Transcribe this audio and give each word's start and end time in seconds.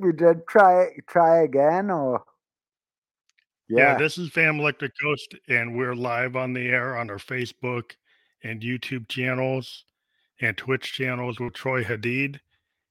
We 0.00 0.12
did 0.12 0.46
try 0.46 0.88
try 1.08 1.42
again, 1.42 1.90
or 1.90 2.22
yeah. 3.68 3.92
yeah, 3.92 3.98
this 3.98 4.18
is 4.18 4.30
Phantom 4.30 4.60
Electric 4.60 4.92
Ghost, 5.02 5.34
and 5.48 5.76
we're 5.76 5.94
live 5.94 6.36
on 6.36 6.52
the 6.52 6.68
air 6.68 6.96
on 6.96 7.10
our 7.10 7.18
Facebook 7.18 7.92
and 8.44 8.60
YouTube 8.60 9.08
channels 9.08 9.84
and 10.40 10.56
Twitch 10.56 10.92
channels 10.92 11.40
with 11.40 11.54
Troy 11.54 11.82
Hadeed. 11.82 12.38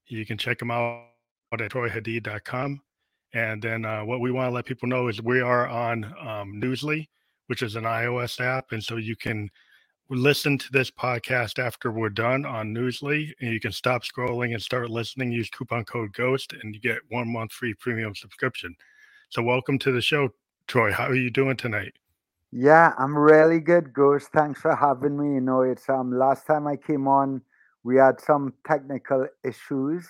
You 0.06 0.26
can 0.26 0.38
check 0.38 0.60
him 0.60 0.70
out 0.70 1.04
at 1.52 1.70
troyhadeed.com. 1.70 2.80
And 3.34 3.62
then 3.62 3.84
uh, 3.84 4.04
what 4.04 4.20
we 4.20 4.30
want 4.30 4.50
to 4.50 4.54
let 4.54 4.66
people 4.66 4.88
know 4.88 5.08
is 5.08 5.22
we 5.22 5.40
are 5.40 5.68
on 5.68 6.04
um, 6.04 6.60
Newsly, 6.60 7.08
which 7.46 7.62
is 7.62 7.76
an 7.76 7.84
iOS 7.84 8.40
app. 8.40 8.72
And 8.72 8.82
so 8.82 8.96
you 8.96 9.16
can 9.16 9.48
listen 10.16 10.58
to 10.58 10.72
this 10.72 10.90
podcast 10.90 11.58
after 11.58 11.90
we're 11.90 12.10
done 12.10 12.44
on 12.44 12.74
Newsly, 12.74 13.32
and 13.40 13.50
you 13.50 13.60
can 13.60 13.72
stop 13.72 14.02
scrolling 14.02 14.52
and 14.52 14.62
start 14.62 14.90
listening. 14.90 15.32
Use 15.32 15.48
coupon 15.50 15.84
code 15.84 16.12
GHOST, 16.12 16.54
and 16.62 16.74
you 16.74 16.80
get 16.80 16.98
one 17.08 17.32
month 17.32 17.52
free 17.52 17.74
premium 17.74 18.14
subscription. 18.14 18.74
So, 19.30 19.42
welcome 19.42 19.78
to 19.80 19.92
the 19.92 20.02
show, 20.02 20.28
Troy. 20.66 20.92
How 20.92 21.06
are 21.06 21.14
you 21.14 21.30
doing 21.30 21.56
tonight? 21.56 21.94
Yeah, 22.50 22.92
I'm 22.98 23.16
really 23.16 23.60
good, 23.60 23.94
Ghost. 23.94 24.28
Thanks 24.34 24.60
for 24.60 24.76
having 24.76 25.18
me. 25.18 25.36
You 25.36 25.40
know, 25.40 25.62
it's 25.62 25.88
um 25.88 26.12
last 26.12 26.46
time 26.46 26.66
I 26.66 26.76
came 26.76 27.08
on, 27.08 27.40
we 27.82 27.96
had 27.96 28.20
some 28.20 28.52
technical 28.66 29.26
issues, 29.44 30.06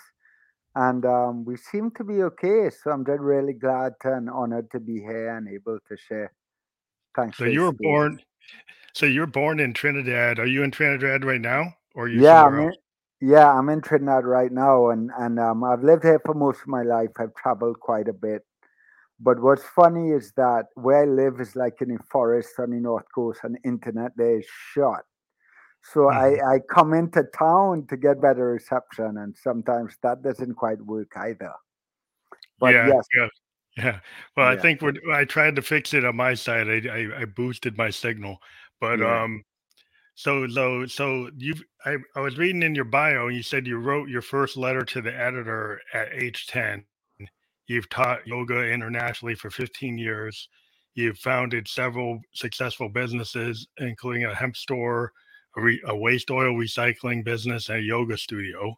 and 0.75 1.05
um, 1.07 1.45
we 1.45 1.57
seem 1.57 1.91
to 1.93 2.05
be 2.05 2.23
okay. 2.25 2.71
So 2.71 2.91
I'm 2.91 3.05
just 3.05 3.21
really 3.21 3.53
glad 3.53 3.93
and 4.05 4.29
honored 4.29 4.71
to 4.73 4.81
be 4.81 4.95
here 4.95 5.37
and 5.37 5.49
able 5.49 5.79
to 5.89 5.97
share. 5.97 6.33
Thanks. 7.15 7.39
So 7.39 7.45
you 7.45 7.63
were 7.63 7.73
born. 7.73 8.21
So 8.95 9.07
you're 9.07 9.27
born 9.27 9.61
in 9.61 9.73
Trinidad. 9.73 10.39
Are 10.39 10.47
you 10.47 10.63
in 10.63 10.71
Trinidad 10.71 11.25
right 11.25 11.41
now, 11.41 11.75
or 11.95 12.09
you? 12.09 12.23
Yeah, 12.23 12.45
I'm 12.45 12.59
in, 12.59 12.73
yeah, 13.21 13.51
I'm 13.51 13.69
in 13.69 13.81
Trinidad 13.81 14.25
right 14.25 14.53
now, 14.53 14.91
and 14.91 15.11
and 15.19 15.39
um, 15.39 15.65
I've 15.65 15.83
lived 15.83 16.05
here 16.05 16.21
for 16.25 16.35
most 16.35 16.61
of 16.61 16.69
my 16.69 16.83
life. 16.83 17.11
I've 17.19 17.35
traveled 17.35 17.81
quite 17.81 18.09
a 18.09 18.13
bit, 18.13 18.43
but 19.19 19.41
what's 19.41 19.65
funny 19.65 20.11
is 20.11 20.33
that 20.37 20.67
where 20.75 21.03
I 21.03 21.07
live 21.07 21.41
is 21.41 21.57
like 21.57 21.81
in 21.81 21.93
a 21.93 22.03
forest 22.11 22.51
on 22.59 22.71
the 22.71 22.81
north 22.81 23.07
coast, 23.15 23.41
and 23.45 23.57
internet 23.65 24.13
there 24.17 24.39
is 24.41 24.47
short. 24.75 25.07
So 25.93 26.01
mm-hmm. 26.01 26.45
I 26.45 26.57
I 26.57 26.59
come 26.69 26.93
into 26.93 27.25
town 27.37 27.87
to 27.89 27.97
get 27.97 28.21
better 28.21 28.53
reception, 28.53 29.17
and 29.19 29.35
sometimes 29.37 29.97
that 30.03 30.23
doesn't 30.23 30.55
quite 30.55 30.83
work 30.83 31.13
either. 31.17 31.53
But 32.59 32.75
yeah, 32.75 32.89
yes, 32.89 33.07
yeah. 33.17 33.29
Yeah. 33.77 34.01
Well, 34.37 34.53
yeah. 34.53 34.59
I 34.59 34.61
think 34.61 34.83
I 35.13 35.25
tried 35.25 35.57
to 35.57 35.63
fix 35.63 35.95
it 35.95 36.05
on 36.05 36.17
my 36.17 36.35
side. 36.35 36.69
I, 36.69 36.89
I, 36.89 37.23
I 37.23 37.25
boosted 37.25 37.79
my 37.79 37.91
signal, 37.91 38.39
but 38.81 38.99
yeah. 38.99 39.23
um, 39.23 39.43
so 40.15 40.47
so 40.49 40.87
so 40.87 41.31
you 41.39 41.55
I, 41.87 41.97
I 42.15 42.21
was 42.21 42.39
reading 42.39 42.63
in 42.63 42.75
your 42.75 42.85
bio, 42.85 43.29
and 43.29 43.37
you 43.37 43.43
said 43.43 43.67
you 43.67 43.79
wrote 43.79 44.09
your 44.09 44.23
first 44.23 44.57
letter 44.57 44.85
to 44.85 45.01
the 45.01 45.15
editor 45.19 45.81
at 45.95 46.13
age 46.13 46.47
10. 46.49 46.85
You've 47.67 47.89
taught 47.89 48.27
yoga 48.27 48.69
internationally 48.71 49.35
for 49.35 49.51
15 49.51 49.97
years. 49.97 50.49
You've 50.95 51.19
founded 51.19 51.67
several 51.67 52.21
successful 52.35 52.89
businesses, 52.91 53.67
including 53.79 54.25
a 54.25 54.35
hemp 54.35 54.57
store, 54.57 55.13
a, 55.57 55.63
re, 55.63 55.81
a 55.87 55.97
waste 55.97 56.31
oil 56.31 56.53
recycling 56.53 57.25
business, 57.25 57.71
and 57.71 57.79
a 57.79 57.83
yoga 57.83 58.19
studio. 58.19 58.77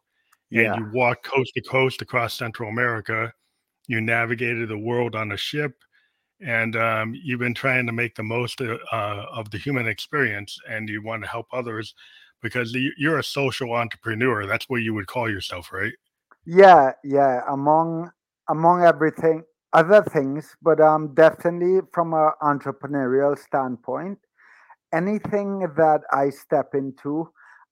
Yeah. 0.49 0.73
And 0.73 0.85
you 0.85 0.91
walked 0.93 1.25
coast 1.25 1.51
to 1.55 1.61
coast 1.61 2.01
across 2.01 2.35
Central 2.35 2.69
America. 2.69 3.33
You 3.87 4.01
navigated 4.01 4.69
the 4.69 4.77
world 4.77 5.15
on 5.15 5.31
a 5.31 5.37
ship 5.37 5.73
and 6.41 6.75
um, 6.75 7.15
you've 7.15 7.39
been 7.39 7.53
trying 7.53 7.85
to 7.87 7.93
make 7.93 8.15
the 8.15 8.23
most 8.23 8.61
of, 8.61 8.79
uh, 8.91 9.25
of 9.31 9.51
the 9.51 9.57
human 9.57 9.87
experience 9.87 10.57
and 10.69 10.89
you 10.89 11.01
want 11.01 11.23
to 11.23 11.29
help 11.29 11.47
others 11.53 11.95
because 12.41 12.75
you're 12.97 13.19
a 13.19 13.23
social 13.23 13.73
entrepreneur. 13.73 14.45
That's 14.45 14.69
what 14.69 14.81
you 14.81 14.93
would 14.93 15.07
call 15.07 15.29
yourself 15.29 15.71
right? 15.71 15.93
Yeah 16.45 16.91
yeah 17.03 17.41
among 17.49 18.11
among 18.49 18.83
everything 18.83 19.43
other 19.73 20.03
things 20.03 20.55
but 20.61 20.79
um 20.79 21.13
definitely 21.15 21.81
from 21.93 22.13
an 22.13 22.31
entrepreneurial 22.41 23.37
standpoint 23.37 24.19
anything 24.93 25.59
that 25.75 26.01
i 26.11 26.29
step 26.29 26.75
into 26.75 27.29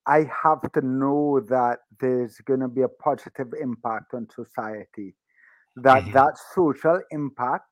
i 0.08 0.28
have 0.44 0.62
to 0.74 0.82
know 0.82 1.40
that 1.48 1.80
there's 2.00 2.38
going 2.46 2.60
to 2.60 2.68
be 2.68 2.82
a 2.82 2.90
positive 2.90 3.54
impact 3.62 4.14
on 4.14 4.28
society 4.36 5.16
that 5.76 6.04
mm-hmm. 6.04 6.14
that 6.14 6.38
social 6.54 7.02
impact 7.12 7.66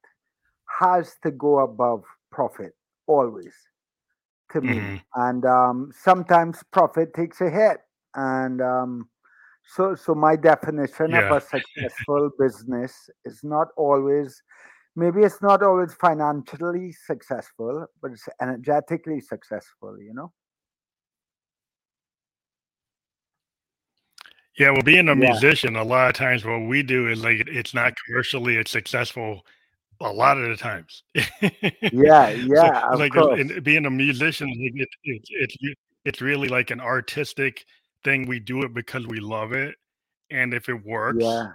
has 0.79 1.15
to 1.23 1.31
go 1.31 1.59
above 1.59 2.03
profit 2.31 2.73
always 3.07 3.53
to 4.51 4.61
me 4.61 4.75
mm-hmm. 4.75 5.21
and 5.27 5.45
um, 5.45 5.91
sometimes 5.93 6.63
profit 6.71 7.13
takes 7.13 7.41
a 7.41 7.49
hit 7.49 7.77
and 8.15 8.61
um, 8.61 9.09
so 9.63 9.95
so 9.95 10.15
my 10.15 10.35
definition 10.35 11.11
yeah. 11.11 11.19
of 11.19 11.31
a 11.31 11.41
successful 11.55 12.29
business 12.39 13.09
is 13.25 13.41
not 13.43 13.67
always 13.77 14.41
maybe 14.95 15.21
it's 15.21 15.41
not 15.41 15.63
always 15.63 15.93
financially 15.93 16.91
successful 16.91 17.85
but 18.01 18.11
it's 18.11 18.27
energetically 18.41 19.21
successful 19.21 19.97
you 19.99 20.13
know 20.13 20.31
yeah 24.61 24.71
well 24.71 24.81
being 24.81 25.07
a 25.09 25.15
yeah. 25.15 25.31
musician 25.31 25.75
a 25.75 25.83
lot 25.83 26.09
of 26.09 26.15
times 26.15 26.45
what 26.45 26.61
we 26.67 26.83
do 26.83 27.07
is 27.07 27.23
like 27.23 27.47
it's 27.47 27.73
not 27.73 27.93
commercially 28.05 28.55
it's 28.55 28.71
successful 28.71 29.41
a 30.01 30.11
lot 30.11 30.37
of 30.37 30.49
the 30.49 30.55
times. 30.55 31.03
yeah, 31.91 32.29
yeah. 32.29 32.89
so, 32.91 32.97
like 32.97 33.13
being 33.63 33.85
a 33.85 33.89
musician, 33.89 34.49
it, 34.49 34.87
it, 35.03 35.21
it's 35.29 35.55
it's 36.05 36.21
really 36.21 36.47
like 36.47 36.71
an 36.71 36.81
artistic 36.81 37.65
thing. 38.03 38.27
We 38.27 38.39
do 38.39 38.63
it 38.63 38.73
because 38.73 39.07
we 39.07 39.19
love 39.19 39.53
it, 39.53 39.75
and 40.29 40.53
if 40.53 40.69
it 40.69 40.85
works, 40.85 41.23
yeah. 41.23 41.49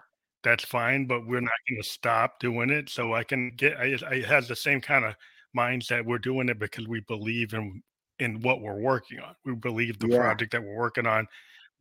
that's 0.44 0.64
fine. 0.64 1.06
But 1.06 1.26
we're 1.26 1.40
not 1.40 1.52
going 1.68 1.82
to 1.82 1.88
stop 1.88 2.38
doing 2.40 2.70
it. 2.70 2.88
So 2.88 3.14
I 3.14 3.24
can 3.24 3.52
get. 3.56 3.76
I, 3.78 3.96
I 4.08 4.20
has 4.22 4.48
the 4.48 4.56
same 4.56 4.80
kind 4.80 5.04
of 5.04 5.14
mindset. 5.56 6.04
We're 6.04 6.18
doing 6.18 6.48
it 6.48 6.58
because 6.58 6.86
we 6.86 7.00
believe 7.00 7.52
in 7.54 7.82
in 8.18 8.40
what 8.40 8.60
we're 8.60 8.80
working 8.80 9.20
on. 9.20 9.34
We 9.44 9.54
believe 9.54 9.98
the 9.98 10.08
yeah. 10.08 10.18
project 10.18 10.52
that 10.52 10.62
we're 10.62 10.76
working 10.76 11.06
on, 11.06 11.26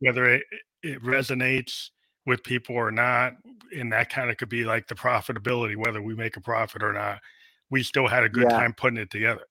whether 0.00 0.26
it, 0.26 0.42
it 0.86 1.02
resonates 1.02 1.90
with 2.26 2.42
people 2.42 2.74
or 2.74 2.90
not 2.90 3.34
and 3.76 3.92
that 3.92 4.10
kind 4.10 4.30
of 4.30 4.36
could 4.36 4.48
be 4.48 4.64
like 4.64 4.86
the 4.86 4.94
profitability 4.94 5.76
whether 5.76 6.02
we 6.02 6.14
make 6.14 6.36
a 6.36 6.40
profit 6.40 6.82
or 6.82 6.92
not. 6.92 7.20
We 7.68 7.82
still 7.82 8.06
had 8.06 8.22
a 8.22 8.28
good 8.28 8.44
yeah. 8.44 8.60
time 8.60 8.74
putting 8.74 8.98
it 8.98 9.10
together. 9.10 9.44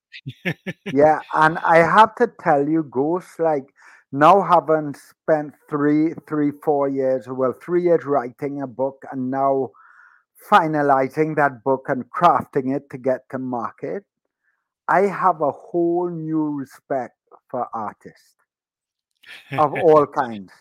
Yeah 0.94 1.20
and 1.34 1.58
i 1.60 1.78
have 1.78 2.16
to 2.16 2.32
tell 2.40 2.68
you 2.68 2.84
ghost 2.84 3.40
like 3.40 3.66
now 4.12 4.42
having 4.42 4.96
spent 4.96 5.54
three 5.70 6.14
three 6.28 6.52
four 6.64 6.88
years 6.88 7.28
well 7.28 7.54
three 7.54 7.84
years 7.84 8.06
writing 8.06 8.62
a 8.62 8.68
book 8.68 9.04
and 9.12 9.30
now 9.30 9.70
finalizing 10.50 11.36
that 11.36 11.64
book 11.64 11.86
and 11.90 12.10
crafting 12.10 12.76
it 12.76 12.90
to 12.90 12.98
get 12.98 13.28
to 13.30 13.38
market 13.38 14.04
i 14.88 15.02
have 15.02 15.42
a 15.42 15.52
whole 15.52 16.10
new 16.10 16.46
respect 16.46 17.18
for 17.50 17.68
artists 17.74 18.36
of 19.58 19.74
all 19.74 20.06
kinds 20.24 20.52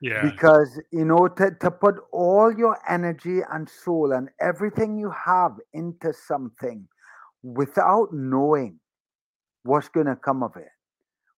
yeah. 0.00 0.22
Because, 0.22 0.80
you 0.92 1.04
know, 1.04 1.28
to, 1.28 1.50
to 1.60 1.70
put 1.70 1.96
all 2.12 2.52
your 2.56 2.78
energy 2.88 3.40
and 3.50 3.68
soul 3.68 4.12
and 4.12 4.28
everything 4.40 4.98
you 4.98 5.10
have 5.10 5.52
into 5.72 6.12
something 6.12 6.86
without 7.42 8.08
knowing 8.12 8.78
what's 9.62 9.88
going 9.88 10.06
to 10.06 10.16
come 10.16 10.42
of 10.42 10.56
it, 10.56 10.68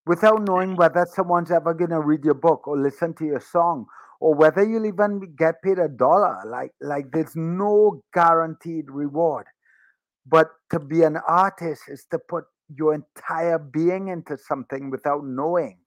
without 0.06 0.42
knowing 0.42 0.76
whether 0.76 1.06
someone's 1.14 1.50
ever 1.50 1.72
going 1.72 1.90
to 1.90 2.00
read 2.00 2.24
your 2.24 2.34
book 2.34 2.66
or 2.66 2.78
listen 2.78 3.14
to 3.14 3.24
your 3.24 3.40
song 3.40 3.86
or 4.20 4.34
whether 4.34 4.64
you'll 4.68 4.86
even 4.86 5.34
get 5.36 5.62
paid 5.62 5.78
a 5.78 5.88
dollar 5.88 6.40
like 6.46 6.72
like 6.80 7.06
there's 7.12 7.36
no 7.36 8.02
guaranteed 8.12 8.90
reward. 8.90 9.46
But 10.26 10.50
to 10.72 10.78
be 10.78 11.02
an 11.02 11.16
artist 11.28 11.82
is 11.88 12.04
to 12.10 12.18
put 12.18 12.44
your 12.74 12.94
entire 12.94 13.58
being 13.58 14.08
into 14.08 14.36
something 14.36 14.90
without 14.90 15.24
knowing. 15.24 15.78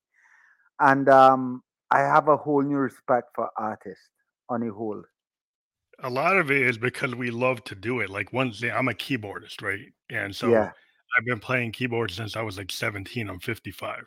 And 0.80 1.10
um 1.10 1.64
I 1.92 2.00
have 2.00 2.30
a 2.30 2.38
whole 2.38 2.62
new 2.62 2.78
respect 2.78 3.30
for 3.36 3.50
artists 3.58 4.10
on 4.50 4.64
a 4.64 4.74
whole. 4.74 5.04
A 6.04 6.10
lot 6.10 6.38
of 6.38 6.50
it 6.50 6.62
is 6.62 6.78
because 6.78 7.14
we 7.14 7.30
love 7.32 7.64
to 7.66 7.76
do 7.76 8.00
it. 8.00 8.10
Like 8.10 8.34
one 8.34 8.52
thing, 8.52 8.72
I'm 8.72 8.88
a 8.88 8.94
keyboardist, 8.94 9.62
right? 9.62 9.92
And 10.10 10.36
so 10.36 10.50
yeah. 10.50 10.72
I've 11.18 11.26
been 11.26 11.40
playing 11.40 11.74
keyboards 11.74 12.16
since 12.16 12.36
I 12.36 12.42
was 12.42 12.58
like 12.58 12.72
17. 12.72 13.30
I'm 13.30 13.40
55. 13.40 14.06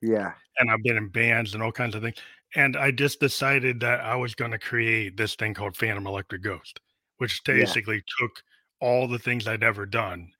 Yeah. 0.00 0.32
And 0.58 0.70
I've 0.70 0.82
been 0.82 0.96
in 0.96 1.08
bands 1.08 1.54
and 1.54 1.62
all 1.62 1.72
kinds 1.72 1.94
of 1.94 2.02
things. 2.02 2.16
And 2.54 2.76
I 2.76 2.92
just 2.92 3.18
decided 3.18 3.80
that 3.80 4.00
I 4.00 4.14
was 4.14 4.34
going 4.34 4.52
to 4.52 4.58
create 4.58 5.16
this 5.16 5.34
thing 5.34 5.54
called 5.54 5.76
Phantom 5.76 6.06
Electric 6.06 6.42
Ghost, 6.42 6.78
which 7.18 7.42
basically 7.44 7.96
yeah. 7.96 8.02
took 8.20 8.42
all 8.80 9.08
the 9.08 9.18
things 9.18 9.48
I'd 9.48 9.64
ever 9.64 9.86
done 9.86 10.30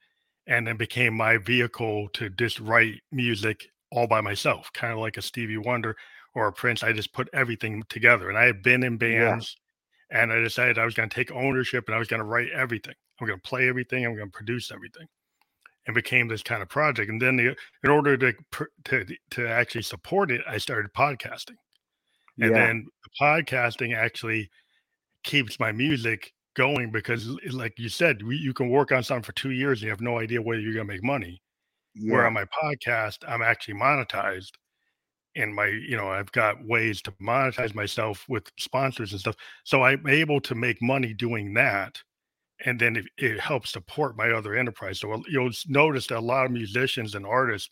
and 0.46 0.66
then 0.66 0.76
became 0.76 1.14
my 1.14 1.38
vehicle 1.38 2.08
to 2.12 2.30
just 2.30 2.60
write 2.60 3.00
music 3.10 3.66
all 3.90 4.06
by 4.06 4.20
myself, 4.20 4.70
kind 4.72 4.92
of 4.92 4.98
like 4.98 5.16
a 5.16 5.22
Stevie 5.22 5.56
Wonder 5.56 5.96
or 6.34 6.46
a 6.46 6.52
Prince. 6.52 6.82
I 6.82 6.92
just 6.92 7.12
put 7.12 7.28
everything 7.32 7.82
together. 7.88 8.28
And 8.28 8.38
I 8.38 8.44
had 8.44 8.62
been 8.62 8.82
in 8.82 8.96
bands 8.96 9.56
yeah. 10.10 10.22
and 10.22 10.32
I 10.32 10.40
decided 10.40 10.78
I 10.78 10.84
was 10.84 10.94
going 10.94 11.08
to 11.08 11.14
take 11.14 11.30
ownership 11.32 11.84
and 11.86 11.94
I 11.94 11.98
was 11.98 12.08
going 12.08 12.20
to 12.20 12.26
write 12.26 12.50
everything. 12.50 12.94
I'm 13.20 13.26
going 13.26 13.38
to 13.38 13.48
play 13.48 13.68
everything. 13.68 14.04
I'm 14.04 14.16
going 14.16 14.30
to 14.30 14.36
produce 14.36 14.70
everything. 14.72 15.06
And 15.86 15.94
became 15.94 16.28
this 16.28 16.42
kind 16.42 16.62
of 16.62 16.68
project. 16.70 17.10
And 17.10 17.20
then 17.20 17.36
the, 17.36 17.54
in 17.82 17.90
order 17.90 18.16
to, 18.16 18.32
to 18.84 19.04
to 19.32 19.46
actually 19.46 19.82
support 19.82 20.30
it, 20.30 20.40
I 20.48 20.56
started 20.56 20.90
podcasting. 20.94 21.58
And 22.40 22.50
yeah. 22.50 22.66
then 22.66 22.86
the 23.04 23.10
podcasting 23.22 23.94
actually 23.94 24.48
keeps 25.24 25.60
my 25.60 25.72
music 25.72 26.32
going 26.54 26.90
because 26.90 27.28
like 27.52 27.78
you 27.78 27.88
said 27.88 28.22
we, 28.22 28.36
you 28.36 28.54
can 28.54 28.70
work 28.70 28.92
on 28.92 29.02
something 29.02 29.24
for 29.24 29.32
two 29.32 29.50
years 29.50 29.80
and 29.80 29.84
you 29.84 29.90
have 29.90 30.00
no 30.00 30.18
idea 30.18 30.40
whether 30.40 30.60
you're 30.60 30.72
going 30.72 30.86
to 30.86 30.92
make 30.92 31.02
money 31.02 31.42
yeah. 31.94 32.12
where 32.12 32.26
on 32.26 32.32
my 32.32 32.44
podcast 32.44 33.18
i'm 33.26 33.42
actually 33.42 33.74
monetized 33.74 34.52
and 35.36 35.54
my 35.54 35.66
you 35.66 35.96
know 35.96 36.08
i've 36.08 36.32
got 36.32 36.64
ways 36.64 37.02
to 37.02 37.10
monetize 37.12 37.74
myself 37.74 38.24
with 38.28 38.50
sponsors 38.58 39.12
and 39.12 39.20
stuff 39.20 39.36
so 39.64 39.82
i'm 39.82 40.06
able 40.06 40.40
to 40.40 40.54
make 40.54 40.80
money 40.80 41.12
doing 41.12 41.54
that 41.54 42.02
and 42.64 42.80
then 42.80 42.96
it, 42.96 43.06
it 43.18 43.40
helps 43.40 43.70
support 43.70 44.16
my 44.16 44.30
other 44.30 44.54
enterprise. 44.54 45.00
So 45.00 45.22
you'll 45.28 45.50
notice 45.68 46.06
that 46.08 46.18
a 46.18 46.20
lot 46.20 46.46
of 46.46 46.52
musicians 46.52 47.14
and 47.14 47.26
artists 47.26 47.70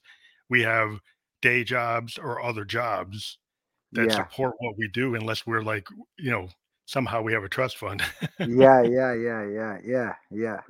we 0.49 0.63
have 0.63 0.99
day 1.41 1.65
jobs 1.65 2.19
or 2.19 2.43
other 2.43 2.65
jobs 2.65 3.39
that 3.93 4.09
yeah. 4.09 4.17
support 4.17 4.55
what 4.59 4.77
we 4.79 4.89
do 4.89 5.15
unless 5.15 5.47
we're 5.47 5.63
like 5.63 5.87
you 6.19 6.31
know 6.31 6.49
somehow 6.87 7.23
we 7.23 7.33
have 7.33 7.45
a 7.45 7.49
trust 7.49 7.79
fund. 7.79 8.03
Yeah 8.39 8.83
yeah 8.83 9.15
yeah 9.15 9.45
yeah 9.47 9.79
yeah 9.85 10.15
yeah 10.31 10.61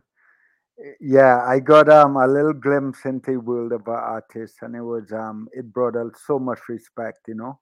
yeah 1.01 1.45
i 1.47 1.59
got 1.59 1.89
um 1.89 2.17
a 2.17 2.27
little 2.27 2.53
glimpse 2.53 3.05
into 3.05 3.33
the 3.33 3.41
world 3.41 3.73
of 3.73 3.87
artists 3.87 4.59
and 4.63 4.75
it 4.75 4.83
was 4.83 5.13
um 5.13 5.49
it 5.53 5.73
brought 5.73 5.97
out 5.97 6.17
so 6.27 6.39
much 6.39 6.59
respect 6.69 7.19
you 7.29 7.35
know 7.35 7.59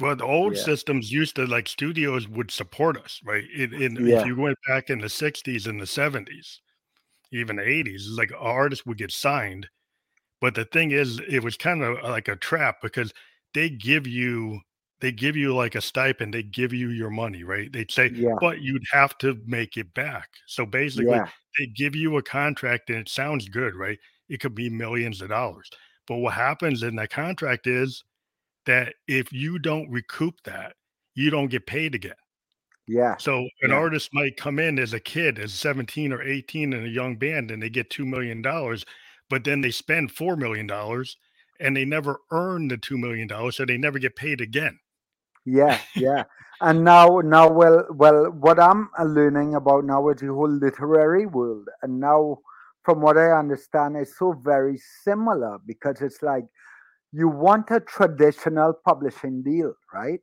well 0.00 0.16
the 0.16 0.24
old 0.24 0.54
yeah. 0.54 0.62
systems 0.62 1.10
used 1.10 1.36
to 1.36 1.46
like 1.46 1.68
studios 1.68 2.28
would 2.28 2.50
support 2.50 2.96
us 2.96 3.20
right 3.24 3.44
in, 3.56 3.74
in 3.74 4.06
yeah. 4.06 4.20
if 4.20 4.26
you 4.26 4.36
went 4.36 4.58
back 4.68 4.90
in 4.90 5.00
the 5.00 5.06
60s 5.06 5.66
and 5.66 5.80
the 5.80 5.84
70s 5.84 6.58
even 7.32 7.56
the 7.56 7.62
80s 7.62 8.02
like 8.16 8.32
artists 8.38 8.86
would 8.86 8.98
get 8.98 9.10
signed 9.10 9.68
but 10.40 10.54
the 10.54 10.64
thing 10.66 10.92
is 10.92 11.20
it 11.28 11.42
was 11.42 11.56
kind 11.56 11.82
of 11.82 11.98
like 12.04 12.28
a 12.28 12.36
trap 12.36 12.76
because 12.82 13.12
they 13.54 13.70
give 13.70 14.06
you 14.06 14.60
they 15.04 15.12
give 15.12 15.36
you 15.36 15.54
like 15.54 15.74
a 15.74 15.82
stipend, 15.82 16.32
they 16.32 16.42
give 16.42 16.72
you 16.72 16.88
your 16.88 17.10
money, 17.10 17.44
right? 17.44 17.70
They'd 17.70 17.90
say, 17.90 18.10
yeah. 18.14 18.36
but 18.40 18.62
you'd 18.62 18.86
have 18.90 19.18
to 19.18 19.38
make 19.44 19.76
it 19.76 19.92
back. 19.92 20.30
So 20.46 20.64
basically, 20.64 21.10
yeah. 21.10 21.28
they 21.58 21.66
give 21.66 21.94
you 21.94 22.16
a 22.16 22.22
contract 22.22 22.88
and 22.88 23.00
it 23.00 23.10
sounds 23.10 23.46
good, 23.50 23.76
right? 23.76 23.98
It 24.30 24.40
could 24.40 24.54
be 24.54 24.70
millions 24.70 25.20
of 25.20 25.28
dollars. 25.28 25.68
But 26.06 26.16
what 26.16 26.32
happens 26.32 26.82
in 26.82 26.96
that 26.96 27.10
contract 27.10 27.66
is 27.66 28.02
that 28.64 28.94
if 29.06 29.30
you 29.30 29.58
don't 29.58 29.90
recoup 29.90 30.36
that, 30.44 30.74
you 31.14 31.28
don't 31.28 31.50
get 31.50 31.66
paid 31.66 31.94
again. 31.94 32.14
Yeah. 32.88 33.18
So 33.18 33.40
an 33.60 33.68
yeah. 33.68 33.74
artist 33.74 34.08
might 34.14 34.38
come 34.38 34.58
in 34.58 34.78
as 34.78 34.94
a 34.94 35.00
kid, 35.00 35.38
as 35.38 35.52
17 35.52 36.14
or 36.14 36.22
18 36.22 36.72
in 36.72 36.82
a 36.82 36.88
young 36.88 37.16
band, 37.16 37.50
and 37.50 37.62
they 37.62 37.68
get 37.68 37.90
$2 37.90 38.06
million, 38.06 38.40
but 39.28 39.44
then 39.44 39.60
they 39.60 39.70
spend 39.70 40.14
$4 40.14 40.38
million 40.38 40.70
and 41.60 41.76
they 41.76 41.84
never 41.84 42.20
earn 42.30 42.68
the 42.68 42.78
$2 42.78 42.98
million. 42.98 43.52
So 43.52 43.66
they 43.66 43.76
never 43.76 43.98
get 43.98 44.16
paid 44.16 44.40
again 44.40 44.78
yeah 45.44 45.78
yeah. 45.94 46.24
And 46.60 46.84
now 46.84 47.20
now 47.24 47.50
well 47.50 47.84
well 47.90 48.30
what 48.30 48.58
i'm 48.60 48.88
learning 49.04 49.54
about 49.54 49.84
now 49.84 50.08
is 50.08 50.20
the 50.20 50.28
whole 50.28 50.50
literary 50.50 51.26
world. 51.26 51.68
And 51.82 52.00
now 52.00 52.38
from 52.84 53.00
what 53.00 53.18
i 53.18 53.30
understand 53.32 53.96
it's 53.96 54.18
so 54.18 54.32
very 54.44 54.78
similar 55.02 55.58
because 55.66 56.00
it's 56.00 56.22
like 56.22 56.44
you 57.12 57.28
want 57.28 57.70
a 57.70 57.80
traditional 57.80 58.74
publishing 58.84 59.42
deal 59.42 59.74
right? 59.94 60.20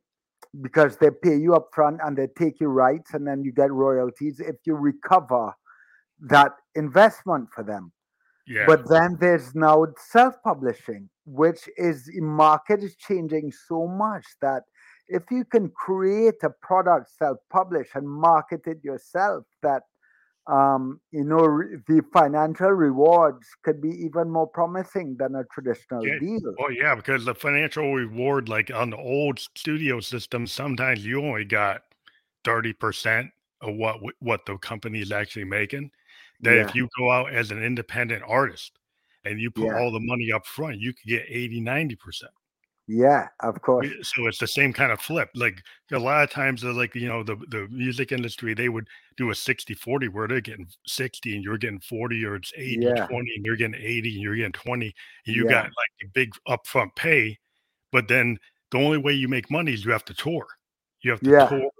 Because 0.60 0.98
they 0.98 1.10
pay 1.10 1.36
you 1.36 1.54
up 1.54 1.70
front 1.74 2.00
and 2.04 2.16
they 2.16 2.28
take 2.38 2.60
your 2.60 2.70
rights 2.70 3.14
and 3.14 3.26
then 3.26 3.42
you 3.42 3.52
get 3.52 3.72
royalties 3.72 4.38
if 4.38 4.56
you 4.66 4.74
recover 4.74 5.52
that 6.20 6.52
investment 6.74 7.48
for 7.54 7.64
them. 7.64 7.92
Yeah. 8.46 8.66
But 8.66 8.88
then 8.88 9.16
there's 9.18 9.54
now 9.54 9.86
self-publishing, 10.10 11.08
which 11.24 11.68
is 11.76 12.04
the 12.04 12.20
market 12.20 12.82
is 12.82 12.96
changing 12.96 13.52
so 13.66 13.86
much 13.86 14.24
that 14.42 14.64
if 15.12 15.24
you 15.30 15.44
can 15.44 15.68
create 15.68 16.42
a 16.42 16.50
product 16.50 17.10
self-publish 17.18 17.88
and 17.94 18.08
market 18.08 18.62
it 18.66 18.82
yourself 18.82 19.44
that 19.62 19.82
um, 20.48 21.00
you 21.12 21.22
know 21.22 21.46
the 21.86 22.02
financial 22.12 22.70
rewards 22.70 23.46
could 23.62 23.80
be 23.80 23.90
even 23.90 24.28
more 24.28 24.48
promising 24.48 25.16
than 25.16 25.36
a 25.36 25.44
traditional 25.52 26.04
yeah. 26.04 26.18
deal 26.18 26.54
oh 26.58 26.70
yeah 26.70 26.96
because 26.96 27.24
the 27.24 27.34
financial 27.34 27.94
reward 27.94 28.48
like 28.48 28.72
on 28.74 28.90
the 28.90 28.96
old 28.96 29.38
studio 29.38 30.00
system 30.00 30.46
sometimes 30.46 31.04
you 31.04 31.22
only 31.22 31.44
got 31.44 31.82
30% 32.44 33.30
of 33.60 33.76
what 33.76 34.00
what 34.18 34.44
the 34.46 34.56
company 34.58 35.00
is 35.00 35.12
actually 35.12 35.44
making 35.44 35.90
that 36.40 36.56
yeah. 36.56 36.66
if 36.66 36.74
you 36.74 36.88
go 36.98 37.10
out 37.12 37.32
as 37.32 37.52
an 37.52 37.62
independent 37.62 38.24
artist 38.26 38.72
and 39.24 39.40
you 39.40 39.48
put 39.48 39.66
yeah. 39.66 39.78
all 39.78 39.92
the 39.92 40.00
money 40.00 40.32
up 40.32 40.44
front 40.44 40.80
you 40.80 40.92
could 40.92 41.06
get 41.06 41.24
80 41.28 41.60
90% 41.60 41.96
yeah, 42.88 43.28
of 43.40 43.60
course. 43.62 43.88
So 44.02 44.26
it's 44.26 44.38
the 44.38 44.46
same 44.46 44.72
kind 44.72 44.90
of 44.90 45.00
flip. 45.00 45.30
Like 45.34 45.62
a 45.92 45.98
lot 45.98 46.24
of 46.24 46.30
times, 46.30 46.64
like 46.64 46.94
you 46.94 47.08
know, 47.08 47.22
the 47.22 47.36
the 47.48 47.68
music 47.70 48.12
industry, 48.12 48.54
they 48.54 48.68
would 48.68 48.88
do 49.16 49.30
a 49.30 49.34
60-40 49.34 50.08
where 50.08 50.26
they're 50.26 50.40
getting 50.40 50.66
60 50.86 51.34
and 51.34 51.44
you're 51.44 51.58
getting 51.58 51.80
40, 51.80 52.24
or 52.24 52.36
it's 52.36 52.52
80, 52.56 52.78
yeah. 52.80 53.06
20, 53.06 53.32
and 53.36 53.46
you're 53.46 53.56
getting 53.56 53.80
80 53.80 54.14
and 54.14 54.22
you're 54.22 54.36
getting 54.36 54.52
20. 54.52 54.94
And 55.26 55.36
you 55.36 55.44
yeah. 55.44 55.50
got 55.50 55.64
like 55.64 56.04
a 56.04 56.08
big 56.12 56.32
upfront 56.48 56.94
pay, 56.96 57.38
but 57.92 58.08
then 58.08 58.38
the 58.72 58.78
only 58.78 58.98
way 58.98 59.12
you 59.12 59.28
make 59.28 59.50
money 59.50 59.72
is 59.72 59.84
you 59.84 59.92
have 59.92 60.04
to 60.06 60.14
tour. 60.14 60.46
You 61.02 61.12
have 61.12 61.20
to 61.20 61.30
yeah. 61.30 61.46
tour 61.46 61.70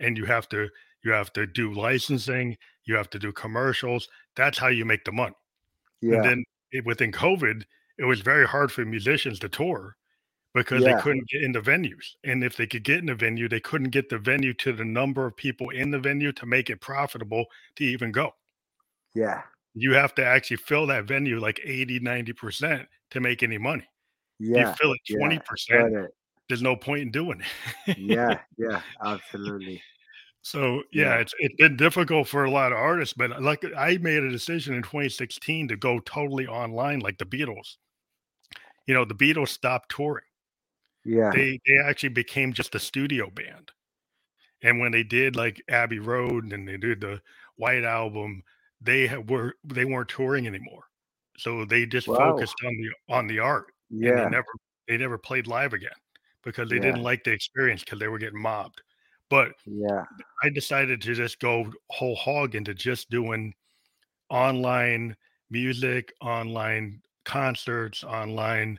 and 0.00 0.16
you 0.16 0.24
have 0.24 0.48
to 0.48 0.68
you 1.04 1.12
have 1.12 1.32
to 1.34 1.46
do 1.46 1.72
licensing, 1.72 2.56
you 2.84 2.96
have 2.96 3.10
to 3.10 3.18
do 3.18 3.32
commercials. 3.32 4.08
That's 4.34 4.58
how 4.58 4.68
you 4.68 4.84
make 4.84 5.04
the 5.04 5.12
money. 5.12 5.36
Yeah. 6.00 6.16
And 6.16 6.24
then 6.24 6.44
it, 6.72 6.84
within 6.84 7.12
COVID, 7.12 7.62
it 7.98 8.04
was 8.04 8.20
very 8.20 8.46
hard 8.46 8.72
for 8.72 8.84
musicians 8.84 9.38
to 9.40 9.48
tour 9.48 9.96
because 10.58 10.82
yeah. 10.82 10.94
they 10.96 11.02
couldn't 11.02 11.28
get 11.28 11.42
into 11.42 11.60
venues. 11.60 12.14
And 12.24 12.42
if 12.42 12.56
they 12.56 12.66
could 12.66 12.84
get 12.84 12.98
in 12.98 13.06
the 13.06 13.14
venue, 13.14 13.48
they 13.48 13.60
couldn't 13.60 13.90
get 13.90 14.08
the 14.08 14.18
venue 14.18 14.52
to 14.54 14.72
the 14.72 14.84
number 14.84 15.26
of 15.26 15.36
people 15.36 15.70
in 15.70 15.90
the 15.90 15.98
venue 15.98 16.32
to 16.32 16.46
make 16.46 16.70
it 16.70 16.80
profitable 16.80 17.46
to 17.76 17.84
even 17.84 18.12
go. 18.12 18.34
Yeah. 19.14 19.42
You 19.74 19.94
have 19.94 20.14
to 20.16 20.24
actually 20.24 20.56
fill 20.58 20.86
that 20.88 21.04
venue 21.04 21.40
like 21.40 21.60
80, 21.64 22.00
90% 22.00 22.86
to 23.10 23.20
make 23.20 23.42
any 23.42 23.58
money. 23.58 23.84
Yeah. 24.38 24.70
You 24.70 24.74
fill 24.74 24.92
it 24.92 25.00
20%, 25.10 25.42
yeah, 25.92 26.06
there's 26.48 26.62
no 26.62 26.76
point 26.76 27.02
in 27.02 27.10
doing 27.10 27.42
it. 27.86 27.98
yeah, 27.98 28.40
yeah, 28.56 28.82
absolutely. 29.04 29.82
So 30.40 30.84
yeah, 30.92 31.04
yeah, 31.04 31.14
it's 31.16 31.34
it's 31.40 31.56
been 31.56 31.76
difficult 31.76 32.26
for 32.26 32.44
a 32.44 32.50
lot 32.50 32.72
of 32.72 32.78
artists, 32.78 33.12
but 33.12 33.32
uh, 33.32 33.40
like 33.40 33.62
I 33.76 33.98
made 33.98 34.22
a 34.22 34.30
decision 34.30 34.72
in 34.72 34.82
2016 34.82 35.68
to 35.68 35.76
go 35.76 35.98
totally 35.98 36.46
online 36.46 37.00
like 37.00 37.18
the 37.18 37.26
Beatles. 37.26 37.76
You 38.86 38.94
know, 38.94 39.04
the 39.04 39.16
Beatles 39.16 39.48
stopped 39.48 39.90
touring 39.90 40.24
yeah. 41.04 41.30
They 41.34 41.60
they 41.66 41.78
actually 41.84 42.10
became 42.10 42.52
just 42.52 42.74
a 42.74 42.78
studio 42.78 43.30
band. 43.30 43.70
And 44.62 44.80
when 44.80 44.92
they 44.92 45.04
did 45.04 45.36
like 45.36 45.62
Abbey 45.68 46.00
Road 46.00 46.52
and 46.52 46.66
they 46.66 46.76
did 46.76 47.00
the 47.00 47.20
White 47.56 47.84
Album, 47.84 48.42
they 48.80 49.08
were 49.28 49.54
they 49.64 49.84
weren't 49.84 50.08
touring 50.08 50.46
anymore. 50.46 50.84
So 51.36 51.64
they 51.64 51.86
just 51.86 52.08
wow. 52.08 52.16
focused 52.16 52.56
on 52.64 52.76
the 52.76 53.14
on 53.14 53.26
the 53.26 53.38
art. 53.38 53.66
Yeah. 53.90 54.24
they 54.24 54.30
never 54.30 54.46
they 54.88 54.96
never 54.96 55.18
played 55.18 55.46
live 55.46 55.72
again 55.72 55.90
because 56.44 56.68
they 56.68 56.76
yeah. 56.76 56.82
didn't 56.82 57.02
like 57.02 57.24
the 57.24 57.32
experience 57.32 57.84
because 57.84 57.98
they 57.98 58.08
were 58.08 58.18
getting 58.18 58.40
mobbed. 58.40 58.80
But 59.30 59.52
yeah, 59.66 60.04
I 60.42 60.50
decided 60.50 61.02
to 61.02 61.14
just 61.14 61.38
go 61.38 61.70
whole 61.90 62.16
hog 62.16 62.54
into 62.54 62.74
just 62.74 63.10
doing 63.10 63.54
online 64.30 65.16
music, 65.50 66.12
online 66.20 67.02
concerts, 67.24 68.02
online 68.04 68.78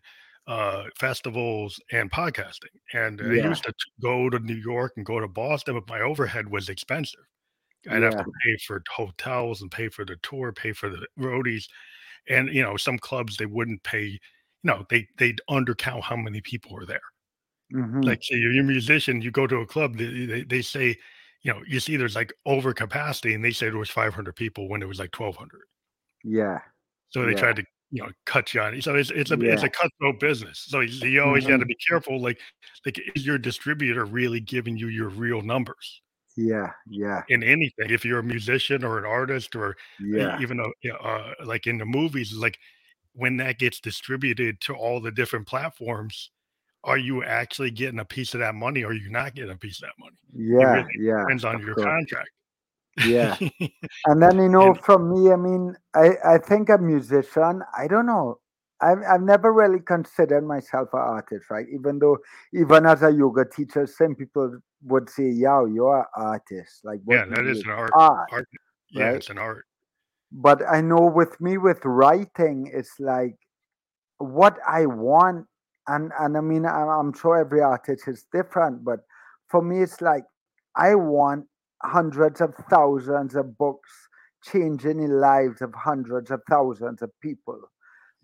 uh, 0.50 0.86
festivals 0.98 1.80
and 1.92 2.12
podcasting. 2.12 2.74
And 2.94 3.20
yeah. 3.20 3.44
I 3.44 3.48
used 3.50 3.64
to 3.66 3.74
go 4.02 4.32
to 4.32 4.40
New 4.40 4.56
York 4.56 4.94
and 4.98 5.06
go 5.06 5.20
to 5.20 5.28
Boston, 5.28 5.76
but 5.76 5.88
my 5.88 6.02
overhead 6.02 6.50
was 6.50 6.70
expensive. 6.70 7.20
I'd 7.90 8.02
yeah. 8.02 8.06
have 8.06 8.26
to 8.26 8.32
pay 8.44 8.58
for 8.66 8.82
hotels 8.90 9.62
and 9.62 9.70
pay 9.70 9.90
for 9.90 10.04
the 10.04 10.18
tour, 10.24 10.52
pay 10.52 10.74
for 10.74 10.90
the 10.90 11.06
roadies. 11.20 11.66
And, 12.28 12.50
you 12.50 12.64
know, 12.64 12.78
some 12.78 12.98
clubs, 12.98 13.38
they 13.38 13.46
wouldn't 13.46 13.84
pay, 13.84 14.06
you 14.06 14.20
know, 14.64 14.86
they, 14.90 15.08
they'd 15.18 15.40
undercount 15.50 16.02
how 16.02 16.16
many 16.16 16.42
people 16.42 16.76
are 16.76 16.86
there. 16.86 17.00
Mm-hmm. 17.74 18.02
Like, 18.02 18.24
say 18.24 18.36
you're 18.36 18.60
a 18.60 18.64
musician, 18.64 19.22
you 19.22 19.30
go 19.30 19.46
to 19.46 19.58
a 19.58 19.68
club, 19.68 19.98
they, 19.98 20.26
they, 20.26 20.44
they 20.44 20.62
say, 20.64 20.98
you 21.44 21.54
know, 21.54 21.62
you 21.68 21.80
see 21.80 21.96
there's 21.96 22.16
like 22.16 22.34
over 22.48 22.74
capacity 22.74 23.36
and 23.36 23.46
they 23.46 23.52
say 23.52 23.68
it 23.68 23.76
was 23.76 23.90
500 23.90 24.36
people 24.36 24.68
when 24.68 24.82
it 24.82 24.88
was 24.88 25.00
like 25.00 25.18
1200. 25.18 25.62
Yeah. 26.24 26.60
So 27.10 27.22
they 27.22 27.32
yeah. 27.34 27.38
tried 27.38 27.56
to 27.58 27.64
you 27.92 28.04
know 28.04 28.10
cut 28.26 28.54
you 28.54 28.62
on. 28.62 28.76
It. 28.76 28.84
So 28.84 28.96
it's 28.96 29.12
it's 29.12 29.32
a 29.32 29.38
yeah. 29.38 29.54
it's 29.54 29.64
a 29.64 29.70
cutthroat 29.70 30.20
business. 30.20 30.66
So 30.68 30.82
you 30.82 31.24
always 31.24 31.44
mm-hmm. 31.44 31.54
got 31.54 31.60
to 31.60 31.66
be 31.66 31.78
careful. 31.88 32.22
Like 32.22 32.40
like 32.86 33.00
is 33.16 33.26
your 33.26 33.38
distributor 33.38 34.06
really 34.06 34.40
giving 34.40 34.78
you 34.78 34.88
your 34.88 35.10
real 35.10 35.42
numbers? 35.42 36.02
Yeah, 36.38 36.72
yeah. 36.88 37.24
In 37.30 37.44
anything, 37.44 37.90
if 37.90 38.06
you're 38.06 38.20
a 38.20 38.24
musician 38.24 38.84
or 38.84 38.98
an 38.98 39.06
artist 39.06 39.56
or 39.56 39.76
yeah. 40.00 40.40
even 40.40 40.60
a, 40.60 40.94
uh, 40.94 41.34
like 41.44 41.68
in 41.68 41.78
the 41.78 41.86
movies, 41.86 42.34
like 42.34 42.58
when 43.14 43.36
that 43.38 43.60
gets 43.60 43.82
distributed 43.82 44.62
to 44.62 44.74
all 44.74 45.02
the 45.02 45.12
different 45.12 45.48
platforms, 45.48 46.32
are 46.86 46.98
you 46.98 47.26
actually 47.26 47.72
getting 47.72 48.00
a 48.00 48.06
piece 48.06 48.34
of 48.36 48.40
that 48.40 48.56
money 48.56 48.84
or 48.84 48.92
are 48.92 48.94
you 48.94 49.10
not 49.10 49.36
getting 49.36 49.52
a 49.52 49.58
piece 49.58 49.82
of 49.82 49.90
that 49.90 50.00
money? 50.00 50.16
Yeah, 50.34 50.76
really 50.76 50.90
yeah. 51.00 51.22
Depends 51.24 51.44
on 51.44 51.60
your 51.60 51.76
course. 51.76 51.86
contract 51.86 52.30
yeah 53.06 53.38
and 54.06 54.22
then 54.22 54.38
you 54.38 54.50
know 54.50 54.74
from 54.74 55.14
me 55.14 55.32
i 55.32 55.36
mean 55.36 55.74
i 55.96 56.12
i 56.26 56.38
think 56.38 56.70
a 56.70 56.78
musician 56.78 57.62
i 57.78 57.88
don't 57.88 58.06
know 58.06 58.40
I've, 58.82 59.00
I've 59.10 59.22
never 59.22 59.52
really 59.52 59.82
considered 59.82 60.46
myself 60.48 60.90
an 60.94 61.00
artist 61.00 61.50
right 61.50 61.66
even 61.74 62.00
though 62.00 62.18
even 62.54 62.86
as 62.86 63.04
a 63.04 63.12
yoga 63.12 63.46
teacher 63.46 63.86
some 63.86 64.16
people 64.16 64.60
would 64.84 65.10
say, 65.10 65.30
yeah 65.30 65.66
you're 65.66 66.00
an 66.00 66.06
artist." 66.16 66.82
Like, 66.84 67.00
yeah, 67.08 67.26
that 67.26 67.46
is 67.46 67.64
an 67.64 67.72
art. 67.72 67.92
art. 67.94 68.30
art. 68.32 68.48
Yeah, 68.92 69.06
right? 69.06 69.16
it's 69.16 69.30
an 69.30 69.38
art. 69.38 69.66
But 70.32 70.62
I 70.68 70.82
know 70.82 71.06
with 71.06 71.40
me 71.42 71.58
with 71.58 71.84
writing, 71.84 72.70
it's 72.74 72.94
like 73.00 73.36
what 74.18 74.58
I 74.68 74.86
want, 74.86 75.46
and 75.88 76.12
and 76.20 76.38
I 76.38 76.42
mean, 76.42 76.66
I'm 76.66 77.14
sure 77.14 77.38
every 77.38 77.62
artist 77.62 78.08
is 78.08 78.26
different, 78.32 78.84
but 78.84 79.00
for 79.48 79.62
me, 79.62 79.82
it's 79.82 80.02
like 80.02 80.24
I 80.76 80.96
want 80.96 81.46
hundreds 81.84 82.42
of 82.42 82.54
thousands 82.70 83.36
of 83.36 83.58
books 83.58 83.90
changing 84.44 84.98
the 84.98 85.14
lives 85.14 85.62
of 85.62 85.74
hundreds 85.74 86.32
of 86.32 86.42
thousands 86.50 87.02
of 87.02 87.12
people. 87.22 87.60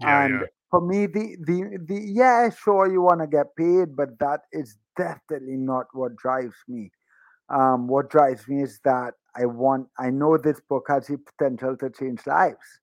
Yeah, 0.01 0.25
and 0.25 0.33
yeah. 0.41 0.47
for 0.69 0.81
me, 0.81 1.05
the 1.05 1.37
the 1.45 1.77
the 1.85 1.99
yeah, 1.99 2.49
sure 2.49 2.91
you 2.91 3.01
want 3.01 3.21
to 3.21 3.27
get 3.27 3.55
paid, 3.55 3.95
but 3.95 4.17
that 4.19 4.41
is 4.51 4.77
definitely 4.97 5.57
not 5.57 5.87
what 5.93 6.15
drives 6.15 6.55
me. 6.67 6.91
Um, 7.49 7.87
what 7.87 8.09
drives 8.09 8.47
me 8.47 8.63
is 8.63 8.79
that 8.83 9.13
I 9.35 9.45
want 9.45 9.87
I 9.99 10.09
know 10.09 10.37
this 10.37 10.59
book 10.67 10.85
has 10.89 11.07
the 11.07 11.17
potential 11.17 11.77
to 11.77 11.89
change 11.89 12.25
lives, 12.25 12.79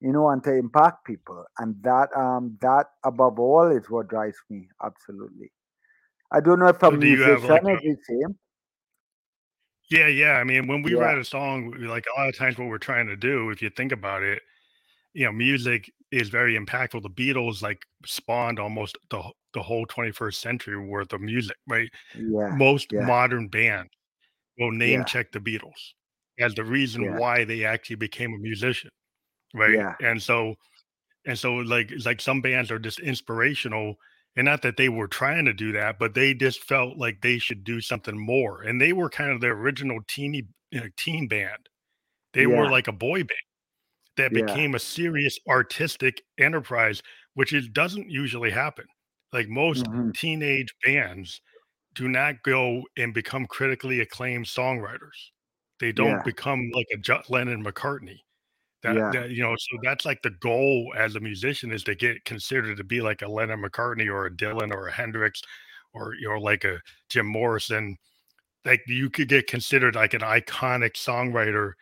you 0.00 0.12
know, 0.12 0.28
and 0.28 0.42
to 0.44 0.54
impact 0.54 1.04
people. 1.06 1.44
And 1.58 1.76
that 1.82 2.08
um 2.16 2.58
that 2.60 2.86
above 3.04 3.38
all 3.38 3.70
is 3.70 3.88
what 3.88 4.08
drives 4.08 4.38
me, 4.48 4.68
absolutely. 4.82 5.52
I 6.32 6.40
don't 6.40 6.60
know 6.60 6.68
if 6.68 6.82
I'm 6.82 6.94
so 6.94 6.98
musician 6.98 7.64
like 7.64 7.84
is 7.84 7.96
the 7.96 8.20
same. 8.22 8.38
Yeah, 9.90 10.06
yeah. 10.06 10.32
I 10.34 10.44
mean, 10.44 10.66
when 10.68 10.82
we 10.82 10.94
yeah. 10.94 11.00
write 11.00 11.18
a 11.18 11.24
song, 11.24 11.74
like 11.78 12.06
a 12.06 12.20
lot 12.20 12.28
of 12.28 12.36
times 12.36 12.56
what 12.56 12.68
we're 12.68 12.78
trying 12.78 13.06
to 13.08 13.16
do, 13.16 13.50
if 13.50 13.60
you 13.60 13.70
think 13.70 13.92
about 13.92 14.22
it, 14.22 14.40
you 15.14 15.24
know, 15.24 15.32
music 15.32 15.90
is 16.12 16.28
very 16.28 16.56
impactful. 16.56 17.02
The 17.02 17.10
Beatles 17.10 17.62
like 17.62 17.82
spawned 18.06 18.58
almost 18.58 18.96
the 19.10 19.22
the 19.52 19.62
whole 19.62 19.84
21st 19.86 20.34
century 20.34 20.78
worth 20.78 21.12
of 21.12 21.20
music, 21.20 21.56
right? 21.68 21.88
Yeah. 22.16 22.54
Most 22.54 22.92
yeah. 22.92 23.00
modern 23.00 23.48
band 23.48 23.88
will 24.58 24.70
name 24.70 25.00
yeah. 25.00 25.04
check 25.04 25.32
the 25.32 25.40
Beatles 25.40 25.94
as 26.38 26.54
the 26.54 26.64
reason 26.64 27.16
why 27.16 27.44
they 27.44 27.64
actually 27.64 27.96
became 27.96 28.32
a 28.32 28.38
musician, 28.38 28.90
right? 29.54 29.74
Yeah. 29.74 29.94
And 30.00 30.22
so, 30.22 30.54
and 31.26 31.38
so, 31.38 31.54
like, 31.54 31.90
like 32.04 32.20
some 32.20 32.40
bands 32.40 32.70
are 32.70 32.78
just 32.78 33.00
inspirational 33.00 33.96
and 34.36 34.44
not 34.44 34.62
that 34.62 34.76
they 34.76 34.88
were 34.88 35.08
trying 35.08 35.44
to 35.44 35.52
do 35.52 35.72
that, 35.72 35.98
but 35.98 36.14
they 36.14 36.34
just 36.34 36.62
felt 36.62 36.96
like 36.96 37.20
they 37.20 37.38
should 37.38 37.64
do 37.64 37.80
something 37.80 38.18
more. 38.18 38.62
And 38.62 38.80
they 38.80 38.92
were 38.92 39.10
kind 39.10 39.30
of 39.30 39.40
the 39.40 39.48
original 39.48 40.00
teeny 40.06 40.46
you 40.70 40.80
know, 40.80 40.88
teen 40.96 41.28
band. 41.28 41.68
They 42.32 42.42
yeah. 42.42 42.58
were 42.58 42.70
like 42.70 42.88
a 42.88 42.92
boy 42.92 43.18
band 43.18 43.30
that 44.16 44.32
yeah. 44.32 44.44
became 44.44 44.74
a 44.74 44.78
serious 44.78 45.38
artistic 45.48 46.22
enterprise, 46.38 47.02
which 47.34 47.52
it 47.52 47.72
doesn't 47.72 48.10
usually 48.10 48.50
happen. 48.50 48.84
Like 49.32 49.48
most 49.48 49.84
mm-hmm. 49.84 50.10
teenage 50.12 50.74
bands 50.84 51.40
do 51.94 52.08
not 52.08 52.42
go 52.44 52.82
and 52.96 53.12
become 53.12 53.46
critically 53.46 54.00
acclaimed 54.00 54.46
songwriters. 54.46 55.30
They 55.80 55.92
don't 55.92 56.10
yeah. 56.10 56.22
become 56.24 56.70
like 56.74 56.86
a 56.94 57.32
Lennon 57.32 57.64
McCartney. 57.64 58.18
That, 58.82 58.96
yeah. 58.96 59.10
that 59.12 59.30
you 59.30 59.42
know, 59.42 59.54
so 59.58 59.76
that's 59.82 60.06
like 60.06 60.22
the 60.22 60.30
goal 60.40 60.92
as 60.96 61.14
a 61.14 61.20
musician 61.20 61.70
is 61.70 61.84
to 61.84 61.94
get 61.94 62.24
considered 62.24 62.78
to 62.78 62.84
be 62.84 63.02
like 63.02 63.22
a 63.22 63.28
Lennon 63.28 63.62
McCartney 63.62 64.08
or 64.08 64.26
a 64.26 64.30
Dylan 64.30 64.72
or 64.72 64.88
a 64.88 64.92
Hendrix 64.92 65.42
or 65.92 66.14
you 66.14 66.28
know 66.28 66.38
like 66.38 66.64
a 66.64 66.80
Jim 67.08 67.26
Morrison. 67.26 67.96
Like 68.64 68.82
you 68.86 69.10
could 69.10 69.28
get 69.28 69.46
considered 69.46 69.94
like 69.94 70.14
an 70.14 70.20
iconic 70.20 70.92
songwriter 70.92 71.72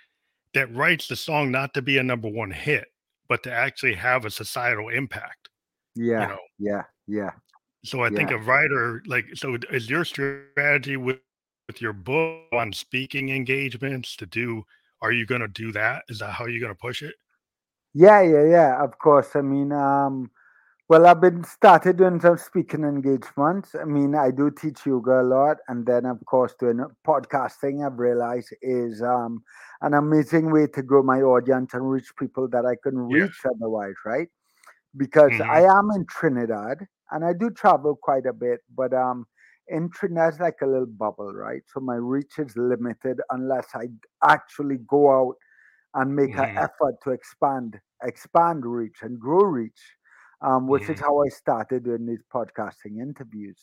that 0.55 0.75
writes 0.75 1.09
the 1.09 1.17
song 1.17 1.50
not 1.50 1.75
to 1.75 1.83
be 1.83 1.99
a 1.99 2.02
number 2.02 2.28
one 2.28 2.50
hit, 2.50 2.87
but 3.28 3.43
to 3.45 3.52
actually 3.52 3.95
have 3.95 4.25
a 4.25 4.31
societal 4.31 4.88
impact. 4.88 5.49
Yeah. 5.95 6.23
You 6.23 6.28
know? 6.28 6.38
Yeah. 6.59 6.83
Yeah. 7.07 7.31
So 7.85 8.00
I 8.00 8.09
yeah. 8.09 8.17
think 8.17 8.31
a 8.31 8.38
writer 8.38 9.02
like 9.07 9.26
so 9.35 9.57
is 9.71 9.88
your 9.88 10.05
strategy 10.05 10.97
with 10.97 11.19
with 11.69 11.81
your 11.81 11.93
book 11.93 12.47
on 12.52 12.73
speaking 12.73 13.28
engagements 13.28 14.17
to 14.17 14.26
do 14.26 14.64
are 15.02 15.12
you 15.12 15.26
going 15.26 15.40
to 15.40 15.49
do 15.49 15.73
that? 15.73 16.05
Is 16.09 16.19
that 16.19 16.31
how 16.31 16.47
you're 16.47 16.61
going 16.61 16.75
to 16.75 16.78
push 16.78 17.02
it? 17.02 17.14
Yeah, 17.95 18.23
yeah, 18.23 18.45
yeah. 18.45 18.85
Of 18.85 18.99
course. 18.99 19.35
I 19.35 19.40
mean, 19.40 19.73
um, 19.73 20.31
well, 20.88 21.07
I've 21.07 21.21
been 21.21 21.45
started 21.45 21.99
doing 21.99 22.21
some 22.21 22.38
speaking 22.38 22.83
engagements. 22.83 23.75
I 23.75 23.85
mean, 23.85 24.14
I 24.14 24.31
do 24.31 24.50
teach 24.50 24.87
yoga 24.87 25.21
a 25.21 25.23
lot, 25.23 25.59
and 25.69 25.85
then 25.85 26.07
of 26.07 26.25
course 26.25 26.55
doing 26.59 26.85
podcasting. 27.07 27.85
I've 27.85 27.99
realized 27.99 28.55
is 28.62 29.02
um, 29.02 29.43
an 29.83 29.95
amazing 29.95 30.50
way 30.50 30.67
to 30.69 30.83
grow 30.83 31.02
my 31.02 31.21
audience 31.21 31.75
and 31.75 31.90
reach 31.90 32.17
people 32.19 32.49
that 32.49 32.64
I 32.64 32.76
couldn't 32.76 33.09
reach 33.09 33.37
yeah. 33.45 33.50
otherwise, 33.50 33.97
right? 34.07 34.28
Because 34.97 35.33
mm-hmm. 35.33 35.50
I 35.50 35.61
am 35.61 35.90
in 35.95 36.07
Trinidad 36.07 36.87
and 37.11 37.25
I 37.25 37.33
do 37.33 37.50
travel 37.50 37.99
quite 38.00 38.26
a 38.26 38.33
bit, 38.33 38.61
but 38.75 38.95
um, 38.95 39.26
in 39.68 39.90
Trinidad's 39.90 40.40
like 40.40 40.58
a 40.62 40.66
little 40.66 40.87
bubble, 40.87 41.32
right? 41.32 41.62
So 41.72 41.80
my 41.80 41.96
reach 41.96 42.38
is 42.38 42.56
limited 42.56 43.20
unless 43.30 43.66
I 43.75 43.88
actually 44.25 44.78
go 44.87 45.10
out 45.10 45.37
and 45.94 46.14
make 46.14 46.30
mm-hmm. 46.30 46.40
an 46.40 46.56
effort 46.56 46.96
to 47.04 47.10
expand, 47.10 47.78
expand 48.02 48.64
reach 48.64 48.98
and 49.02 49.18
grow 49.18 49.44
reach, 49.44 49.80
um, 50.42 50.66
which 50.66 50.84
mm-hmm. 50.84 50.92
is 50.92 51.00
how 51.00 51.22
I 51.22 51.28
started 51.28 51.84
doing 51.84 52.06
these 52.06 52.22
podcasting 52.32 53.00
interviews. 53.00 53.60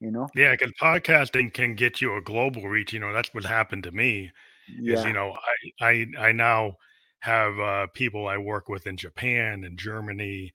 You 0.00 0.10
know? 0.10 0.28
Yeah, 0.34 0.52
because 0.52 0.72
podcasting 0.80 1.54
can 1.54 1.74
get 1.74 2.00
you 2.02 2.16
a 2.16 2.20
global 2.20 2.62
reach. 2.64 2.92
You 2.92 3.00
know, 3.00 3.12
that's 3.12 3.32
what 3.32 3.44
happened 3.44 3.84
to 3.84 3.92
me. 3.92 4.30
Yeah. 4.68 4.98
Is 4.98 5.04
you 5.04 5.12
know, 5.12 5.36
I 5.80 5.86
I 5.88 6.06
I 6.18 6.32
now 6.32 6.76
have 7.20 7.58
uh, 7.58 7.86
people 7.94 8.28
I 8.28 8.36
work 8.36 8.68
with 8.68 8.86
in 8.86 8.96
Japan 8.96 9.64
and 9.64 9.78
Germany, 9.78 10.52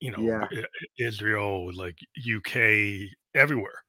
you 0.00 0.10
know, 0.10 0.18
yeah. 0.18 0.62
Israel, 0.98 1.70
like 1.74 1.98
UK, 2.18 3.08
everywhere. 3.36 3.82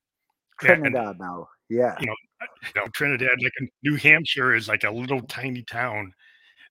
Trinidad 0.59 1.07
and, 1.07 1.19
now. 1.19 1.47
Yeah. 1.69 1.95
You 1.99 2.07
know, 2.07 2.15
you 2.63 2.81
know, 2.81 2.87
Trinidad, 2.93 3.41
like 3.41 3.53
New 3.83 3.95
Hampshire 3.95 4.55
is 4.55 4.67
like 4.67 4.83
a 4.83 4.91
little 4.91 5.21
tiny 5.21 5.63
town, 5.63 6.13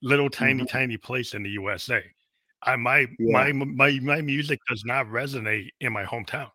little 0.02 0.30
tiny, 0.30 0.62
mm-hmm. 0.62 0.76
tiny 0.76 0.97
place 0.97 1.35
in 1.35 1.42
the 1.42 1.50
USA. 1.50 2.02
I 2.62 2.76
my 2.76 3.06
yeah. 3.18 3.33
my 3.33 3.52
my 3.52 3.99
my 4.00 4.21
music 4.21 4.59
does 4.68 4.83
not 4.85 5.06
resonate 5.06 5.68
in 5.80 5.92
my 5.92 6.04
hometown. 6.04 6.50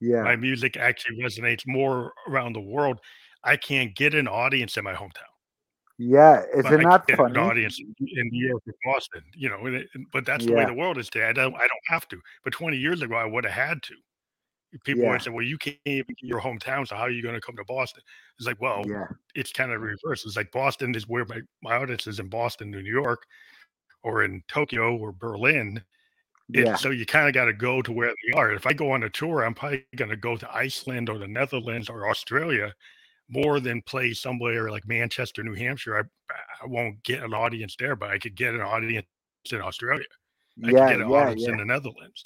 Yeah. 0.00 0.22
My 0.22 0.36
music 0.36 0.76
actually 0.76 1.22
resonates 1.22 1.62
more 1.66 2.12
around 2.28 2.54
the 2.54 2.60
world. 2.60 2.98
I 3.44 3.56
can't 3.56 3.94
get 3.94 4.14
an 4.14 4.28
audience 4.28 4.76
in 4.76 4.84
my 4.84 4.94
hometown. 4.94 5.30
Yeah, 6.02 6.44
is 6.54 6.62
but 6.62 6.72
it 6.72 6.80
not 6.80 7.10
funny? 7.10 7.32
An 7.32 7.36
audience 7.36 7.78
in 7.78 8.28
New 8.30 8.48
York 8.48 8.62
or 8.66 8.74
Boston, 8.86 9.22
you 9.34 9.50
know, 9.50 9.82
but 10.14 10.24
that's 10.24 10.46
the 10.46 10.52
yeah. 10.52 10.58
way 10.58 10.64
the 10.64 10.72
world 10.72 10.96
is 10.96 11.10
today. 11.10 11.26
I 11.26 11.34
don't, 11.34 11.54
I 11.54 11.58
don't 11.58 11.88
have 11.88 12.08
to. 12.08 12.18
But 12.42 12.54
20 12.54 12.78
years 12.78 13.02
ago, 13.02 13.16
I 13.16 13.26
would 13.26 13.44
have 13.44 13.52
had 13.52 13.82
to 13.82 13.94
people 14.84 15.04
yeah. 15.04 15.18
say, 15.18 15.30
"Well, 15.30 15.44
you 15.44 15.58
can't 15.58 15.78
even 15.84 16.14
your 16.20 16.40
hometown, 16.40 16.86
so 16.86 16.96
how 16.96 17.02
are 17.02 17.10
you 17.10 17.22
going 17.22 17.34
to 17.34 17.40
come 17.40 17.56
to 17.56 17.64
Boston?" 17.64 18.02
It's 18.38 18.46
like, 18.46 18.60
well, 18.60 18.84
yeah. 18.86 19.06
it's 19.34 19.52
kind 19.52 19.72
of 19.72 19.80
reverse. 19.80 20.24
It's 20.24 20.36
like 20.36 20.52
Boston 20.52 20.94
is 20.94 21.08
where 21.08 21.24
my 21.26 21.40
my 21.62 21.76
audience 21.76 22.06
is 22.06 22.20
in 22.20 22.28
Boston, 22.28 22.70
New 22.70 22.80
York, 22.80 23.22
or 24.02 24.24
in 24.24 24.42
Tokyo 24.48 24.96
or 24.96 25.12
Berlin. 25.12 25.82
Yeah. 26.52 26.74
so 26.74 26.90
you 26.90 27.06
kind 27.06 27.28
of 27.28 27.34
got 27.34 27.44
to 27.44 27.52
go 27.52 27.80
to 27.80 27.92
where 27.92 28.08
they 28.08 28.36
are. 28.36 28.52
If 28.52 28.66
I 28.66 28.72
go 28.72 28.90
on 28.90 29.04
a 29.04 29.10
tour, 29.10 29.44
I'm 29.44 29.54
probably 29.54 29.86
going 29.94 30.10
to 30.10 30.16
go 30.16 30.36
to 30.36 30.52
Iceland 30.52 31.08
or 31.08 31.16
the 31.16 31.28
Netherlands 31.28 31.88
or 31.88 32.08
Australia 32.08 32.74
more 33.28 33.60
than 33.60 33.80
play 33.82 34.12
somewhere 34.12 34.68
like 34.68 34.88
Manchester, 34.88 35.44
New 35.44 35.54
Hampshire. 35.54 35.96
I 35.96 36.34
I 36.62 36.66
won't 36.66 37.02
get 37.04 37.22
an 37.22 37.34
audience 37.34 37.76
there, 37.78 37.96
but 37.96 38.10
I 38.10 38.18
could 38.18 38.34
get 38.34 38.54
an 38.54 38.60
audience 38.60 39.06
in 39.50 39.60
Australia. 39.60 40.04
I 40.64 40.70
yeah, 40.70 40.72
could 40.72 40.92
get 40.92 41.00
an 41.00 41.10
yeah, 41.10 41.16
audience 41.16 41.42
yeah. 41.42 41.52
in 41.52 41.56
the 41.58 41.64
Netherlands. 41.64 42.24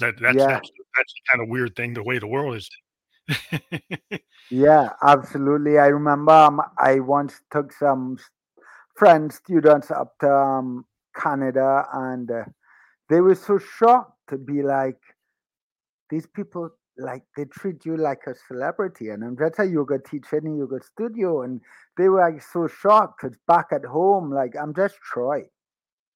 That 0.00 0.14
that's, 0.20 0.36
yeah. 0.36 0.46
that's 0.46 0.70
that's 0.96 1.14
the 1.14 1.30
kind 1.30 1.42
of 1.42 1.48
weird 1.48 1.74
thing 1.76 1.94
the 1.94 2.02
way 2.02 2.18
the 2.18 2.26
world 2.26 2.56
is. 2.56 2.68
yeah, 4.50 4.90
absolutely. 5.02 5.78
I 5.78 5.86
remember 5.86 6.32
um, 6.32 6.60
I 6.78 7.00
once 7.00 7.40
took 7.50 7.72
some 7.72 8.18
friends, 8.96 9.36
students 9.36 9.90
up 9.90 10.14
to 10.20 10.32
um, 10.32 10.84
Canada, 11.16 11.86
and 11.92 12.30
uh, 12.30 12.44
they 13.08 13.20
were 13.20 13.34
so 13.34 13.58
shocked 13.58 14.12
to 14.28 14.38
be 14.38 14.62
like, 14.62 14.98
these 16.10 16.26
people 16.26 16.70
like 16.98 17.22
they 17.36 17.44
treat 17.44 17.84
you 17.84 17.96
like 17.96 18.20
a 18.26 18.34
celebrity 18.48 19.10
and 19.10 19.22
i'm 19.22 19.36
just 19.36 19.58
a 19.58 19.66
yoga 19.66 19.98
teacher 19.98 20.38
in 20.38 20.46
a 20.46 20.56
yoga 20.56 20.82
studio 20.82 21.42
and 21.42 21.60
they 21.98 22.08
were 22.08 22.20
like 22.20 22.42
so 22.42 22.66
shocked 22.66 23.20
because 23.20 23.36
back 23.46 23.66
at 23.70 23.84
home 23.84 24.32
like 24.32 24.54
i'm 24.60 24.74
just 24.74 24.96
troy 25.02 25.42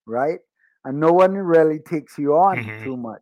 right 0.07 0.39
and 0.85 0.99
no 0.99 1.13
one 1.13 1.33
really 1.33 1.79
takes 1.79 2.17
you 2.17 2.33
on 2.33 2.57
mm-hmm. 2.57 2.85
too 2.85 2.97
much 2.97 3.21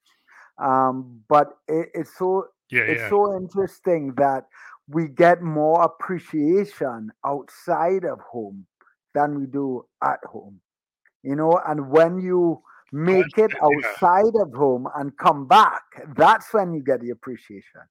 um, 0.59 1.21
but 1.29 1.59
it, 1.69 1.89
it's 1.95 2.17
so 2.17 2.47
yeah, 2.71 2.83
it's 2.83 3.01
yeah. 3.01 3.09
so 3.09 3.37
interesting 3.37 4.15
that 4.17 4.45
we 4.89 5.09
get 5.09 5.43
more 5.43 5.83
appreciation 5.83 7.11
outside 7.25 8.05
of 8.05 8.21
home 8.21 8.67
than 9.15 9.39
we 9.39 9.47
do 9.47 9.85
at 10.03 10.19
home. 10.25 10.61
You 11.23 11.37
know, 11.37 11.61
and 11.67 11.91
when 11.91 12.21
you 12.21 12.63
make 12.93 13.37
it 13.37 13.53
outside 13.63 14.33
yeah. 14.35 14.43
of 14.43 14.55
home 14.55 14.89
and 14.97 15.17
come 15.19 15.47
back, 15.47 15.83
that's 16.17 16.53
when 16.53 16.73
you 16.73 16.83
get 16.83 17.01
the 17.01 17.11
appreciation. 17.11 17.83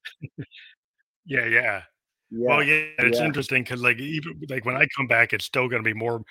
yeah, 1.25 1.45
yeah. 1.45 1.81
Yeah, 2.29 2.47
well, 2.49 2.63
yeah, 2.63 2.83
it's 2.99 3.19
interesting 3.19 3.63
because 3.63 3.81
like 3.81 3.99
even 3.99 4.33
like 4.49 4.65
when 4.65 4.75
I 4.75 4.85
come 4.97 5.07
back, 5.07 5.31
it's 5.31 5.45
still 5.45 5.69
going 5.69 5.81
to 5.81 5.87
be 5.87 5.93
more 5.93 6.21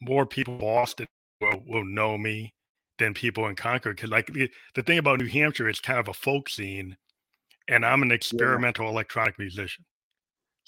more 0.00 0.24
people 0.24 0.56
Boston 0.56 1.06
will, 1.40 1.62
will 1.66 1.84
know 1.84 2.16
me 2.16 2.54
than 2.98 3.14
people 3.14 3.46
in 3.46 3.56
Concord. 3.56 3.96
Because 3.96 4.10
like 4.10 4.26
the, 4.26 4.50
the 4.74 4.82
thing 4.82 4.98
about 4.98 5.20
New 5.20 5.28
Hampshire, 5.28 5.68
it's 5.68 5.80
kind 5.80 5.98
of 5.98 6.08
a 6.08 6.14
folk 6.14 6.48
scene, 6.48 6.96
and 7.68 7.84
I'm 7.84 8.02
an 8.02 8.12
experimental 8.12 8.86
yeah. 8.86 8.90
electronic 8.90 9.38
musician. 9.38 9.84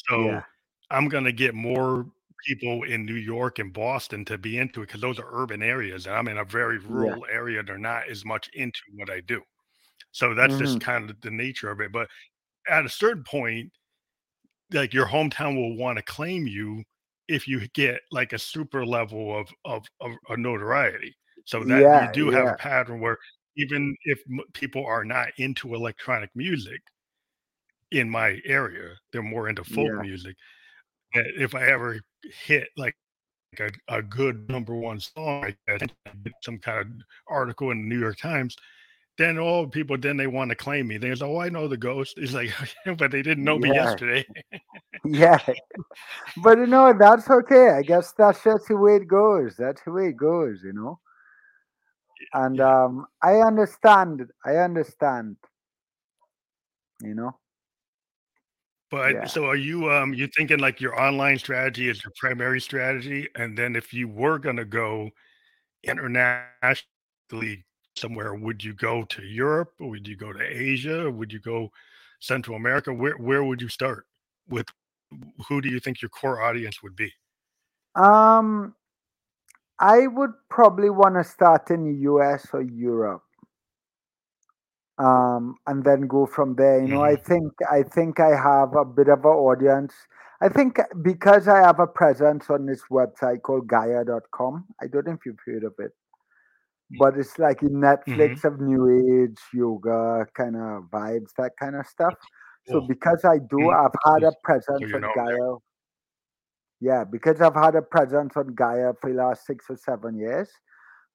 So 0.08 0.24
yeah. 0.26 0.42
I'm 0.90 1.08
going 1.08 1.24
to 1.24 1.32
get 1.32 1.54
more 1.54 2.06
people 2.46 2.82
in 2.84 3.06
New 3.06 3.14
York 3.14 3.58
and 3.58 3.72
Boston 3.72 4.24
to 4.26 4.38
be 4.38 4.58
into 4.58 4.82
it 4.82 4.86
because 4.86 5.00
those 5.00 5.18
are 5.18 5.28
urban 5.30 5.62
areas. 5.62 6.06
And 6.06 6.14
I'm 6.14 6.28
in 6.28 6.38
a 6.38 6.44
very 6.44 6.78
rural 6.78 7.24
yeah. 7.28 7.34
area. 7.34 7.62
They're 7.62 7.78
not 7.78 8.08
as 8.10 8.24
much 8.24 8.50
into 8.54 8.80
what 8.96 9.10
I 9.10 9.20
do. 9.20 9.40
So 10.12 10.34
that's 10.34 10.54
mm-hmm. 10.54 10.64
just 10.64 10.80
kind 10.80 11.08
of 11.08 11.20
the 11.22 11.30
nature 11.30 11.70
of 11.70 11.80
it. 11.80 11.90
But 11.90 12.08
at 12.68 12.84
a 12.84 12.88
certain 12.88 13.24
point, 13.24 13.70
like 14.72 14.94
your 14.94 15.06
hometown 15.06 15.56
will 15.56 15.76
want 15.76 15.98
to 15.98 16.04
claim 16.04 16.46
you 16.46 16.82
if 17.28 17.48
you 17.48 17.66
get 17.74 18.00
like 18.12 18.32
a 18.32 18.38
super 18.38 18.84
level 18.84 19.36
of 19.38 19.48
of, 19.64 19.84
of, 20.00 20.12
of 20.28 20.38
notoriety. 20.38 21.14
So 21.44 21.62
that 21.64 21.80
yeah, 21.80 22.06
you 22.06 22.12
do 22.12 22.30
yeah. 22.30 22.38
have 22.38 22.54
a 22.54 22.56
pattern 22.56 23.00
where 23.00 23.18
even 23.56 23.96
if 24.04 24.20
people 24.52 24.84
are 24.84 25.04
not 25.04 25.28
into 25.36 25.74
electronic 25.74 26.30
music 26.34 26.80
in 27.90 28.08
my 28.08 28.40
area, 28.44 28.90
they're 29.12 29.22
more 29.22 29.48
into 29.48 29.64
folk 29.64 29.90
yeah. 29.94 30.02
music. 30.02 30.36
Eh, 31.14 31.22
if 31.38 31.54
I 31.54 31.66
ever 31.66 32.00
hit 32.46 32.68
like 32.76 32.96
a, 33.60 33.70
a 33.88 34.02
good 34.02 34.48
number 34.48 34.74
one 34.74 34.98
song, 34.98 35.42
like 35.42 35.58
that, 35.66 35.90
some 36.42 36.58
kind 36.58 36.80
of 36.80 36.86
article 37.28 37.70
in 37.70 37.82
the 37.82 37.94
New 37.94 38.00
York 38.00 38.18
Times, 38.18 38.56
then 39.16 39.38
all 39.38 39.66
people 39.66 39.96
then 39.96 40.16
they 40.16 40.26
want 40.26 40.50
to 40.50 40.56
claim 40.56 40.88
me. 40.88 40.96
They 40.96 41.14
say, 41.14 41.24
"Oh, 41.24 41.38
I 41.38 41.48
know 41.48 41.68
the 41.68 41.76
ghost." 41.76 42.18
He's 42.18 42.34
like, 42.34 42.52
but 42.98 43.10
they 43.10 43.22
didn't 43.22 43.44
know 43.44 43.58
me 43.58 43.72
yesterday. 43.72 44.26
yeah, 45.04 45.38
but 46.42 46.58
you 46.58 46.66
know 46.66 46.92
that's 46.98 47.30
okay. 47.30 47.70
I 47.70 47.82
guess 47.82 48.12
that's 48.12 48.42
just 48.42 48.68
the 48.68 48.76
way 48.76 48.96
it 48.96 49.06
goes. 49.06 49.54
That's 49.56 49.82
the 49.82 49.92
way 49.92 50.08
it 50.08 50.16
goes. 50.16 50.62
You 50.64 50.72
know, 50.72 50.98
and 52.32 52.60
um, 52.60 53.06
I 53.22 53.36
understand. 53.36 54.26
I 54.44 54.56
understand. 54.56 55.36
You 57.00 57.14
know. 57.14 57.38
But 58.90 59.12
yeah. 59.12 59.26
so 59.26 59.46
are 59.46 59.56
you 59.56 59.90
um 59.90 60.14
you 60.14 60.28
thinking 60.28 60.60
like 60.60 60.80
your 60.80 61.00
online 61.00 61.38
strategy 61.38 61.88
is 61.88 62.02
your 62.04 62.12
primary 62.16 62.60
strategy 62.60 63.28
and 63.34 63.58
then 63.58 63.74
if 63.74 63.92
you 63.92 64.06
were 64.06 64.38
going 64.38 64.56
to 64.56 64.64
go 64.64 65.10
internationally 65.82 67.64
somewhere, 67.96 68.34
would 68.34 68.62
you 68.62 68.74
go 68.74 69.04
to 69.04 69.22
Europe 69.22 69.72
or 69.80 69.90
would 69.90 70.06
you 70.06 70.16
go 70.16 70.32
to 70.32 70.42
Asia? 70.42 71.06
Or 71.06 71.10
would 71.10 71.32
you 71.32 71.40
go 71.40 71.70
Central 72.20 72.56
America? 72.56 72.92
Where 72.92 73.16
where 73.16 73.44
would 73.44 73.60
you 73.60 73.68
start 73.68 74.06
with? 74.48 74.66
Who 75.48 75.60
do 75.60 75.68
you 75.68 75.80
think 75.80 76.02
your 76.02 76.08
core 76.08 76.42
audience 76.42 76.82
would 76.82 76.96
be? 76.96 77.12
Um, 77.94 78.74
I 79.78 80.06
would 80.06 80.32
probably 80.50 80.90
want 80.90 81.16
to 81.16 81.24
start 81.24 81.70
in 81.70 81.84
the 81.84 81.98
US 82.10 82.46
or 82.52 82.62
Europe, 82.62 83.22
um, 84.98 85.56
and 85.66 85.84
then 85.84 86.02
go 86.06 86.26
from 86.26 86.54
there. 86.56 86.80
You 86.82 86.88
know, 86.88 87.00
mm-hmm. 87.00 87.16
I 87.18 87.22
think 87.22 87.52
I 87.70 87.82
think 87.82 88.20
I 88.20 88.36
have 88.36 88.76
a 88.76 88.84
bit 88.84 89.08
of 89.08 89.20
an 89.20 89.30
audience. 89.30 89.94
I 90.40 90.48
think 90.48 90.78
because 91.02 91.48
I 91.48 91.58
have 91.58 91.80
a 91.80 91.86
presence 91.86 92.50
on 92.50 92.66
this 92.66 92.82
website 92.90 93.42
called 93.42 93.66
Gaia.com. 93.68 94.66
I 94.82 94.86
don't 94.86 95.06
know 95.06 95.12
if 95.12 95.24
you've 95.24 95.38
heard 95.46 95.64
of 95.64 95.74
it 95.78 95.92
but 96.98 97.16
it's 97.16 97.38
like 97.38 97.62
a 97.62 97.66
Netflix 97.66 98.40
mm-hmm. 98.40 98.46
of 98.46 98.60
new 98.60 99.24
age 99.24 99.38
yoga 99.52 100.26
kind 100.34 100.56
of 100.56 100.84
vibes, 100.90 101.30
that 101.38 101.52
kind 101.58 101.76
of 101.76 101.86
stuff. 101.86 102.14
So 102.66 102.80
because 102.80 103.24
I 103.24 103.38
do, 103.38 103.56
mm-hmm. 103.56 103.86
I've 103.86 104.14
had 104.14 104.22
a 104.22 104.32
presence 104.42 104.90
so 104.90 104.96
on 104.96 105.02
Gaia. 105.14 105.56
Yeah, 106.84 107.04
because 107.04 107.40
I've 107.40 107.54
had 107.54 107.76
a 107.76 107.80
presence 107.80 108.36
on 108.36 108.54
Gaia 108.54 108.92
for 109.00 109.10
the 109.10 109.16
last 109.16 109.46
six 109.46 109.64
or 109.70 109.76
seven 109.76 110.18
years. 110.18 110.50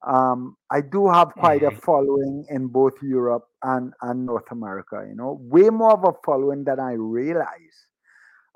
Um, 0.04 0.56
I 0.68 0.80
do 0.80 1.08
have 1.08 1.28
quite 1.34 1.62
mm-hmm. 1.62 1.76
a 1.76 1.80
following 1.80 2.44
in 2.48 2.66
both 2.66 2.94
Europe 3.02 3.44
and, 3.62 3.92
and 4.02 4.26
North 4.26 4.50
America, 4.50 5.04
you 5.08 5.14
know, 5.14 5.38
way 5.42 5.70
more 5.70 5.92
of 5.92 6.02
a 6.02 6.12
following 6.24 6.64
than 6.64 6.80
I 6.80 6.94
realize. 6.94 7.76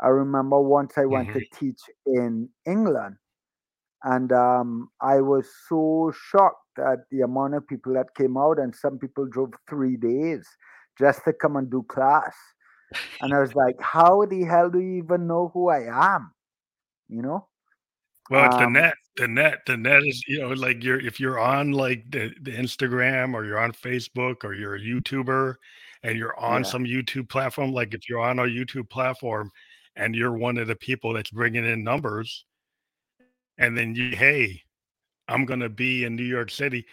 I 0.01 0.09
remember 0.09 0.61
once 0.61 0.95
I 0.97 1.05
went 1.05 1.29
to 1.35 1.39
mm-hmm. 1.39 1.67
teach 1.67 1.79
in 2.07 2.49
England 2.67 3.15
and 4.03 4.33
um, 4.33 4.89
I 5.01 5.21
was 5.21 5.47
so 5.69 6.13
shocked 6.31 6.79
at 6.79 6.99
the 7.13 7.21
amount 7.21 7.55
of 7.55 7.69
people 7.69 7.95
that 7.95 8.15
came 8.17 8.37
out, 8.37 8.59
and 8.59 8.75
some 8.75 8.99
people 8.99 9.27
drove 9.27 9.53
three 9.69 9.97
days 9.97 10.47
just 10.99 11.25
to 11.25 11.33
come 11.33 11.57
and 11.57 11.71
do 11.71 11.85
class. 11.89 12.35
And 13.21 13.33
I 13.33 13.41
was 13.41 13.55
like, 13.55 13.77
how 13.81 14.27
the 14.27 14.43
hell 14.45 14.69
do 14.69 14.81
you 14.81 15.03
even 15.03 15.27
know 15.27 15.51
who 15.55 15.71
I 15.71 16.15
am? 16.15 16.34
You 17.09 17.23
know? 17.23 17.47
Well, 18.31 18.47
it's 18.47 18.57
um, 18.57 18.73
the 18.73 18.81
net. 18.81 18.95
The 19.17 19.29
net. 19.29 19.59
The 19.67 19.77
net 19.77 20.03
is, 20.05 20.23
you 20.27 20.41
know, 20.41 20.49
like 20.49 20.83
you're 20.83 21.01
if 21.01 21.21
you're 21.21 21.39
on 21.39 21.73
like 21.73 22.11
the, 22.11 22.33
the 22.43 22.53
Instagram 22.53 23.35
or 23.35 23.45
you're 23.45 23.59
on 23.59 23.73
Facebook 23.73 24.45
or 24.45 24.55
you're 24.55 24.77
a 24.77 24.81
YouTuber 24.81 25.57
and 26.03 26.19
you're 26.19 26.39
on 26.39 26.63
yeah. 26.63 26.69
some 26.69 26.85
YouTube 26.85 27.29
platform, 27.29 27.73
like 27.73 27.95
if 27.95 28.09
you're 28.09 28.21
on 28.21 28.39
a 28.39 28.45
YouTube 28.45 28.89
platform 28.89 29.51
and 29.97 30.15
you're 30.15 30.37
one 30.37 30.57
of 30.59 30.67
the 30.67 30.77
people 30.77 31.13
that's 31.13 31.31
bringing 31.31 31.65
in 31.65 31.85
numbers, 31.85 32.47
and 33.59 33.77
then 33.77 33.95
you, 33.95 34.17
hey, 34.17 34.63
I'm 35.29 35.47
to 35.47 35.69
be 35.69 36.05
in 36.05 36.17
New 36.17 36.25
York 36.25 36.51
City. 36.51 36.85